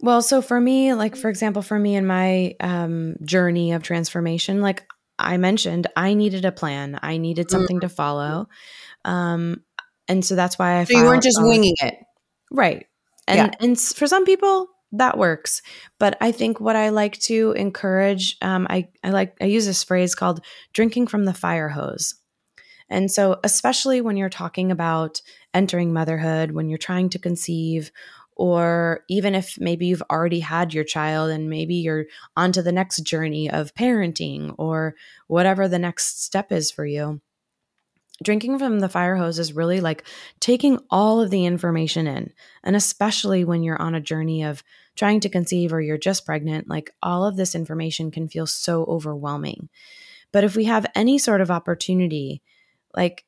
Well, 0.00 0.20
so 0.20 0.42
for 0.42 0.60
me, 0.60 0.92
like 0.94 1.16
for 1.16 1.30
example, 1.30 1.62
for 1.62 1.78
me 1.78 1.96
in 1.96 2.06
my 2.06 2.56
um, 2.60 3.16
journey 3.24 3.72
of 3.72 3.82
transformation, 3.82 4.60
like 4.60 4.84
I 5.18 5.36
mentioned, 5.36 5.86
I 5.96 6.14
needed 6.14 6.44
a 6.44 6.52
plan. 6.52 6.98
I 7.02 7.16
needed 7.16 7.50
something 7.50 7.76
mm-hmm. 7.76 7.88
to 7.88 7.94
follow. 7.94 8.48
Um, 9.04 9.62
and 10.08 10.24
so 10.24 10.34
that's 10.34 10.58
why 10.58 10.80
I. 10.80 10.84
So 10.84 10.98
you 10.98 11.04
weren't 11.04 11.22
just 11.22 11.40
winging 11.40 11.74
it, 11.80 11.96
right? 12.50 12.86
And 13.26 13.38
yeah. 13.38 13.66
and 13.66 13.80
for 13.80 14.06
some 14.06 14.24
people, 14.24 14.68
that 14.98 15.18
works. 15.18 15.62
But 15.98 16.16
I 16.20 16.32
think 16.32 16.60
what 16.60 16.76
I 16.76 16.90
like 16.90 17.18
to 17.20 17.52
encourage, 17.52 18.36
um, 18.42 18.66
I, 18.70 18.88
I 19.02 19.10
like, 19.10 19.36
I 19.40 19.46
use 19.46 19.66
this 19.66 19.84
phrase 19.84 20.14
called 20.14 20.44
drinking 20.72 21.08
from 21.08 21.24
the 21.24 21.34
fire 21.34 21.68
hose. 21.68 22.14
And 22.88 23.10
so, 23.10 23.40
especially 23.42 24.00
when 24.00 24.16
you're 24.16 24.28
talking 24.28 24.70
about 24.70 25.22
entering 25.52 25.92
motherhood, 25.92 26.52
when 26.52 26.68
you're 26.68 26.78
trying 26.78 27.08
to 27.10 27.18
conceive, 27.18 27.90
or 28.36 29.04
even 29.08 29.34
if 29.34 29.58
maybe 29.58 29.86
you've 29.86 30.02
already 30.10 30.40
had 30.40 30.74
your 30.74 30.84
child 30.84 31.30
and 31.30 31.48
maybe 31.48 31.76
you're 31.76 32.06
onto 32.36 32.62
the 32.62 32.72
next 32.72 33.02
journey 33.02 33.50
of 33.50 33.74
parenting 33.74 34.54
or 34.58 34.94
whatever 35.28 35.68
the 35.68 35.78
next 35.78 36.22
step 36.22 36.50
is 36.50 36.70
for 36.70 36.84
you 36.84 37.20
drinking 38.24 38.58
from 38.58 38.80
the 38.80 38.88
fire 38.88 39.14
hose 39.14 39.38
is 39.38 39.52
really 39.52 39.80
like 39.80 40.04
taking 40.40 40.80
all 40.90 41.20
of 41.20 41.30
the 41.30 41.44
information 41.44 42.08
in. 42.08 42.32
And 42.64 42.74
especially 42.74 43.44
when 43.44 43.62
you're 43.62 43.80
on 43.80 43.94
a 43.94 44.00
journey 44.00 44.42
of 44.42 44.64
trying 44.96 45.20
to 45.20 45.28
conceive 45.28 45.72
or 45.72 45.80
you're 45.80 45.98
just 45.98 46.26
pregnant, 46.26 46.68
like 46.68 46.90
all 47.02 47.24
of 47.24 47.36
this 47.36 47.54
information 47.54 48.10
can 48.10 48.28
feel 48.28 48.46
so 48.46 48.84
overwhelming. 48.84 49.68
But 50.32 50.42
if 50.42 50.56
we 50.56 50.64
have 50.64 50.86
any 50.96 51.18
sort 51.18 51.40
of 51.40 51.50
opportunity, 51.52 52.42
like 52.96 53.24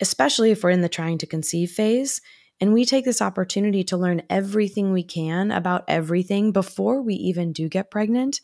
especially 0.00 0.50
if 0.50 0.64
we're 0.64 0.70
in 0.70 0.80
the 0.80 0.88
trying 0.88 1.18
to 1.18 1.26
conceive 1.26 1.70
phase, 1.70 2.22
And 2.60 2.74
we 2.74 2.84
take 2.84 3.04
this 3.04 3.22
opportunity 3.22 3.82
to 3.84 3.96
learn 3.96 4.22
everything 4.28 4.92
we 4.92 5.02
can 5.02 5.50
about 5.50 5.84
everything 5.88 6.52
before 6.52 7.00
we 7.00 7.14
even 7.14 7.52
do 7.52 7.68
get 7.68 7.90
pregnant. 7.90 8.40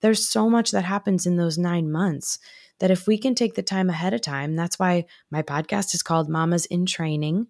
There's 0.00 0.28
so 0.28 0.48
much 0.48 0.70
that 0.70 0.84
happens 0.84 1.26
in 1.26 1.36
those 1.36 1.58
nine 1.58 1.90
months 1.90 2.38
that 2.80 2.90
if 2.90 3.06
we 3.06 3.18
can 3.18 3.34
take 3.34 3.54
the 3.54 3.62
time 3.62 3.90
ahead 3.90 4.14
of 4.14 4.20
time, 4.20 4.56
that's 4.56 4.78
why 4.78 5.06
my 5.30 5.42
podcast 5.42 5.94
is 5.94 6.02
called 6.02 6.28
Mamas 6.28 6.66
in 6.66 6.86
Training, 6.86 7.46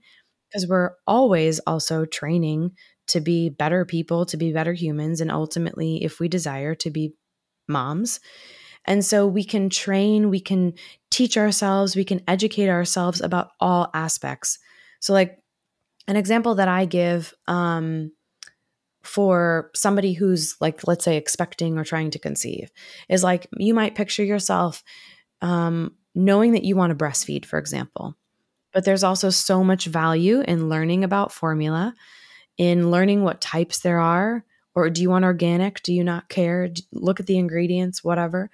because 0.49 0.67
we're 0.67 0.93
always 1.07 1.59
also 1.61 2.05
training 2.05 2.73
to 3.09 3.21
be 3.21 3.49
better 3.49 3.85
people, 3.85 4.27
to 4.27 4.37
be 4.37 4.53
better 4.53 4.73
humans, 4.73 5.21
and 5.21 5.31
ultimately, 5.31 6.05
if 6.05 6.21
we 6.21 6.29
desire, 6.29 6.75
to 6.77 6.91
be 6.91 7.15
moms. 7.67 8.21
And 8.85 9.05
so 9.05 9.27
we 9.27 9.45
can 9.45 9.69
train, 9.69 10.31
we 10.31 10.41
can 10.41 10.75
teach 11.11 11.37
ourselves, 11.37 11.95
we 11.95 12.05
can 12.05 12.23
educate 12.27 12.69
ourselves 12.69 13.21
about 13.21 13.51
all 13.61 13.91
aspects. 13.93 14.59
So, 15.01 15.13
like 15.13 15.39
an 16.07 16.17
example 16.17 16.55
that 16.55 16.69
I 16.69 16.87
give 16.87 17.35
um, 17.47 18.13
for 19.03 19.71
somebody 19.75 20.15
who's 20.15 20.57
like, 20.61 20.87
let's 20.87 21.05
say, 21.05 21.17
expecting 21.17 21.79
or 21.79 21.85
trying 21.85 22.11
to 22.13 22.19
conceive 22.19 22.71
is 23.09 23.23
like 23.23 23.47
you 23.57 23.75
might 23.75 23.95
picture 23.95 24.25
yourself 24.25 24.83
um, 25.41 25.95
knowing 26.15 26.53
that 26.53 26.65
you 26.65 26.77
want 26.77 26.91
to 26.91 27.05
breastfeed, 27.05 27.45
for 27.45 27.59
example. 27.59 28.17
But 28.73 28.85
there's 28.85 29.05
also 29.05 29.31
so 29.31 29.65
much 29.65 29.87
value 29.87 30.43
in 30.47 30.69
learning 30.69 31.05
about 31.05 31.33
formula, 31.33 31.95
in 32.57 32.91
learning 32.91 33.23
what 33.23 33.41
types 33.41 33.81
there 33.81 33.99
are. 33.99 34.45
Or 34.75 34.91
do 34.91 35.03
you 35.03 35.11
want 35.11 35.25
organic? 35.25 35.83
Do 35.83 35.93
you 35.93 36.05
not 36.05 36.29
care? 36.29 36.69
Look 36.93 37.19
at 37.19 37.27
the 37.27 37.39
ingredients, 37.39 38.05
whatever. 38.05 38.51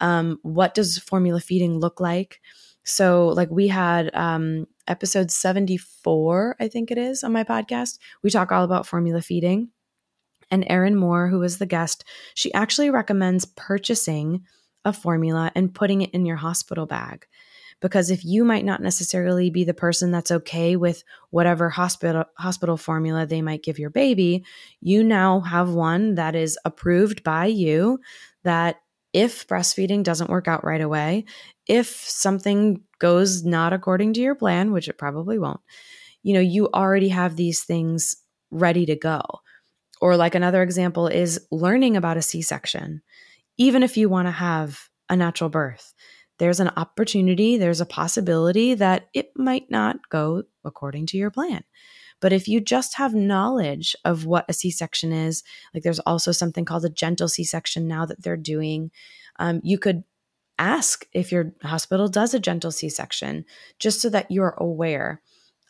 Um, 0.00 0.38
what 0.42 0.74
does 0.74 0.98
formula 0.98 1.40
feeding 1.40 1.78
look 1.78 2.00
like? 2.00 2.40
So, 2.84 3.28
like, 3.28 3.50
we 3.50 3.66
had 3.66 4.14
um, 4.14 4.68
episode 4.86 5.32
74, 5.32 6.56
I 6.60 6.68
think 6.68 6.92
it 6.92 6.98
is, 6.98 7.24
on 7.24 7.32
my 7.32 7.42
podcast. 7.42 7.98
We 8.22 8.30
talk 8.30 8.52
all 8.52 8.62
about 8.62 8.86
formula 8.86 9.22
feeding. 9.22 9.70
And 10.52 10.64
Erin 10.68 10.94
Moore, 10.94 11.26
who 11.26 11.40
was 11.40 11.58
the 11.58 11.66
guest, 11.66 12.04
she 12.34 12.52
actually 12.54 12.90
recommends 12.90 13.44
purchasing 13.44 14.44
a 14.86 14.92
formula 14.92 15.52
and 15.54 15.74
putting 15.74 16.00
it 16.00 16.10
in 16.12 16.24
your 16.24 16.36
hospital 16.36 16.86
bag. 16.86 17.26
Because 17.80 18.10
if 18.10 18.24
you 18.24 18.42
might 18.42 18.64
not 18.64 18.80
necessarily 18.80 19.50
be 19.50 19.64
the 19.64 19.74
person 19.74 20.10
that's 20.10 20.30
okay 20.30 20.76
with 20.76 21.04
whatever 21.28 21.68
hospital 21.68 22.24
hospital 22.38 22.78
formula 22.78 23.26
they 23.26 23.42
might 23.42 23.62
give 23.62 23.78
your 23.78 23.90
baby, 23.90 24.44
you 24.80 25.04
now 25.04 25.40
have 25.40 25.68
one 25.68 26.14
that 26.14 26.34
is 26.34 26.58
approved 26.64 27.22
by 27.22 27.44
you 27.44 27.98
that 28.44 28.76
if 29.12 29.46
breastfeeding 29.46 30.02
doesn't 30.02 30.30
work 30.30 30.48
out 30.48 30.64
right 30.64 30.80
away, 30.80 31.26
if 31.66 31.88
something 31.88 32.80
goes 32.98 33.44
not 33.44 33.74
according 33.74 34.14
to 34.14 34.20
your 34.20 34.34
plan, 34.34 34.72
which 34.72 34.88
it 34.88 34.98
probably 34.98 35.38
won't, 35.38 35.60
you 36.22 36.32
know, 36.32 36.40
you 36.40 36.68
already 36.72 37.08
have 37.08 37.36
these 37.36 37.64
things 37.64 38.16
ready 38.50 38.86
to 38.86 38.96
go. 38.96 39.22
Or, 40.00 40.16
like 40.16 40.34
another 40.34 40.62
example, 40.62 41.08
is 41.08 41.46
learning 41.50 41.96
about 41.96 42.18
a 42.18 42.22
C 42.22 42.42
section 42.42 43.02
even 43.58 43.82
if 43.82 43.96
you 43.96 44.08
want 44.08 44.26
to 44.28 44.32
have 44.32 44.88
a 45.08 45.16
natural 45.16 45.50
birth, 45.50 45.94
there's 46.38 46.60
an 46.60 46.70
opportunity, 46.76 47.56
there's 47.56 47.80
a 47.80 47.86
possibility 47.86 48.74
that 48.74 49.08
it 49.14 49.30
might 49.36 49.70
not 49.70 50.08
go 50.10 50.42
according 50.64 51.06
to 51.06 51.16
your 51.16 51.30
plan. 51.30 51.64
But 52.20 52.32
if 52.32 52.48
you 52.48 52.60
just 52.60 52.96
have 52.96 53.14
knowledge 53.14 53.94
of 54.04 54.24
what 54.24 54.46
a 54.48 54.52
C 54.52 54.70
section 54.70 55.12
is, 55.12 55.42
like 55.74 55.82
there's 55.82 55.98
also 56.00 56.32
something 56.32 56.64
called 56.64 56.84
a 56.84 56.90
gentle 56.90 57.28
C 57.28 57.44
section 57.44 57.86
now 57.86 58.06
that 58.06 58.22
they're 58.22 58.36
doing, 58.36 58.90
um, 59.38 59.60
you 59.62 59.78
could 59.78 60.04
ask 60.58 61.06
if 61.12 61.30
your 61.30 61.52
hospital 61.62 62.08
does 62.08 62.32
a 62.32 62.40
gentle 62.40 62.70
C 62.70 62.88
section 62.88 63.44
just 63.78 64.00
so 64.00 64.08
that 64.08 64.30
you're 64.30 64.56
aware. 64.58 65.20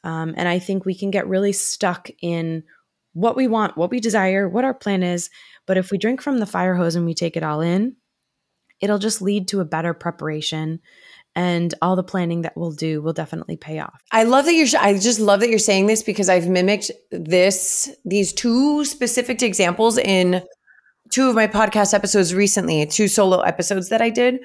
Um, 0.05 0.35
and 0.37 0.49
I 0.49 0.61
think 0.61 0.85
we 0.85 0.95
can 0.95 1.11
get 1.11 1.27
really 1.27 1.53
stuck 1.53 2.09
in 2.23 2.63
what 3.17 3.35
we 3.35 3.49
want, 3.49 3.79
what 3.79 3.91
we 3.91 3.99
desire, 3.99 4.47
what 4.47 4.65
our 4.65 4.75
plan 4.75 5.03
is. 5.03 5.31
But 5.67 5.79
if 5.79 5.91
we 5.91 5.97
drink 5.97 6.21
from 6.21 6.39
the 6.39 6.47
fire 6.47 6.75
hose 6.75 6.95
and 6.95 7.07
we 7.07 7.15
take 7.15 7.37
it 7.37 7.43
all 7.43 7.63
in, 7.63 7.97
it'll 8.81 8.99
just 8.99 9.23
lead 9.23 9.49
to 9.49 9.61
a 9.61 9.65
better 9.65 9.95
preparation 9.95 10.81
and 11.35 11.75
all 11.81 11.97
the 11.97 12.03
planning 12.03 12.43
that 12.43 12.57
we'll 12.57 12.73
do 12.73 13.01
will 13.01 13.13
definitely 13.15 13.57
pay 13.57 13.79
off. 13.79 14.03
I 14.13 14.25
love 14.25 14.45
that 14.45 14.55
you're 14.55 14.69
I 14.79 14.95
just 14.95 15.19
love 15.19 15.41
that 15.41 15.51
you're 15.51 15.59
saying 15.59 15.87
this 15.87 16.03
because 16.03 16.29
I've 16.29 16.49
mimicked 16.49 16.91
this 17.11 17.91
these 18.05 18.33
two 18.33 18.85
specific 18.85 19.43
examples 19.43 19.99
in 19.99 20.43
two 21.11 21.29
of 21.29 21.35
my 21.35 21.47
podcast 21.47 21.95
episodes 21.95 22.35
recently, 22.35 22.85
two 22.87 23.09
solo 23.09 23.41
episodes 23.41 23.89
that 23.89 24.03
I 24.03 24.11
did. 24.11 24.41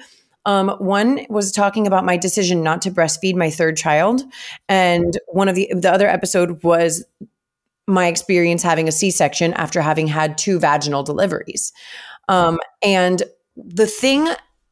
Um, 0.45 0.69
one 0.79 1.25
was 1.29 1.51
talking 1.51 1.87
about 1.87 2.03
my 2.03 2.17
decision 2.17 2.63
not 2.63 2.81
to 2.81 2.91
breastfeed 2.91 3.35
my 3.35 3.49
third 3.49 3.77
child, 3.77 4.23
and 4.67 5.17
one 5.27 5.47
of 5.47 5.55
the 5.55 5.71
the 5.73 5.91
other 5.91 6.07
episode 6.07 6.63
was 6.63 7.05
my 7.91 8.07
experience 8.07 8.63
having 8.63 8.87
a 8.87 8.91
C 8.91 9.11
section 9.11 9.53
after 9.53 9.81
having 9.81 10.07
had 10.07 10.37
two 10.37 10.59
vaginal 10.59 11.03
deliveries. 11.03 11.71
Um, 12.29 12.59
and 12.81 13.23
the 13.55 13.87
thing 13.87 14.27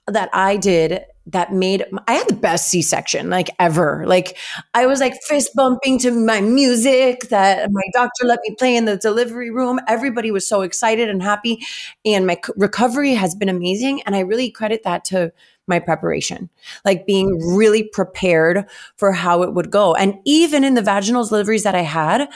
that 0.07 0.30
I 0.34 0.57
did 0.57 1.03
that 1.28 1.53
made 1.53 1.86
I 2.07 2.13
had 2.13 2.28
the 2.28 2.34
best 2.34 2.70
C 2.70 2.82
section 2.82 3.30
like 3.30 3.49
ever. 3.59 4.03
Like 4.07 4.38
I 4.74 4.88
was 4.88 4.99
like 4.99 5.13
fist 5.28 5.51
bumping 5.55 5.99
to 5.99 6.11
my 6.11 6.41
music 6.41 7.30
that 7.30 7.72
my 7.72 7.84
doctor 7.93 8.26
let 8.26 8.39
me 8.47 8.55
play 8.57 8.76
in 8.76 8.86
the 8.86 8.97
delivery 8.97 9.51
room. 9.51 9.80
Everybody 9.88 10.32
was 10.32 10.47
so 10.47 10.61
excited 10.61 11.09
and 11.09 11.22
happy, 11.22 11.63
and 12.03 12.26
my 12.26 12.39
recovery 12.55 13.13
has 13.13 13.36
been 13.36 13.49
amazing. 13.49 14.01
And 14.03 14.15
I 14.15 14.22
really 14.22 14.49
credit 14.49 14.82
that 14.84 15.05
to 15.05 15.32
my 15.67 15.78
preparation, 15.80 16.49
like 16.84 17.05
being 17.05 17.38
really 17.55 17.84
prepared 17.84 18.65
for 18.97 19.11
how 19.11 19.43
it 19.43 19.53
would 19.53 19.70
go. 19.70 19.93
And 19.93 20.15
even 20.26 20.63
in 20.63 20.74
the 20.74 20.82
vaginal 20.82 21.24
deliveries 21.24 21.63
that 21.63 21.76
I 21.76 21.82
had, 21.82 22.28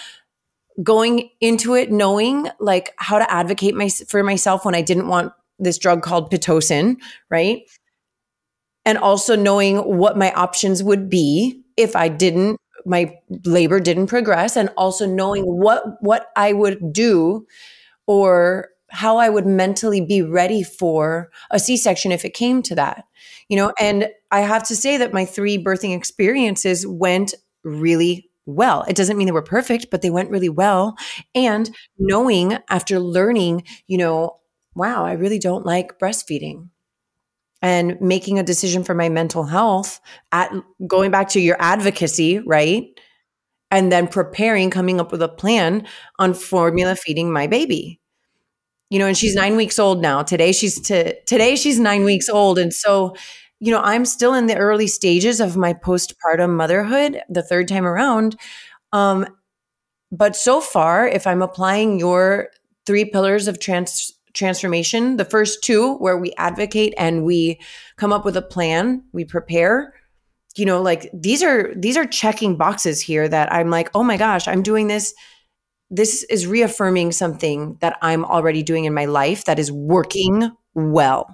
going 0.81 1.29
into 1.39 1.75
it 1.75 1.91
knowing 1.91 2.47
like 2.59 2.93
how 2.97 3.19
to 3.19 3.31
advocate 3.31 3.75
my, 3.75 3.89
for 3.89 4.23
myself 4.23 4.65
when 4.65 4.75
I 4.75 4.81
didn't 4.81 5.07
want 5.07 5.33
this 5.59 5.77
drug 5.77 6.01
called 6.01 6.31
Pitocin, 6.31 6.97
right? 7.29 7.61
And 8.85 8.97
also 8.97 9.35
knowing 9.35 9.77
what 9.77 10.17
my 10.17 10.31
options 10.33 10.83
would 10.83 11.09
be 11.09 11.61
if 11.77 11.95
I 11.95 12.07
didn't 12.09 12.59
my 12.85 13.17
labor 13.45 13.79
didn't 13.79 14.07
progress 14.07 14.57
and 14.57 14.69
also 14.75 15.05
knowing 15.05 15.43
what 15.43 15.83
what 16.01 16.27
I 16.35 16.53
would 16.53 16.91
do 16.91 17.47
or 18.07 18.69
how 18.89 19.17
I 19.17 19.29
would 19.29 19.47
mentally 19.47 20.01
be 20.01 20.21
ready 20.21 20.61
for 20.61 21.31
a 21.49 21.59
C-section 21.59 22.11
if 22.11 22.25
it 22.25 22.33
came 22.33 22.61
to 22.63 22.75
that. 22.75 23.05
You 23.49 23.57
know, 23.57 23.73
and 23.79 24.09
I 24.31 24.41
have 24.41 24.63
to 24.67 24.75
say 24.75 24.97
that 24.97 25.13
my 25.13 25.25
three 25.25 25.61
birthing 25.61 25.95
experiences 25.95 26.85
went 26.85 27.33
really 27.63 28.29
well. 28.45 28.83
It 28.87 28.95
doesn't 28.95 29.17
mean 29.17 29.25
they 29.27 29.31
were 29.31 29.41
perfect, 29.41 29.87
but 29.91 30.01
they 30.01 30.09
went 30.09 30.29
really 30.31 30.49
well. 30.49 30.95
And 31.35 31.69
knowing 31.97 32.57
after 32.69 32.99
learning, 32.99 33.63
you 33.87 33.97
know, 33.97 34.39
wow, 34.75 35.05
I 35.05 35.13
really 35.13 35.39
don't 35.39 35.65
like 35.65 35.99
breastfeeding. 35.99 36.69
And 37.61 37.99
making 38.01 38.39
a 38.39 38.43
decision 38.43 38.83
for 38.83 38.93
my 38.93 39.07
mental 39.07 39.45
health 39.45 40.01
at 40.33 40.51
going 40.85 41.11
back 41.11 41.29
to 41.29 41.39
your 41.39 41.55
advocacy, 41.59 42.39
right? 42.39 42.85
And 43.71 43.91
then 43.91 44.07
preparing, 44.07 44.69
coming 44.69 44.99
up 44.99 45.11
with 45.11 45.21
a 45.21 45.29
plan 45.29 45.87
on 46.19 46.33
formula 46.33 46.95
feeding 46.95 47.31
my 47.33 47.47
baby. 47.47 47.99
You 48.89 48.99
know, 48.99 49.07
and 49.07 49.17
she's 49.17 49.35
nine 49.35 49.55
weeks 49.55 49.79
old 49.79 50.01
now. 50.01 50.21
Today 50.21 50.51
she's 50.51 50.79
to 50.81 51.19
today 51.23 51.55
she's 51.55 51.79
nine 51.79 52.03
weeks 52.03 52.29
old. 52.29 52.59
And 52.59 52.73
so 52.73 53.15
you 53.63 53.71
know, 53.71 53.79
I'm 53.81 54.03
still 54.03 54.33
in 54.33 54.47
the 54.47 54.57
early 54.57 54.87
stages 54.87 55.39
of 55.39 55.55
my 55.55 55.73
postpartum 55.73 56.49
motherhood, 56.49 57.21
the 57.29 57.41
third 57.41 57.69
time 57.69 57.85
around. 57.85 58.35
Um, 58.91 59.25
but 60.11 60.35
so 60.35 60.59
far, 60.59 61.07
if 61.07 61.25
I'm 61.25 61.41
applying 61.41 61.97
your 61.97 62.49
three 62.85 63.05
pillars 63.05 63.47
of 63.47 63.59
trans 63.59 64.11
transformation, 64.33 65.15
the 65.15 65.23
first 65.23 65.63
two 65.63 65.95
where 65.99 66.17
we 66.17 66.33
advocate 66.37 66.93
and 66.97 67.23
we 67.23 67.57
come 67.95 68.11
up 68.11 68.25
with 68.25 68.35
a 68.35 68.41
plan, 68.41 69.01
we 69.13 69.23
prepare, 69.23 69.93
you 70.57 70.65
know, 70.65 70.81
like 70.81 71.09
these 71.13 71.41
are 71.41 71.73
these 71.77 71.95
are 71.95 72.05
checking 72.05 72.57
boxes 72.57 72.99
here 72.99 73.29
that 73.29 73.51
I'm 73.53 73.69
like, 73.69 73.89
"Oh 73.95 74.03
my 74.03 74.17
gosh, 74.17 74.45
I'm 74.45 74.61
doing 74.61 74.87
this 74.87 75.13
this 75.91 76.23
is 76.25 76.47
reaffirming 76.47 77.11
something 77.13 77.77
that 77.81 77.97
I'm 78.01 78.25
already 78.25 78.63
doing 78.63 78.85
in 78.85 78.93
my 78.93 79.05
life 79.05 79.45
that 79.45 79.59
is 79.59 79.71
working 79.71 80.51
well." 80.75 81.33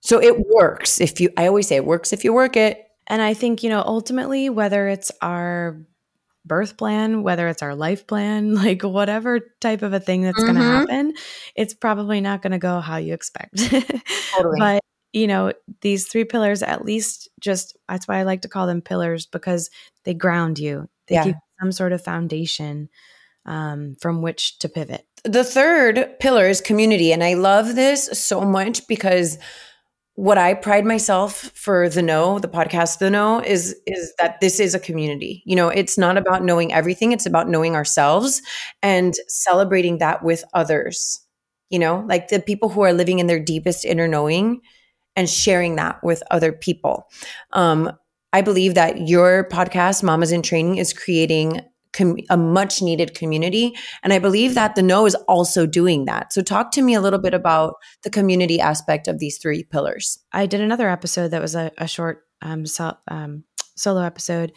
So 0.00 0.20
it 0.20 0.46
works 0.48 1.00
if 1.00 1.20
you, 1.20 1.30
I 1.36 1.46
always 1.46 1.68
say 1.68 1.76
it 1.76 1.84
works 1.84 2.12
if 2.12 2.24
you 2.24 2.32
work 2.32 2.56
it. 2.56 2.86
And 3.06 3.20
I 3.20 3.34
think, 3.34 3.62
you 3.62 3.70
know, 3.70 3.82
ultimately, 3.84 4.48
whether 4.48 4.88
it's 4.88 5.10
our 5.20 5.80
birth 6.44 6.76
plan, 6.76 7.22
whether 7.22 7.48
it's 7.48 7.62
our 7.62 7.74
life 7.74 8.06
plan, 8.06 8.54
like 8.62 8.82
whatever 8.82 9.40
type 9.60 9.82
of 9.82 9.92
a 9.92 10.00
thing 10.00 10.22
that's 10.22 10.38
mm-hmm. 10.38 10.54
going 10.54 10.58
to 10.58 10.62
happen, 10.62 11.14
it's 11.54 11.74
probably 11.74 12.20
not 12.20 12.42
going 12.42 12.52
to 12.52 12.58
go 12.58 12.80
how 12.80 12.96
you 12.96 13.14
expect. 13.14 13.58
totally. 14.32 14.58
But, 14.58 14.80
you 15.12 15.26
know, 15.26 15.52
these 15.80 16.06
three 16.06 16.24
pillars, 16.24 16.62
at 16.62 16.84
least 16.84 17.28
just 17.40 17.76
that's 17.88 18.06
why 18.06 18.18
I 18.18 18.22
like 18.22 18.42
to 18.42 18.48
call 18.48 18.66
them 18.66 18.80
pillars 18.80 19.26
because 19.26 19.70
they 20.04 20.14
ground 20.14 20.58
you, 20.58 20.88
they 21.08 21.16
yeah. 21.16 21.24
give 21.24 21.34
some 21.60 21.72
sort 21.72 21.92
of 21.92 22.02
foundation 22.02 22.88
um, 23.44 23.96
from 24.00 24.22
which 24.22 24.58
to 24.60 24.68
pivot. 24.68 25.06
The 25.24 25.44
third 25.44 26.18
pillar 26.20 26.46
is 26.48 26.60
community. 26.60 27.12
And 27.12 27.24
I 27.24 27.34
love 27.34 27.74
this 27.74 28.06
so 28.12 28.42
much 28.42 28.86
because 28.86 29.38
what 30.14 30.38
I 30.38 30.54
pride 30.54 30.84
myself 30.84 31.50
for 31.54 31.88
the 31.88 32.02
know, 32.02 32.38
the 32.38 32.48
podcast 32.48 32.98
the 32.98 33.10
know 33.10 33.40
is 33.40 33.74
is 33.86 34.12
that 34.18 34.40
this 34.40 34.60
is 34.60 34.74
a 34.74 34.80
community. 34.80 35.42
You 35.46 35.56
know, 35.56 35.68
it's 35.68 35.96
not 35.96 36.18
about 36.18 36.44
knowing 36.44 36.72
everything, 36.72 37.12
it's 37.12 37.26
about 37.26 37.48
knowing 37.48 37.74
ourselves 37.74 38.42
and 38.82 39.14
celebrating 39.28 39.98
that 39.98 40.22
with 40.22 40.44
others. 40.52 41.20
You 41.70 41.78
know, 41.78 42.04
like 42.08 42.28
the 42.28 42.40
people 42.40 42.68
who 42.68 42.82
are 42.82 42.92
living 42.92 43.20
in 43.20 43.28
their 43.28 43.40
deepest 43.40 43.84
inner 43.84 44.08
knowing 44.08 44.60
and 45.16 45.28
sharing 45.28 45.76
that 45.76 46.02
with 46.02 46.22
other 46.30 46.52
people. 46.52 47.06
Um, 47.52 47.92
I 48.32 48.42
believe 48.42 48.74
that 48.74 49.08
your 49.08 49.48
podcast, 49.50 50.02
Mamas 50.02 50.32
in 50.32 50.42
Training, 50.42 50.76
is 50.76 50.92
creating 50.92 51.60
com- 51.92 52.18
a 52.28 52.36
much 52.36 52.82
needed 52.82 53.14
community. 53.14 53.74
And 54.02 54.12
I 54.12 54.18
believe 54.18 54.54
that 54.54 54.74
the 54.74 54.82
Know 54.82 55.06
is 55.06 55.14
also 55.28 55.66
doing 55.66 56.04
that. 56.06 56.32
So, 56.32 56.42
talk 56.42 56.70
to 56.72 56.82
me 56.82 56.94
a 56.94 57.00
little 57.00 57.18
bit 57.18 57.34
about 57.34 57.74
the 58.02 58.10
community 58.10 58.60
aspect 58.60 59.08
of 59.08 59.18
these 59.18 59.38
three 59.38 59.64
pillars. 59.64 60.18
I 60.32 60.46
did 60.46 60.60
another 60.60 60.88
episode 60.88 61.28
that 61.28 61.42
was 61.42 61.54
a, 61.54 61.70
a 61.78 61.86
short 61.88 62.26
um, 62.42 62.66
so, 62.66 62.96
um, 63.08 63.44
solo 63.76 64.02
episode 64.02 64.52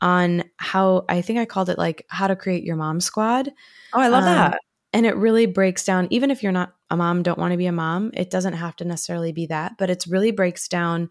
on 0.00 0.44
how 0.56 1.04
I 1.08 1.22
think 1.22 1.38
I 1.38 1.44
called 1.44 1.68
it 1.68 1.78
like 1.78 2.06
how 2.08 2.28
to 2.28 2.36
create 2.36 2.64
your 2.64 2.76
mom 2.76 3.00
squad. 3.00 3.50
Oh, 3.92 4.00
I 4.00 4.08
love 4.08 4.24
um, 4.24 4.34
that. 4.34 4.60
And 4.92 5.04
it 5.04 5.16
really 5.16 5.46
breaks 5.46 5.84
down, 5.84 6.08
even 6.10 6.30
if 6.30 6.42
you're 6.42 6.52
not 6.52 6.74
a 6.90 6.96
mom, 6.96 7.22
don't 7.22 7.38
want 7.38 7.52
to 7.52 7.58
be 7.58 7.66
a 7.66 7.72
mom, 7.72 8.10
it 8.14 8.30
doesn't 8.30 8.54
have 8.54 8.76
to 8.76 8.84
necessarily 8.84 9.32
be 9.32 9.46
that, 9.46 9.72
but 9.78 9.90
it 9.90 10.04
really 10.08 10.30
breaks 10.30 10.66
down 10.66 11.10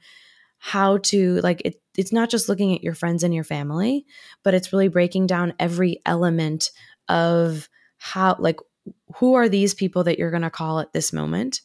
how 0.60 0.98
to 0.98 1.40
like 1.42 1.62
it 1.64 1.82
it's 1.98 2.12
not 2.12 2.30
just 2.30 2.50
looking 2.50 2.74
at 2.74 2.84
your 2.84 2.94
friends 2.96 3.24
and 3.24 3.34
your 3.34 3.44
family 3.44 4.06
but 4.44 4.54
it's 4.54 4.74
really 4.74 4.88
breaking 4.88 5.28
down 5.28 5.54
every 5.60 6.02
element 6.06 6.72
of 7.08 7.70
how 7.98 8.36
like 8.40 8.60
who 9.16 9.36
are 9.36 9.50
these 9.50 9.74
people 9.74 10.04
that 10.04 10.20
you're 10.20 10.32
going 10.32 10.44
to 10.44 10.50
call 10.50 10.80
at 10.80 10.94
this 10.94 11.12
moment? 11.12 11.62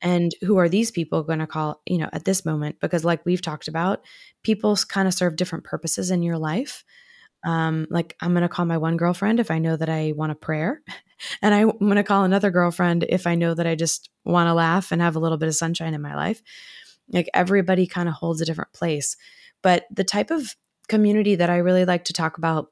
And 0.00 0.32
who 0.40 0.56
are 0.58 0.68
these 0.68 0.90
people 0.90 1.22
going 1.22 1.38
to 1.38 1.46
call 1.46 1.80
you 1.86 1.98
know 1.98 2.08
at 2.12 2.24
this 2.24 2.44
moment? 2.44 2.76
Because 2.80 3.04
like 3.04 3.24
we've 3.24 3.42
talked 3.42 3.68
about 3.68 4.02
people 4.42 4.76
kind 4.88 5.06
of 5.06 5.14
serve 5.14 5.36
different 5.36 5.64
purposes 5.64 6.10
in 6.10 6.22
your 6.22 6.38
life. 6.38 6.84
Um, 7.44 7.88
like 7.90 8.14
i'm 8.20 8.34
going 8.34 8.42
to 8.42 8.48
call 8.48 8.66
my 8.66 8.78
one 8.78 8.96
girlfriend 8.96 9.40
if 9.40 9.50
i 9.50 9.58
know 9.58 9.74
that 9.76 9.88
i 9.88 10.12
want 10.14 10.30
a 10.30 10.36
prayer 10.36 10.80
and 11.42 11.52
i'm 11.52 11.70
going 11.80 11.96
to 11.96 12.04
call 12.04 12.22
another 12.22 12.52
girlfriend 12.52 13.04
if 13.08 13.26
i 13.26 13.34
know 13.34 13.52
that 13.52 13.66
i 13.66 13.74
just 13.74 14.10
want 14.24 14.46
to 14.46 14.54
laugh 14.54 14.92
and 14.92 15.02
have 15.02 15.16
a 15.16 15.18
little 15.18 15.38
bit 15.38 15.48
of 15.48 15.56
sunshine 15.56 15.92
in 15.92 16.00
my 16.00 16.14
life 16.14 16.40
like 17.08 17.28
everybody 17.34 17.86
kind 17.86 18.08
of 18.08 18.14
holds 18.14 18.40
a 18.40 18.44
different 18.44 18.72
place. 18.72 19.16
But 19.62 19.86
the 19.90 20.04
type 20.04 20.30
of 20.30 20.54
community 20.88 21.34
that 21.36 21.50
I 21.50 21.58
really 21.58 21.84
like 21.84 22.04
to 22.04 22.12
talk 22.12 22.38
about 22.38 22.68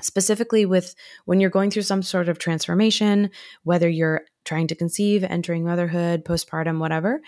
specifically 0.00 0.66
with 0.66 0.94
when 1.24 1.40
you're 1.40 1.50
going 1.50 1.70
through 1.70 1.82
some 1.82 2.02
sort 2.02 2.28
of 2.28 2.38
transformation, 2.38 3.30
whether 3.62 3.88
you're 3.88 4.22
trying 4.44 4.66
to 4.68 4.74
conceive, 4.74 5.24
entering 5.24 5.64
motherhood, 5.64 6.24
postpartum, 6.24 6.78
whatever, 6.78 7.20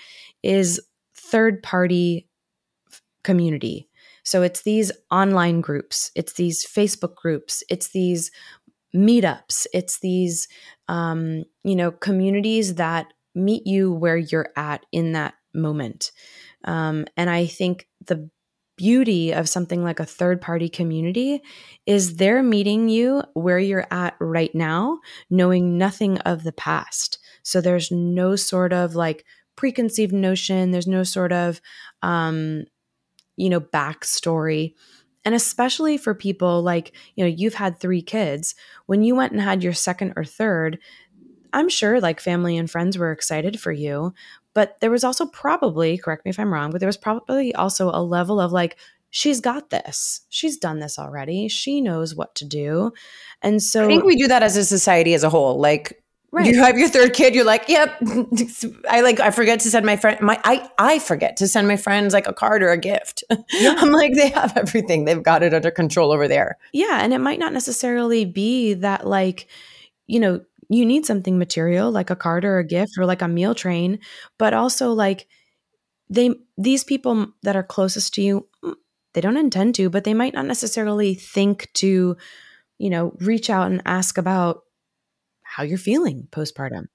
is 0.42 0.80
third 1.14 1.62
party 1.62 2.28
community. 3.22 3.88
So 4.24 4.42
it's 4.42 4.62
these 4.62 4.90
online 5.10 5.60
groups, 5.60 6.10
it's 6.14 6.34
these 6.34 6.64
Facebook 6.64 7.14
groups, 7.14 7.62
it's 7.68 7.88
these 7.88 8.30
meetups, 8.94 9.66
it's 9.72 10.00
these, 10.00 10.48
um, 10.88 11.44
you 11.62 11.76
know, 11.76 11.90
communities 11.90 12.76
that 12.76 13.12
meet 13.34 13.66
you 13.66 13.92
where 13.92 14.16
you're 14.16 14.50
at 14.56 14.86
in 14.92 15.12
that 15.12 15.34
moment. 15.54 16.12
Um, 16.64 17.06
and 17.16 17.30
I 17.30 17.46
think 17.46 17.88
the 18.06 18.28
beauty 18.76 19.32
of 19.32 19.48
something 19.48 19.84
like 19.84 20.00
a 20.00 20.06
third 20.06 20.40
party 20.40 20.68
community 20.68 21.40
is 21.86 22.16
they're 22.16 22.42
meeting 22.42 22.88
you 22.88 23.22
where 23.34 23.58
you're 23.58 23.86
at 23.90 24.16
right 24.20 24.54
now, 24.54 24.98
knowing 25.30 25.78
nothing 25.78 26.18
of 26.18 26.42
the 26.42 26.52
past. 26.52 27.18
So 27.42 27.60
there's 27.60 27.90
no 27.90 28.36
sort 28.36 28.72
of 28.72 28.94
like 28.94 29.24
preconceived 29.56 30.12
notion, 30.12 30.72
there's 30.72 30.88
no 30.88 31.04
sort 31.04 31.32
of, 31.32 31.60
um, 32.02 32.64
you 33.36 33.48
know, 33.48 33.60
backstory. 33.60 34.74
And 35.24 35.34
especially 35.34 35.96
for 35.96 36.14
people 36.14 36.62
like, 36.62 36.92
you 37.14 37.24
know, 37.24 37.30
you've 37.34 37.54
had 37.54 37.78
three 37.78 38.02
kids. 38.02 38.54
When 38.86 39.02
you 39.02 39.14
went 39.14 39.32
and 39.32 39.40
had 39.40 39.62
your 39.62 39.72
second 39.72 40.14
or 40.16 40.24
third, 40.24 40.78
I'm 41.52 41.68
sure 41.68 42.00
like 42.00 42.20
family 42.20 42.56
and 42.56 42.70
friends 42.70 42.98
were 42.98 43.12
excited 43.12 43.60
for 43.60 43.72
you, 43.72 44.12
but 44.54 44.80
there 44.80 44.90
was 44.90 45.04
also 45.04 45.26
probably, 45.26 45.98
correct 45.98 46.24
me 46.24 46.30
if 46.30 46.38
I'm 46.38 46.52
wrong, 46.52 46.70
but 46.70 46.80
there 46.80 46.88
was 46.88 46.96
probably 46.96 47.54
also 47.54 47.90
a 47.90 48.02
level 48.02 48.40
of 48.40 48.52
like, 48.52 48.76
she's 49.10 49.40
got 49.40 49.70
this. 49.70 50.22
She's 50.28 50.56
done 50.56 50.80
this 50.80 50.98
already. 50.98 51.48
She 51.48 51.80
knows 51.80 52.14
what 52.14 52.34
to 52.36 52.44
do. 52.44 52.92
And 53.42 53.62
so 53.62 53.84
I 53.84 53.88
think 53.88 54.04
we 54.04 54.16
do 54.16 54.28
that 54.28 54.42
as 54.42 54.56
a 54.56 54.64
society 54.64 55.14
as 55.14 55.22
a 55.22 55.30
whole. 55.30 55.60
Like 55.60 56.02
Right. 56.34 56.52
You 56.52 56.60
have 56.64 56.76
your 56.76 56.88
third 56.88 57.14
kid, 57.14 57.32
you're 57.32 57.44
like, 57.44 57.68
yep. 57.68 57.96
I 58.90 59.02
like 59.02 59.20
I 59.20 59.30
forget 59.30 59.60
to 59.60 59.70
send 59.70 59.86
my 59.86 59.96
friend 59.96 60.20
my 60.20 60.40
I 60.42 60.68
I 60.80 60.98
forget 60.98 61.36
to 61.36 61.46
send 61.46 61.68
my 61.68 61.76
friends 61.76 62.12
like 62.12 62.26
a 62.26 62.32
card 62.32 62.60
or 62.60 62.72
a 62.72 62.76
gift. 62.76 63.22
Yeah. 63.52 63.76
I'm 63.78 63.92
like, 63.92 64.14
they 64.14 64.30
have 64.30 64.56
everything. 64.56 65.04
They've 65.04 65.22
got 65.22 65.44
it 65.44 65.54
under 65.54 65.70
control 65.70 66.10
over 66.10 66.26
there. 66.26 66.58
Yeah. 66.72 66.98
And 67.00 67.14
it 67.14 67.20
might 67.20 67.38
not 67.38 67.52
necessarily 67.52 68.24
be 68.24 68.74
that 68.74 69.06
like, 69.06 69.46
you 70.08 70.18
know, 70.18 70.40
you 70.68 70.84
need 70.84 71.06
something 71.06 71.38
material 71.38 71.90
like 71.90 72.10
a 72.10 72.16
card 72.16 72.44
or 72.44 72.58
a 72.58 72.66
gift 72.66 72.92
or 72.98 73.06
like 73.06 73.22
a 73.22 73.28
meal 73.28 73.54
train, 73.54 73.98
but 74.38 74.54
also 74.54 74.92
like 74.92 75.26
they 76.08 76.34
these 76.58 76.84
people 76.84 77.28
that 77.42 77.56
are 77.56 77.62
closest 77.62 78.14
to 78.14 78.22
you, 78.22 78.48
they 79.14 79.20
don't 79.20 79.36
intend 79.36 79.74
to, 79.76 79.90
but 79.90 80.04
they 80.04 80.14
might 80.14 80.34
not 80.34 80.46
necessarily 80.46 81.14
think 81.14 81.70
to, 81.74 82.16
you 82.78 82.90
know, 82.90 83.14
reach 83.20 83.50
out 83.50 83.70
and 83.70 83.82
ask 83.84 84.18
about 84.18 84.62
how 85.42 85.62
you're 85.62 85.78
feeling 85.78 86.28
postpartum. 86.30 86.86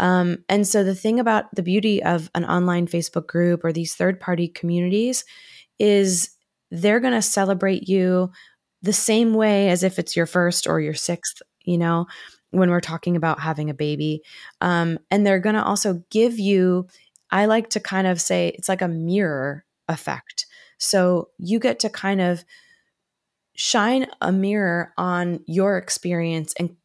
Um, 0.00 0.38
and 0.48 0.66
so 0.66 0.82
the 0.82 0.94
thing 0.94 1.20
about 1.20 1.54
the 1.54 1.62
beauty 1.62 2.02
of 2.02 2.30
an 2.34 2.44
online 2.44 2.86
Facebook 2.86 3.26
group 3.26 3.64
or 3.64 3.72
these 3.72 3.94
third 3.94 4.18
party 4.18 4.48
communities 4.48 5.24
is 5.78 6.30
they're 6.70 7.00
going 7.00 7.14
to 7.14 7.22
celebrate 7.22 7.88
you 7.88 8.30
the 8.82 8.92
same 8.92 9.34
way 9.34 9.68
as 9.68 9.82
if 9.82 9.98
it's 9.98 10.16
your 10.16 10.26
first 10.26 10.66
or 10.66 10.80
your 10.80 10.94
sixth, 10.94 11.40
you 11.64 11.78
know, 11.78 12.06
when 12.52 12.70
we're 12.70 12.80
talking 12.80 13.16
about 13.16 13.40
having 13.40 13.68
a 13.68 13.74
baby. 13.74 14.22
Um, 14.60 14.98
and 15.10 15.26
they're 15.26 15.40
going 15.40 15.56
to 15.56 15.64
also 15.64 16.02
give 16.10 16.38
you, 16.38 16.86
I 17.30 17.46
like 17.46 17.70
to 17.70 17.80
kind 17.80 18.06
of 18.06 18.20
say 18.20 18.52
it's 18.56 18.68
like 18.68 18.82
a 18.82 18.88
mirror 18.88 19.64
effect. 19.88 20.46
So 20.78 21.28
you 21.38 21.58
get 21.58 21.80
to 21.80 21.90
kind 21.90 22.20
of 22.20 22.44
shine 23.54 24.06
a 24.20 24.32
mirror 24.32 24.92
on 24.96 25.40
your 25.46 25.76
experience 25.78 26.54
and 26.58 26.76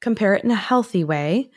compare 0.00 0.34
it 0.34 0.44
in 0.44 0.50
a 0.50 0.56
healthy 0.56 1.04
way. 1.04 1.50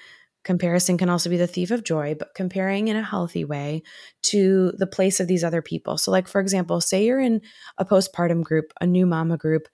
Comparison 0.44 0.98
can 0.98 1.10
also 1.10 1.30
be 1.30 1.38
the 1.38 1.48
thief 1.48 1.72
of 1.72 1.84
joy, 1.84 2.16
but 2.18 2.36
comparing 2.36 2.90
in 2.90 2.98
a 2.98 3.04
healthy 3.04 3.46
way 3.46 3.82
to 4.24 4.74
the 4.78 4.88
place 4.88 5.20
of 5.20 5.28
these 5.28 5.44
other 5.44 5.62
people. 5.62 5.98
So, 5.98 6.12
like, 6.12 6.28
for 6.28 6.42
example, 6.42 6.82
say 6.82 7.06
you're 7.06 7.20
in 7.20 7.42
a 7.78 7.86
postpartum 7.86 8.44
group, 8.44 8.74
a 8.82 8.86
new 8.86 9.06
mama 9.06 9.38
group, 9.38 9.68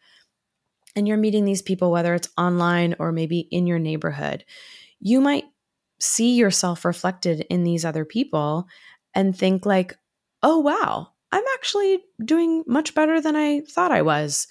and 0.95 1.07
you're 1.07 1.17
meeting 1.17 1.45
these 1.45 1.61
people, 1.61 1.91
whether 1.91 2.13
it's 2.13 2.29
online 2.37 2.95
or 2.99 3.11
maybe 3.11 3.39
in 3.51 3.67
your 3.67 3.79
neighborhood, 3.79 4.43
you 4.99 5.21
might 5.21 5.45
see 5.99 6.35
yourself 6.35 6.85
reflected 6.85 7.45
in 7.49 7.63
these 7.63 7.85
other 7.85 8.05
people 8.05 8.65
and 9.13 9.37
think, 9.37 9.65
like, 9.65 9.95
oh, 10.43 10.59
wow, 10.59 11.09
I'm 11.31 11.43
actually 11.55 11.99
doing 12.23 12.63
much 12.67 12.95
better 12.95 13.21
than 13.21 13.35
I 13.35 13.61
thought 13.61 13.91
I 13.91 14.01
was. 14.01 14.47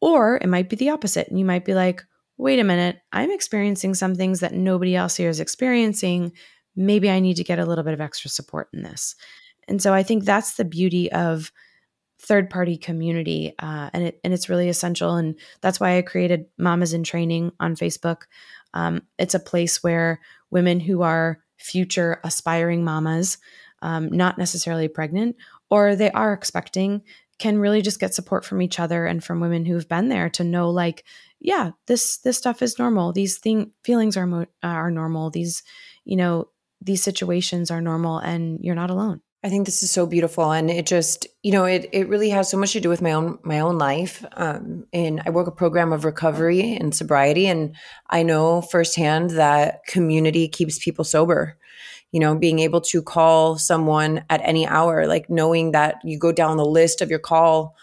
Or 0.00 0.36
it 0.36 0.48
might 0.48 0.68
be 0.68 0.76
the 0.76 0.90
opposite. 0.90 1.28
And 1.28 1.38
you 1.38 1.44
might 1.44 1.64
be 1.64 1.74
like, 1.74 2.02
wait 2.36 2.58
a 2.58 2.64
minute, 2.64 2.98
I'm 3.12 3.30
experiencing 3.30 3.94
some 3.94 4.14
things 4.14 4.40
that 4.40 4.52
nobody 4.52 4.96
else 4.96 5.16
here 5.16 5.28
is 5.28 5.40
experiencing. 5.40 6.32
Maybe 6.76 7.08
I 7.08 7.20
need 7.20 7.36
to 7.36 7.44
get 7.44 7.58
a 7.58 7.64
little 7.64 7.84
bit 7.84 7.94
of 7.94 8.00
extra 8.00 8.30
support 8.30 8.68
in 8.74 8.82
this. 8.82 9.14
And 9.68 9.80
so 9.80 9.94
I 9.94 10.02
think 10.02 10.24
that's 10.24 10.54
the 10.54 10.64
beauty 10.64 11.10
of 11.12 11.52
third 12.24 12.48
party 12.48 12.76
community 12.76 13.54
uh, 13.58 13.90
and 13.92 14.04
it 14.04 14.20
and 14.24 14.32
it's 14.32 14.48
really 14.48 14.68
essential 14.68 15.16
and 15.16 15.38
that's 15.60 15.78
why 15.78 15.98
i 15.98 16.02
created 16.02 16.46
mamas 16.58 16.92
in 16.92 17.04
training 17.04 17.52
on 17.60 17.76
facebook. 17.76 18.22
Um, 18.72 19.02
it's 19.18 19.34
a 19.34 19.40
place 19.40 19.82
where 19.82 20.20
women 20.50 20.80
who 20.80 21.02
are 21.02 21.40
future 21.58 22.20
aspiring 22.24 22.82
mamas 22.82 23.38
um, 23.82 24.08
not 24.08 24.38
necessarily 24.38 24.88
pregnant 24.88 25.36
or 25.70 25.94
they 25.94 26.10
are 26.10 26.32
expecting 26.32 27.02
can 27.38 27.58
really 27.58 27.82
just 27.82 28.00
get 28.00 28.14
support 28.14 28.44
from 28.44 28.62
each 28.62 28.80
other 28.80 29.06
and 29.06 29.22
from 29.22 29.40
women 29.40 29.64
who've 29.64 29.88
been 29.88 30.08
there 30.08 30.30
to 30.30 30.44
know 30.44 30.70
like 30.70 31.04
yeah 31.40 31.72
this 31.86 32.18
this 32.18 32.38
stuff 32.38 32.62
is 32.62 32.78
normal. 32.78 33.12
These 33.12 33.38
thing 33.38 33.72
feelings 33.82 34.16
are 34.16 34.26
mo- 34.26 34.46
are 34.62 34.90
normal. 34.90 35.30
These 35.30 35.62
you 36.04 36.16
know 36.16 36.48
these 36.80 37.02
situations 37.02 37.70
are 37.70 37.80
normal 37.80 38.18
and 38.18 38.60
you're 38.62 38.74
not 38.74 38.90
alone 38.90 39.20
I 39.44 39.50
think 39.50 39.66
this 39.66 39.82
is 39.82 39.90
so 39.90 40.06
beautiful, 40.06 40.52
and 40.52 40.70
it 40.70 40.86
just 40.86 41.26
you 41.42 41.52
know 41.52 41.66
it 41.66 41.90
it 41.92 42.08
really 42.08 42.30
has 42.30 42.50
so 42.50 42.56
much 42.56 42.72
to 42.72 42.80
do 42.80 42.88
with 42.88 43.02
my 43.02 43.12
own 43.12 43.38
my 43.42 43.60
own 43.60 43.76
life. 43.76 44.24
Um, 44.32 44.86
and 44.90 45.20
I 45.26 45.30
work 45.30 45.46
a 45.46 45.52
program 45.52 45.92
of 45.92 46.06
recovery 46.06 46.74
and 46.74 46.94
sobriety, 46.94 47.46
and 47.46 47.76
I 48.08 48.22
know 48.22 48.62
firsthand 48.62 49.30
that 49.30 49.84
community 49.86 50.48
keeps 50.48 50.82
people 50.82 51.04
sober. 51.04 51.58
You 52.10 52.20
know, 52.20 52.34
being 52.34 52.60
able 52.60 52.80
to 52.80 53.02
call 53.02 53.58
someone 53.58 54.24
at 54.30 54.40
any 54.44 54.66
hour, 54.66 55.06
like 55.06 55.28
knowing 55.28 55.72
that 55.72 55.96
you 56.04 56.18
go 56.18 56.32
down 56.32 56.56
the 56.56 56.64
list 56.64 57.02
of 57.02 57.10
your 57.10 57.18
call 57.18 57.76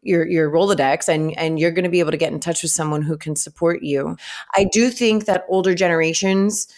your 0.00 0.26
your 0.26 0.50
Rolodex 0.50 1.08
and 1.08 1.36
and 1.36 1.60
you're 1.60 1.72
going 1.72 1.84
to 1.84 1.90
be 1.90 2.00
able 2.00 2.12
to 2.12 2.16
get 2.16 2.32
in 2.32 2.40
touch 2.40 2.62
with 2.62 2.72
someone 2.72 3.02
who 3.02 3.18
can 3.18 3.36
support 3.36 3.82
you. 3.82 4.16
I 4.56 4.64
do 4.64 4.88
think 4.88 5.26
that 5.26 5.44
older 5.50 5.74
generations, 5.74 6.68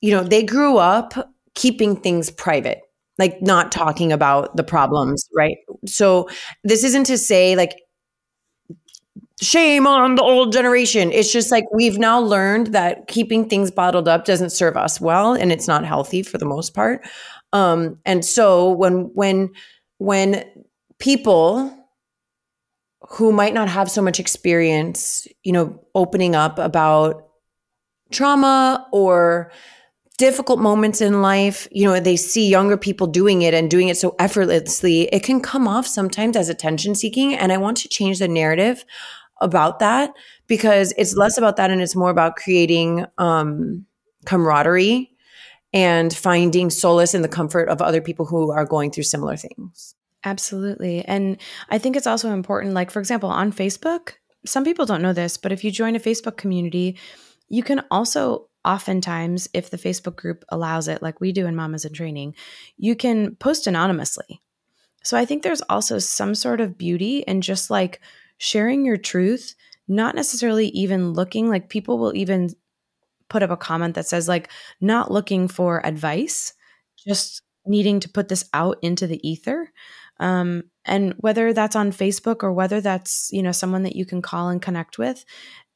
you 0.00 0.10
know, 0.10 0.24
they 0.24 0.42
grew 0.42 0.78
up 0.78 1.34
keeping 1.54 1.96
things 1.96 2.30
private 2.30 2.80
like 3.18 3.40
not 3.42 3.72
talking 3.72 4.12
about 4.12 4.56
the 4.56 4.64
problems, 4.64 5.28
right? 5.34 5.56
So 5.86 6.28
this 6.64 6.84
isn't 6.84 7.04
to 7.04 7.18
say 7.18 7.56
like 7.56 7.78
shame 9.40 9.86
on 9.86 10.14
the 10.14 10.22
old 10.22 10.52
generation. 10.52 11.10
It's 11.12 11.32
just 11.32 11.50
like 11.50 11.64
we've 11.72 11.98
now 11.98 12.20
learned 12.20 12.68
that 12.68 13.08
keeping 13.08 13.48
things 13.48 13.70
bottled 13.70 14.08
up 14.08 14.24
doesn't 14.24 14.50
serve 14.50 14.76
us 14.76 15.00
well 15.00 15.34
and 15.34 15.52
it's 15.52 15.68
not 15.68 15.84
healthy 15.84 16.22
for 16.22 16.38
the 16.38 16.44
most 16.44 16.74
part. 16.74 17.06
Um, 17.52 17.98
and 18.04 18.24
so 18.24 18.70
when 18.70 19.10
when 19.14 19.50
when 19.98 20.44
people 20.98 21.76
who 23.10 23.32
might 23.32 23.52
not 23.52 23.68
have 23.68 23.90
so 23.90 24.00
much 24.00 24.18
experience, 24.18 25.26
you 25.42 25.52
know, 25.52 25.78
opening 25.94 26.34
up 26.34 26.58
about 26.58 27.28
trauma 28.10 28.86
or 28.92 29.50
difficult 30.18 30.60
moments 30.60 31.00
in 31.00 31.22
life, 31.22 31.66
you 31.70 31.84
know, 31.84 31.98
they 31.98 32.16
see 32.16 32.48
younger 32.48 32.76
people 32.76 33.06
doing 33.06 33.42
it 33.42 33.54
and 33.54 33.70
doing 33.70 33.88
it 33.88 33.96
so 33.96 34.14
effortlessly, 34.18 35.02
it 35.12 35.22
can 35.22 35.40
come 35.40 35.66
off 35.66 35.86
sometimes 35.86 36.36
as 36.36 36.48
attention 36.48 36.94
seeking. 36.94 37.34
And 37.34 37.52
I 37.52 37.56
want 37.56 37.78
to 37.78 37.88
change 37.88 38.18
the 38.18 38.28
narrative 38.28 38.84
about 39.40 39.80
that 39.80 40.12
because 40.46 40.94
it's 40.96 41.16
less 41.16 41.38
about 41.38 41.56
that 41.56 41.70
and 41.70 41.82
it's 41.82 41.96
more 41.96 42.10
about 42.10 42.36
creating 42.36 43.04
um, 43.18 43.84
camaraderie 44.24 45.10
and 45.72 46.14
finding 46.14 46.70
solace 46.70 47.14
in 47.14 47.22
the 47.22 47.28
comfort 47.28 47.68
of 47.68 47.80
other 47.80 48.00
people 48.00 48.26
who 48.26 48.50
are 48.50 48.66
going 48.66 48.90
through 48.90 49.04
similar 49.04 49.36
things. 49.36 49.94
Absolutely. 50.24 51.04
And 51.04 51.38
I 51.70 51.78
think 51.78 51.96
it's 51.96 52.06
also 52.06 52.30
important, 52.30 52.74
like, 52.74 52.90
for 52.90 53.00
example, 53.00 53.30
on 53.30 53.52
Facebook, 53.52 54.12
some 54.44 54.64
people 54.64 54.86
don't 54.86 55.02
know 55.02 55.12
this, 55.12 55.36
but 55.36 55.52
if 55.52 55.64
you 55.64 55.70
join 55.70 55.96
a 55.96 56.00
Facebook 56.00 56.36
community, 56.36 56.98
you 57.48 57.62
can 57.62 57.82
also 57.90 58.48
oftentimes, 58.64 59.48
if 59.52 59.70
the 59.70 59.76
Facebook 59.76 60.16
group 60.16 60.44
allows 60.48 60.88
it, 60.88 61.02
like 61.02 61.20
we 61.20 61.32
do 61.32 61.46
in 61.46 61.56
Mamas 61.56 61.84
in 61.84 61.92
Training, 61.92 62.34
you 62.76 62.94
can 62.94 63.36
post 63.36 63.66
anonymously. 63.66 64.40
So 65.02 65.16
I 65.16 65.24
think 65.24 65.42
there's 65.42 65.62
also 65.62 65.98
some 65.98 66.34
sort 66.34 66.60
of 66.60 66.78
beauty 66.78 67.20
in 67.20 67.40
just 67.40 67.70
like 67.70 68.00
sharing 68.38 68.84
your 68.84 68.96
truth, 68.96 69.54
not 69.88 70.14
necessarily 70.14 70.68
even 70.68 71.12
looking 71.12 71.48
like 71.48 71.68
people 71.68 71.98
will 71.98 72.14
even 72.16 72.50
put 73.28 73.42
up 73.42 73.50
a 73.50 73.56
comment 73.56 73.94
that 73.94 74.06
says, 74.06 74.28
like, 74.28 74.50
not 74.80 75.10
looking 75.10 75.48
for 75.48 75.84
advice, 75.84 76.52
just 77.06 77.42
needing 77.66 77.98
to 78.00 78.08
put 78.08 78.28
this 78.28 78.48
out 78.52 78.78
into 78.82 79.06
the 79.06 79.26
ether. 79.26 79.72
Um, 80.20 80.64
and 80.84 81.14
whether 81.18 81.52
that's 81.52 81.74
on 81.74 81.92
Facebook 81.92 82.42
or 82.42 82.52
whether 82.52 82.80
that's, 82.80 83.30
you 83.32 83.42
know, 83.42 83.52
someone 83.52 83.84
that 83.84 83.96
you 83.96 84.04
can 84.04 84.22
call 84.22 84.48
and 84.50 84.60
connect 84.60 84.98
with. 84.98 85.24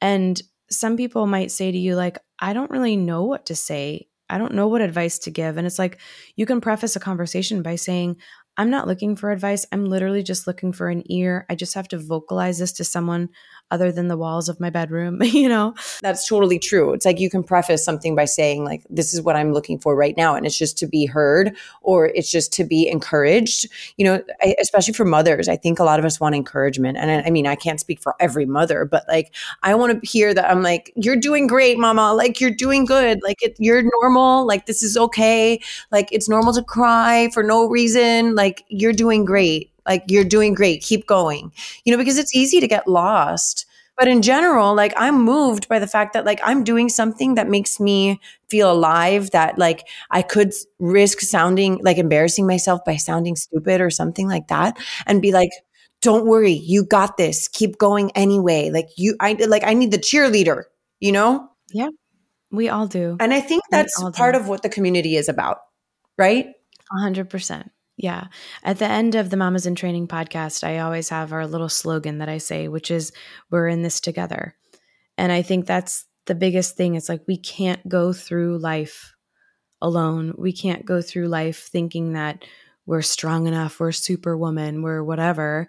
And 0.00 0.40
some 0.70 0.96
people 0.96 1.26
might 1.26 1.50
say 1.50 1.72
to 1.72 1.78
you, 1.78 1.96
like, 1.96 2.18
I 2.40 2.52
don't 2.52 2.70
really 2.70 2.96
know 2.96 3.24
what 3.24 3.46
to 3.46 3.56
say. 3.56 4.08
I 4.28 4.38
don't 4.38 4.54
know 4.54 4.68
what 4.68 4.80
advice 4.80 5.18
to 5.20 5.30
give. 5.30 5.56
And 5.56 5.66
it's 5.66 5.78
like 5.78 5.98
you 6.34 6.46
can 6.46 6.60
preface 6.60 6.96
a 6.96 7.00
conversation 7.00 7.62
by 7.62 7.76
saying, 7.76 8.16
I'm 8.56 8.70
not 8.70 8.86
looking 8.86 9.16
for 9.16 9.30
advice. 9.30 9.66
I'm 9.70 9.84
literally 9.84 10.22
just 10.22 10.46
looking 10.46 10.72
for 10.72 10.88
an 10.88 11.02
ear. 11.10 11.46
I 11.50 11.54
just 11.54 11.74
have 11.74 11.88
to 11.88 11.98
vocalize 11.98 12.58
this 12.58 12.72
to 12.74 12.84
someone 12.84 13.28
other 13.70 13.90
than 13.90 14.08
the 14.08 14.16
walls 14.16 14.48
of 14.48 14.60
my 14.60 14.70
bedroom, 14.70 15.22
you 15.22 15.48
know? 15.48 15.74
That's 16.02 16.26
totally 16.26 16.58
true. 16.58 16.92
It's 16.92 17.04
like 17.04 17.18
you 17.18 17.30
can 17.30 17.42
preface 17.42 17.84
something 17.84 18.14
by 18.14 18.24
saying, 18.24 18.64
like, 18.64 18.84
this 18.88 19.12
is 19.12 19.22
what 19.22 19.36
I'm 19.36 19.52
looking 19.52 19.78
for 19.78 19.96
right 19.96 20.16
now. 20.16 20.34
And 20.34 20.46
it's 20.46 20.58
just 20.58 20.78
to 20.78 20.86
be 20.86 21.06
heard 21.06 21.56
or 21.82 22.06
it's 22.06 22.30
just 22.30 22.52
to 22.54 22.64
be 22.64 22.88
encouraged. 22.88 23.68
You 23.96 24.06
know, 24.06 24.22
I, 24.42 24.54
especially 24.60 24.94
for 24.94 25.04
mothers, 25.04 25.48
I 25.48 25.56
think 25.56 25.78
a 25.78 25.84
lot 25.84 25.98
of 25.98 26.04
us 26.04 26.20
want 26.20 26.34
encouragement. 26.34 26.96
And 26.98 27.10
I, 27.10 27.26
I 27.26 27.30
mean, 27.30 27.46
I 27.46 27.56
can't 27.56 27.80
speak 27.80 28.00
for 28.00 28.14
every 28.20 28.46
mother, 28.46 28.84
but 28.84 29.04
like, 29.08 29.34
I 29.62 29.74
want 29.74 30.00
to 30.00 30.08
hear 30.08 30.32
that 30.34 30.50
I'm 30.50 30.62
like, 30.62 30.92
you're 30.96 31.16
doing 31.16 31.46
great, 31.46 31.78
mama. 31.78 32.12
Like, 32.14 32.40
you're 32.40 32.50
doing 32.50 32.84
good. 32.84 33.20
Like, 33.22 33.42
it, 33.42 33.56
you're 33.58 33.82
normal. 34.00 34.46
Like, 34.46 34.66
this 34.66 34.82
is 34.82 34.96
okay. 34.96 35.60
Like, 35.90 36.08
it's 36.12 36.28
normal 36.28 36.52
to 36.54 36.62
cry 36.62 37.30
for 37.32 37.42
no 37.42 37.68
reason. 37.68 38.34
Like, 38.34 38.64
you're 38.68 38.92
doing 38.92 39.24
great 39.24 39.70
like 39.86 40.04
you're 40.08 40.24
doing 40.24 40.54
great. 40.54 40.82
Keep 40.82 41.06
going. 41.06 41.52
You 41.84 41.92
know 41.92 41.98
because 41.98 42.18
it's 42.18 42.34
easy 42.34 42.60
to 42.60 42.68
get 42.68 42.88
lost. 42.88 43.66
But 43.96 44.08
in 44.08 44.20
general 44.20 44.74
like 44.74 44.92
i'm 44.98 45.22
moved 45.22 45.68
by 45.68 45.78
the 45.78 45.86
fact 45.86 46.12
that 46.12 46.26
like 46.26 46.38
i'm 46.44 46.64
doing 46.64 46.90
something 46.90 47.34
that 47.36 47.48
makes 47.48 47.80
me 47.80 48.20
feel 48.50 48.70
alive 48.70 49.30
that 49.30 49.56
like 49.56 49.88
i 50.10 50.20
could 50.20 50.52
risk 50.78 51.20
sounding 51.20 51.78
like 51.82 51.96
embarrassing 51.96 52.46
myself 52.46 52.84
by 52.84 52.96
sounding 52.96 53.36
stupid 53.36 53.80
or 53.80 53.88
something 53.88 54.28
like 54.28 54.48
that 54.48 54.76
and 55.06 55.22
be 55.22 55.32
like 55.32 55.48
don't 56.02 56.26
worry. 56.26 56.52
You 56.52 56.84
got 56.84 57.16
this. 57.16 57.48
Keep 57.48 57.78
going 57.78 58.10
anyway. 58.14 58.70
Like 58.70 58.88
you 58.96 59.16
i 59.20 59.32
like 59.48 59.64
i 59.64 59.72
need 59.72 59.90
the 59.92 59.98
cheerleader 59.98 60.64
you 61.00 61.12
know? 61.12 61.48
Yeah. 61.72 61.88
We 62.50 62.68
all 62.68 62.86
do. 62.86 63.16
And 63.18 63.32
i 63.32 63.40
think 63.40 63.62
that's 63.70 63.98
part 64.12 64.34
of 64.34 64.48
what 64.48 64.62
the 64.62 64.68
community 64.68 65.16
is 65.16 65.28
about 65.28 65.58
right? 66.18 66.46
100% 66.92 67.68
yeah. 67.96 68.26
At 68.62 68.78
the 68.78 68.86
end 68.86 69.14
of 69.14 69.30
the 69.30 69.36
Mamas 69.36 69.66
in 69.66 69.74
Training 69.74 70.08
podcast, 70.08 70.64
I 70.64 70.78
always 70.78 71.08
have 71.08 71.32
our 71.32 71.46
little 71.46 71.68
slogan 71.68 72.18
that 72.18 72.28
I 72.28 72.38
say, 72.38 72.68
which 72.68 72.90
is, 72.90 73.12
we're 73.50 73.68
in 73.68 73.82
this 73.82 74.00
together. 74.00 74.54
And 75.16 75.32
I 75.32 75.42
think 75.42 75.66
that's 75.66 76.04
the 76.26 76.34
biggest 76.34 76.76
thing. 76.76 76.94
It's 76.94 77.08
like 77.08 77.22
we 77.26 77.38
can't 77.38 77.86
go 77.88 78.12
through 78.12 78.58
life 78.58 79.14
alone. 79.80 80.34
We 80.36 80.52
can't 80.52 80.84
go 80.84 81.00
through 81.00 81.28
life 81.28 81.68
thinking 81.68 82.12
that 82.12 82.44
we're 82.84 83.02
strong 83.02 83.46
enough, 83.46 83.80
we're 83.80 83.92
superwoman, 83.92 84.82
we're 84.82 85.02
whatever. 85.02 85.68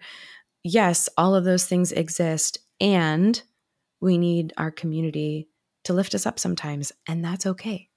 Yes, 0.64 1.10
all 1.18 1.34
of 1.34 1.46
those 1.46 1.66
things 1.66 1.92
exist. 1.92 2.60
And 2.80 3.42
we 4.02 4.18
need 4.18 4.54
our 4.58 4.70
community 4.70 5.50
to 5.86 5.94
lift 5.94 6.14
us 6.14 6.26
up 6.26 6.40
sometimes. 6.40 6.92
And 7.08 7.24
that's 7.24 7.46
okay. 7.46 7.90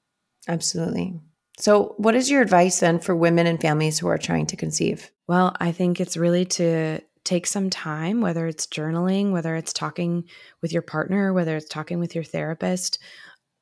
Absolutely. 0.48 1.20
So, 1.60 1.94
what 1.98 2.14
is 2.14 2.30
your 2.30 2.40
advice 2.40 2.80
then 2.80 2.98
for 2.98 3.14
women 3.14 3.46
and 3.46 3.60
families 3.60 3.98
who 3.98 4.08
are 4.08 4.16
trying 4.16 4.46
to 4.46 4.56
conceive? 4.56 5.10
Well, 5.28 5.54
I 5.60 5.72
think 5.72 6.00
it's 6.00 6.16
really 6.16 6.46
to 6.46 7.00
take 7.22 7.46
some 7.46 7.68
time, 7.68 8.22
whether 8.22 8.46
it's 8.46 8.66
journaling, 8.66 9.30
whether 9.30 9.54
it's 9.56 9.74
talking 9.74 10.24
with 10.62 10.72
your 10.72 10.80
partner, 10.80 11.34
whether 11.34 11.56
it's 11.56 11.68
talking 11.68 11.98
with 12.00 12.14
your 12.14 12.24
therapist 12.24 12.98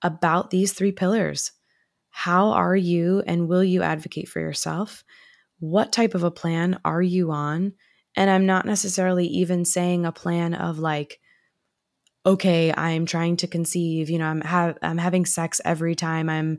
about 0.01 0.51
these 0.51 0.73
three 0.73 0.93
pillars. 0.93 1.51
How 2.11 2.51
are 2.51 2.77
you 2.77 3.23
and 3.27 3.49
will 3.49 3.65
you 3.65 3.83
advocate 3.83 4.29
for 4.29 4.39
yourself? 4.39 5.03
What 5.59 5.93
type 5.93 6.15
of 6.15 6.23
a 6.23 6.31
plan 6.31 6.79
are 6.85 7.03
you 7.03 7.33
on? 7.33 7.73
And 8.17 8.31
I'm 8.31 8.47
not 8.47 8.65
necessarily 8.65 9.27
even 9.27 9.65
saying 9.65 10.07
a 10.07 10.13
plan 10.13 10.55
of 10.55 10.79
like, 10.79 11.19
okay, 12.25 12.73
I'm 12.73 13.07
trying 13.07 13.39
to 13.39 13.47
conceive, 13.47 14.11
you 14.11 14.19
know, 14.19 14.27
I'm 14.27 14.41
ha- 14.41 14.75
I'm 14.83 14.99
having 14.99 15.25
sex 15.25 15.61
every 15.65 15.95
time 15.95 16.29
I'm 16.29 16.59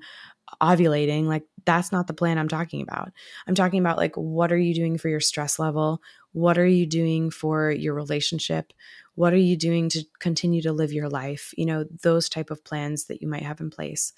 ovulating 0.62 1.26
like 1.26 1.44
that's 1.66 1.92
not 1.92 2.08
the 2.08 2.14
plan 2.14 2.38
i'm 2.38 2.48
talking 2.48 2.82
about. 2.82 3.12
I'm 3.48 3.56
talking 3.56 3.80
about 3.80 3.98
like 3.98 4.16
what 4.16 4.52
are 4.52 4.58
you 4.58 4.74
doing 4.74 4.98
for 4.98 5.10
your 5.10 5.20
stress 5.20 5.60
level? 5.60 6.02
What 6.32 6.58
are 6.58 6.66
you 6.68 6.86
doing 6.86 7.32
for 7.32 7.72
your 7.72 7.94
relationship? 7.94 8.74
What 9.16 9.34
are 9.34 9.38
you 9.38 9.58
doing 9.58 9.90
to 9.90 10.04
continue 10.20 10.62
to 10.62 10.74
live 10.74 10.94
your 10.94 11.10
life? 11.10 11.54
You 11.58 11.66
know 11.66 11.86
those 12.04 12.30
type 12.30 12.52
of 12.52 12.64
plans 12.64 13.06
that 13.06 13.22
you 13.22 13.28
might 13.28 13.44
have 13.44 13.60
in 13.60 13.70
place. 13.70 14.14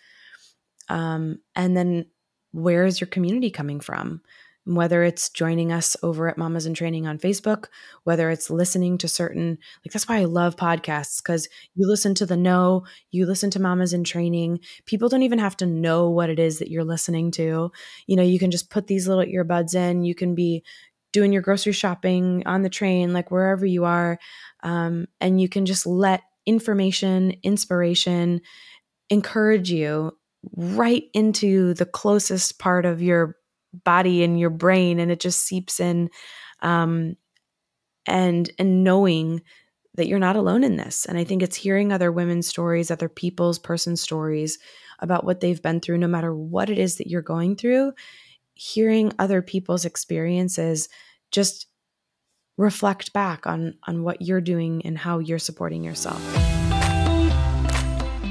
Um, 0.90 1.40
and 1.56 1.76
then 1.76 2.08
where 2.52 2.86
is 2.86 3.00
your 3.00 3.08
community 3.08 3.50
coming 3.50 3.80
from 3.80 4.22
whether 4.66 5.04
it's 5.04 5.30
joining 5.30 5.72
us 5.72 5.98
over 6.04 6.28
at 6.28 6.38
Mamas 6.38 6.66
in 6.66 6.74
Training 6.74 7.08
on 7.08 7.18
Facebook, 7.18 7.66
whether 8.04 8.30
it's 8.30 8.50
listening 8.50 8.98
to 9.00 9.08
certain, 9.08 9.58
like 9.84 9.92
that's 9.92 10.08
why 10.08 10.20
I 10.20 10.26
love 10.26 10.56
podcasts 10.56 11.22
because 11.22 11.50
you 11.76 11.88
listen 11.88 12.14
to 12.16 12.26
the 12.26 12.38
know, 12.38 12.86
you 13.10 13.26
listen 13.26 13.50
to 13.52 13.62
Mamas 13.62 13.94
in 13.94 14.04
Training. 14.04 14.60
People 14.86 15.10
don't 15.10 15.24
even 15.24 15.40
have 15.40 15.58
to 15.58 15.66
know 15.66 16.10
what 16.10 16.30
it 16.30 16.38
is 16.38 16.60
that 16.60 16.70
you're 16.70 16.84
listening 16.84 17.32
to. 17.32 17.72
You 18.06 18.16
know, 18.16 18.24
you 18.24 18.38
can 18.38 18.52
just 18.52 18.70
put 18.70 18.88
these 18.88 19.08
little 19.08 19.26
earbuds 19.26 19.74
in, 19.74 20.04
you 20.04 20.14
can 20.14 20.36
be 20.36 20.64
doing 21.12 21.34
your 21.34 21.42
grocery 21.42 21.74
shopping 21.74 22.44
on 22.46 22.62
the 22.62 22.70
train, 22.70 23.14
like 23.14 23.32
wherever 23.32 23.66
you 23.66 23.84
are, 23.86 24.18
um, 24.64 25.08
and 25.20 25.42
you 25.42 25.50
can 25.50 25.66
just 25.66 25.86
let 25.86 26.22
information, 26.46 27.36
inspiration 27.44 28.42
encourage 29.10 29.70
you 29.70 30.18
right 30.56 31.04
into 31.14 31.74
the 31.76 31.86
closest 31.86 32.60
part 32.60 32.86
of 32.86 33.02
your 33.02 33.36
body 33.74 34.24
and 34.24 34.40
your 34.40 34.50
brain 34.50 35.00
and 35.00 35.12
it 35.12 35.20
just 35.20 35.42
seeps 35.42 35.80
in 35.80 36.10
um, 36.62 37.16
and 38.08 38.52
and 38.60 38.84
knowing 38.84 39.42
that 39.96 40.08
you're 40.08 40.20
not 40.20 40.36
alone 40.38 40.64
in 40.64 40.78
this. 40.78 41.06
And 41.06 41.18
i 41.18 41.24
think 41.24 41.44
it's 41.44 41.56
hearing 41.56 41.92
other 41.92 42.12
women's 42.12 42.48
stories 42.48 42.92
other 42.92 43.10
people's 43.10 43.60
person 43.60 43.96
stories 43.96 44.60
about 45.00 45.26
what 45.26 45.40
they've 45.40 45.62
been 45.62 45.80
through 45.80 45.98
no 45.98 46.08
matter 46.08 46.34
what 46.34 46.70
it 46.70 46.78
is 46.78 46.98
that 46.98 47.08
you're 47.08 47.22
going 47.22 47.56
through 47.56 47.94
hearing 48.54 49.12
other 49.18 49.42
people's 49.42 49.86
experiences 49.86 50.88
just 51.32 51.68
reflect 52.58 53.12
back 53.14 53.48
on 53.48 53.76
on 53.88 54.04
what 54.04 54.22
you're 54.22 54.42
doing 54.42 54.82
and 54.86 54.98
how 54.98 55.20
you're 55.20 55.40
supporting 55.40 55.84
yourself 55.84 56.22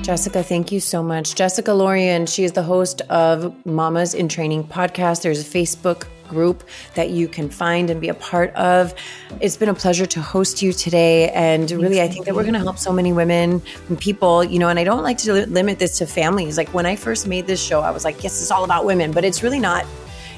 Jessica, 0.02 0.42
thank 0.42 0.72
you 0.72 0.80
so 0.80 1.02
much. 1.02 1.34
Jessica 1.34 1.70
Lorion, 1.72 2.26
she 2.26 2.42
is 2.42 2.52
the 2.52 2.62
host 2.62 3.02
of 3.10 3.54
Mamas 3.66 4.14
in 4.14 4.28
Training 4.28 4.64
podcast. 4.64 5.22
There's 5.22 5.40
a 5.40 5.44
Facebook 5.44 6.06
group 6.26 6.64
that 6.94 7.10
you 7.10 7.28
can 7.28 7.50
find 7.50 7.90
and 7.90 8.00
be 8.00 8.08
a 8.08 8.14
part 8.14 8.54
of. 8.54 8.94
It's 9.40 9.56
been 9.56 9.68
a 9.68 9.74
pleasure 9.74 10.06
to 10.06 10.20
host 10.20 10.62
you 10.62 10.72
today. 10.72 11.30
And 11.30 11.70
really, 11.70 12.00
I 12.00 12.08
think 12.08 12.24
that 12.24 12.34
we're 12.34 12.44
going 12.44 12.54
to 12.54 12.60
help 12.60 12.78
so 12.78 12.92
many 12.92 13.12
women 13.12 13.60
and 13.88 13.98
people, 13.98 14.42
you 14.42 14.58
know, 14.58 14.68
and 14.68 14.78
I 14.78 14.84
don't 14.84 15.02
like 15.02 15.18
to 15.18 15.46
limit 15.46 15.78
this 15.78 15.98
to 15.98 16.06
families. 16.06 16.56
Like 16.56 16.72
when 16.72 16.86
I 16.86 16.96
first 16.96 17.26
made 17.26 17.46
this 17.46 17.62
show, 17.62 17.80
I 17.80 17.90
was 17.90 18.04
like, 18.04 18.22
yes, 18.24 18.40
it's 18.40 18.50
all 18.50 18.64
about 18.64 18.86
women, 18.86 19.12
but 19.12 19.24
it's 19.24 19.42
really 19.42 19.60
not 19.60 19.84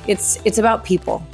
it's 0.08 0.40
it's 0.44 0.58
about 0.58 0.84
people. 0.84 1.24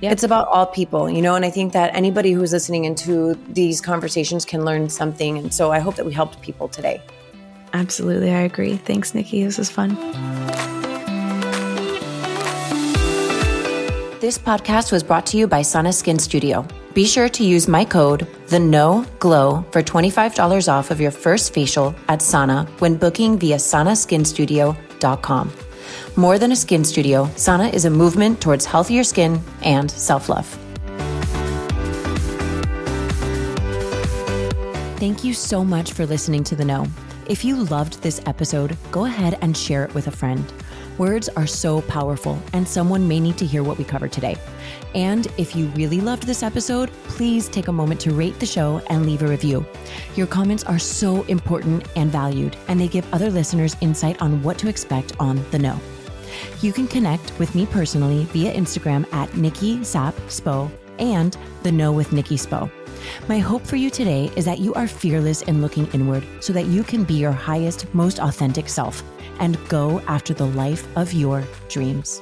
It's 0.00 0.22
about 0.22 0.46
all 0.48 0.66
people, 0.66 1.10
you 1.10 1.20
know, 1.20 1.34
and 1.34 1.44
I 1.44 1.50
think 1.50 1.72
that 1.72 1.92
anybody 1.92 2.30
who's 2.30 2.52
listening 2.52 2.84
into 2.84 3.34
these 3.48 3.80
conversations 3.80 4.44
can 4.44 4.64
learn 4.64 4.88
something. 4.88 5.38
And 5.38 5.52
so 5.52 5.72
I 5.72 5.80
hope 5.80 5.96
that 5.96 6.06
we 6.06 6.12
helped 6.12 6.40
people 6.40 6.68
today. 6.68 7.02
Absolutely. 7.72 8.30
I 8.32 8.40
agree. 8.40 8.76
Thanks, 8.76 9.14
Nikki. 9.14 9.44
This 9.44 9.58
is 9.58 9.70
fun. 9.70 9.94
This 14.20 14.36
podcast 14.36 14.90
was 14.90 15.02
brought 15.04 15.26
to 15.26 15.36
you 15.36 15.46
by 15.46 15.62
Sana 15.62 15.92
Skin 15.92 16.18
Studio. 16.18 16.66
Be 16.92 17.06
sure 17.06 17.28
to 17.28 17.44
use 17.44 17.68
my 17.68 17.84
code, 17.84 18.26
the 18.48 18.58
Know 18.58 19.06
Glow, 19.20 19.64
for 19.70 19.82
$25 19.82 20.68
off 20.68 20.90
of 20.90 21.00
your 21.00 21.12
first 21.12 21.54
facial 21.54 21.94
at 22.08 22.20
Sana 22.20 22.66
when 22.80 22.96
booking 22.96 23.38
via 23.38 23.56
sanaskinstudio.com. 23.56 25.52
More 26.16 26.38
than 26.38 26.50
a 26.50 26.56
skin 26.56 26.84
studio, 26.84 27.30
Sana 27.36 27.68
is 27.68 27.84
a 27.84 27.90
movement 27.90 28.40
towards 28.40 28.64
healthier 28.64 29.04
skin 29.04 29.40
and 29.62 29.88
self 29.88 30.28
love. 30.28 30.46
Thank 34.98 35.22
you 35.22 35.32
so 35.32 35.64
much 35.64 35.92
for 35.92 36.04
listening 36.06 36.42
to 36.44 36.56
The 36.56 36.64
Know. 36.64 36.86
If 37.28 37.44
you 37.44 37.64
loved 37.64 38.02
this 38.02 38.22
episode, 38.24 38.74
go 38.90 39.04
ahead 39.04 39.36
and 39.42 39.54
share 39.54 39.84
it 39.84 39.92
with 39.92 40.06
a 40.06 40.10
friend. 40.10 40.50
Words 40.96 41.28
are 41.28 41.46
so 41.46 41.82
powerful, 41.82 42.42
and 42.54 42.66
someone 42.66 43.06
may 43.06 43.20
need 43.20 43.36
to 43.36 43.44
hear 43.44 43.62
what 43.62 43.76
we 43.76 43.84
covered 43.84 44.12
today. 44.12 44.38
And 44.94 45.26
if 45.36 45.54
you 45.54 45.66
really 45.76 46.00
loved 46.00 46.22
this 46.22 46.42
episode, 46.42 46.90
please 47.04 47.50
take 47.50 47.68
a 47.68 47.72
moment 47.72 48.00
to 48.00 48.14
rate 48.14 48.40
the 48.40 48.46
show 48.46 48.80
and 48.88 49.04
leave 49.04 49.20
a 49.20 49.26
review. 49.26 49.66
Your 50.16 50.26
comments 50.26 50.64
are 50.64 50.78
so 50.78 51.22
important 51.24 51.86
and 51.96 52.10
valued, 52.10 52.56
and 52.66 52.80
they 52.80 52.88
give 52.88 53.06
other 53.12 53.30
listeners 53.30 53.76
insight 53.82 54.22
on 54.22 54.42
what 54.42 54.56
to 54.60 54.68
expect 54.68 55.12
on 55.20 55.44
The 55.50 55.58
Know. 55.58 55.78
You 56.62 56.72
can 56.72 56.88
connect 56.88 57.38
with 57.38 57.54
me 57.54 57.66
personally 57.66 58.24
via 58.24 58.54
Instagram 58.54 59.06
at 59.12 59.36
Nikki 59.36 59.84
Sap 59.84 60.14
Spo 60.28 60.70
and 60.98 61.36
The 61.62 61.72
Know 61.72 61.92
with 61.92 62.10
Nikki 62.10 62.36
Spo. 62.36 62.70
My 63.28 63.38
hope 63.38 63.66
for 63.66 63.76
you 63.76 63.90
today 63.90 64.30
is 64.36 64.44
that 64.44 64.58
you 64.58 64.74
are 64.74 64.88
fearless 64.88 65.42
in 65.42 65.60
looking 65.60 65.86
inward 65.92 66.24
so 66.40 66.52
that 66.52 66.66
you 66.66 66.82
can 66.82 67.04
be 67.04 67.14
your 67.14 67.32
highest, 67.32 67.92
most 67.94 68.18
authentic 68.20 68.68
self 68.68 69.02
and 69.40 69.56
go 69.68 70.00
after 70.08 70.34
the 70.34 70.46
life 70.46 70.86
of 70.96 71.12
your 71.12 71.44
dreams. 71.68 72.20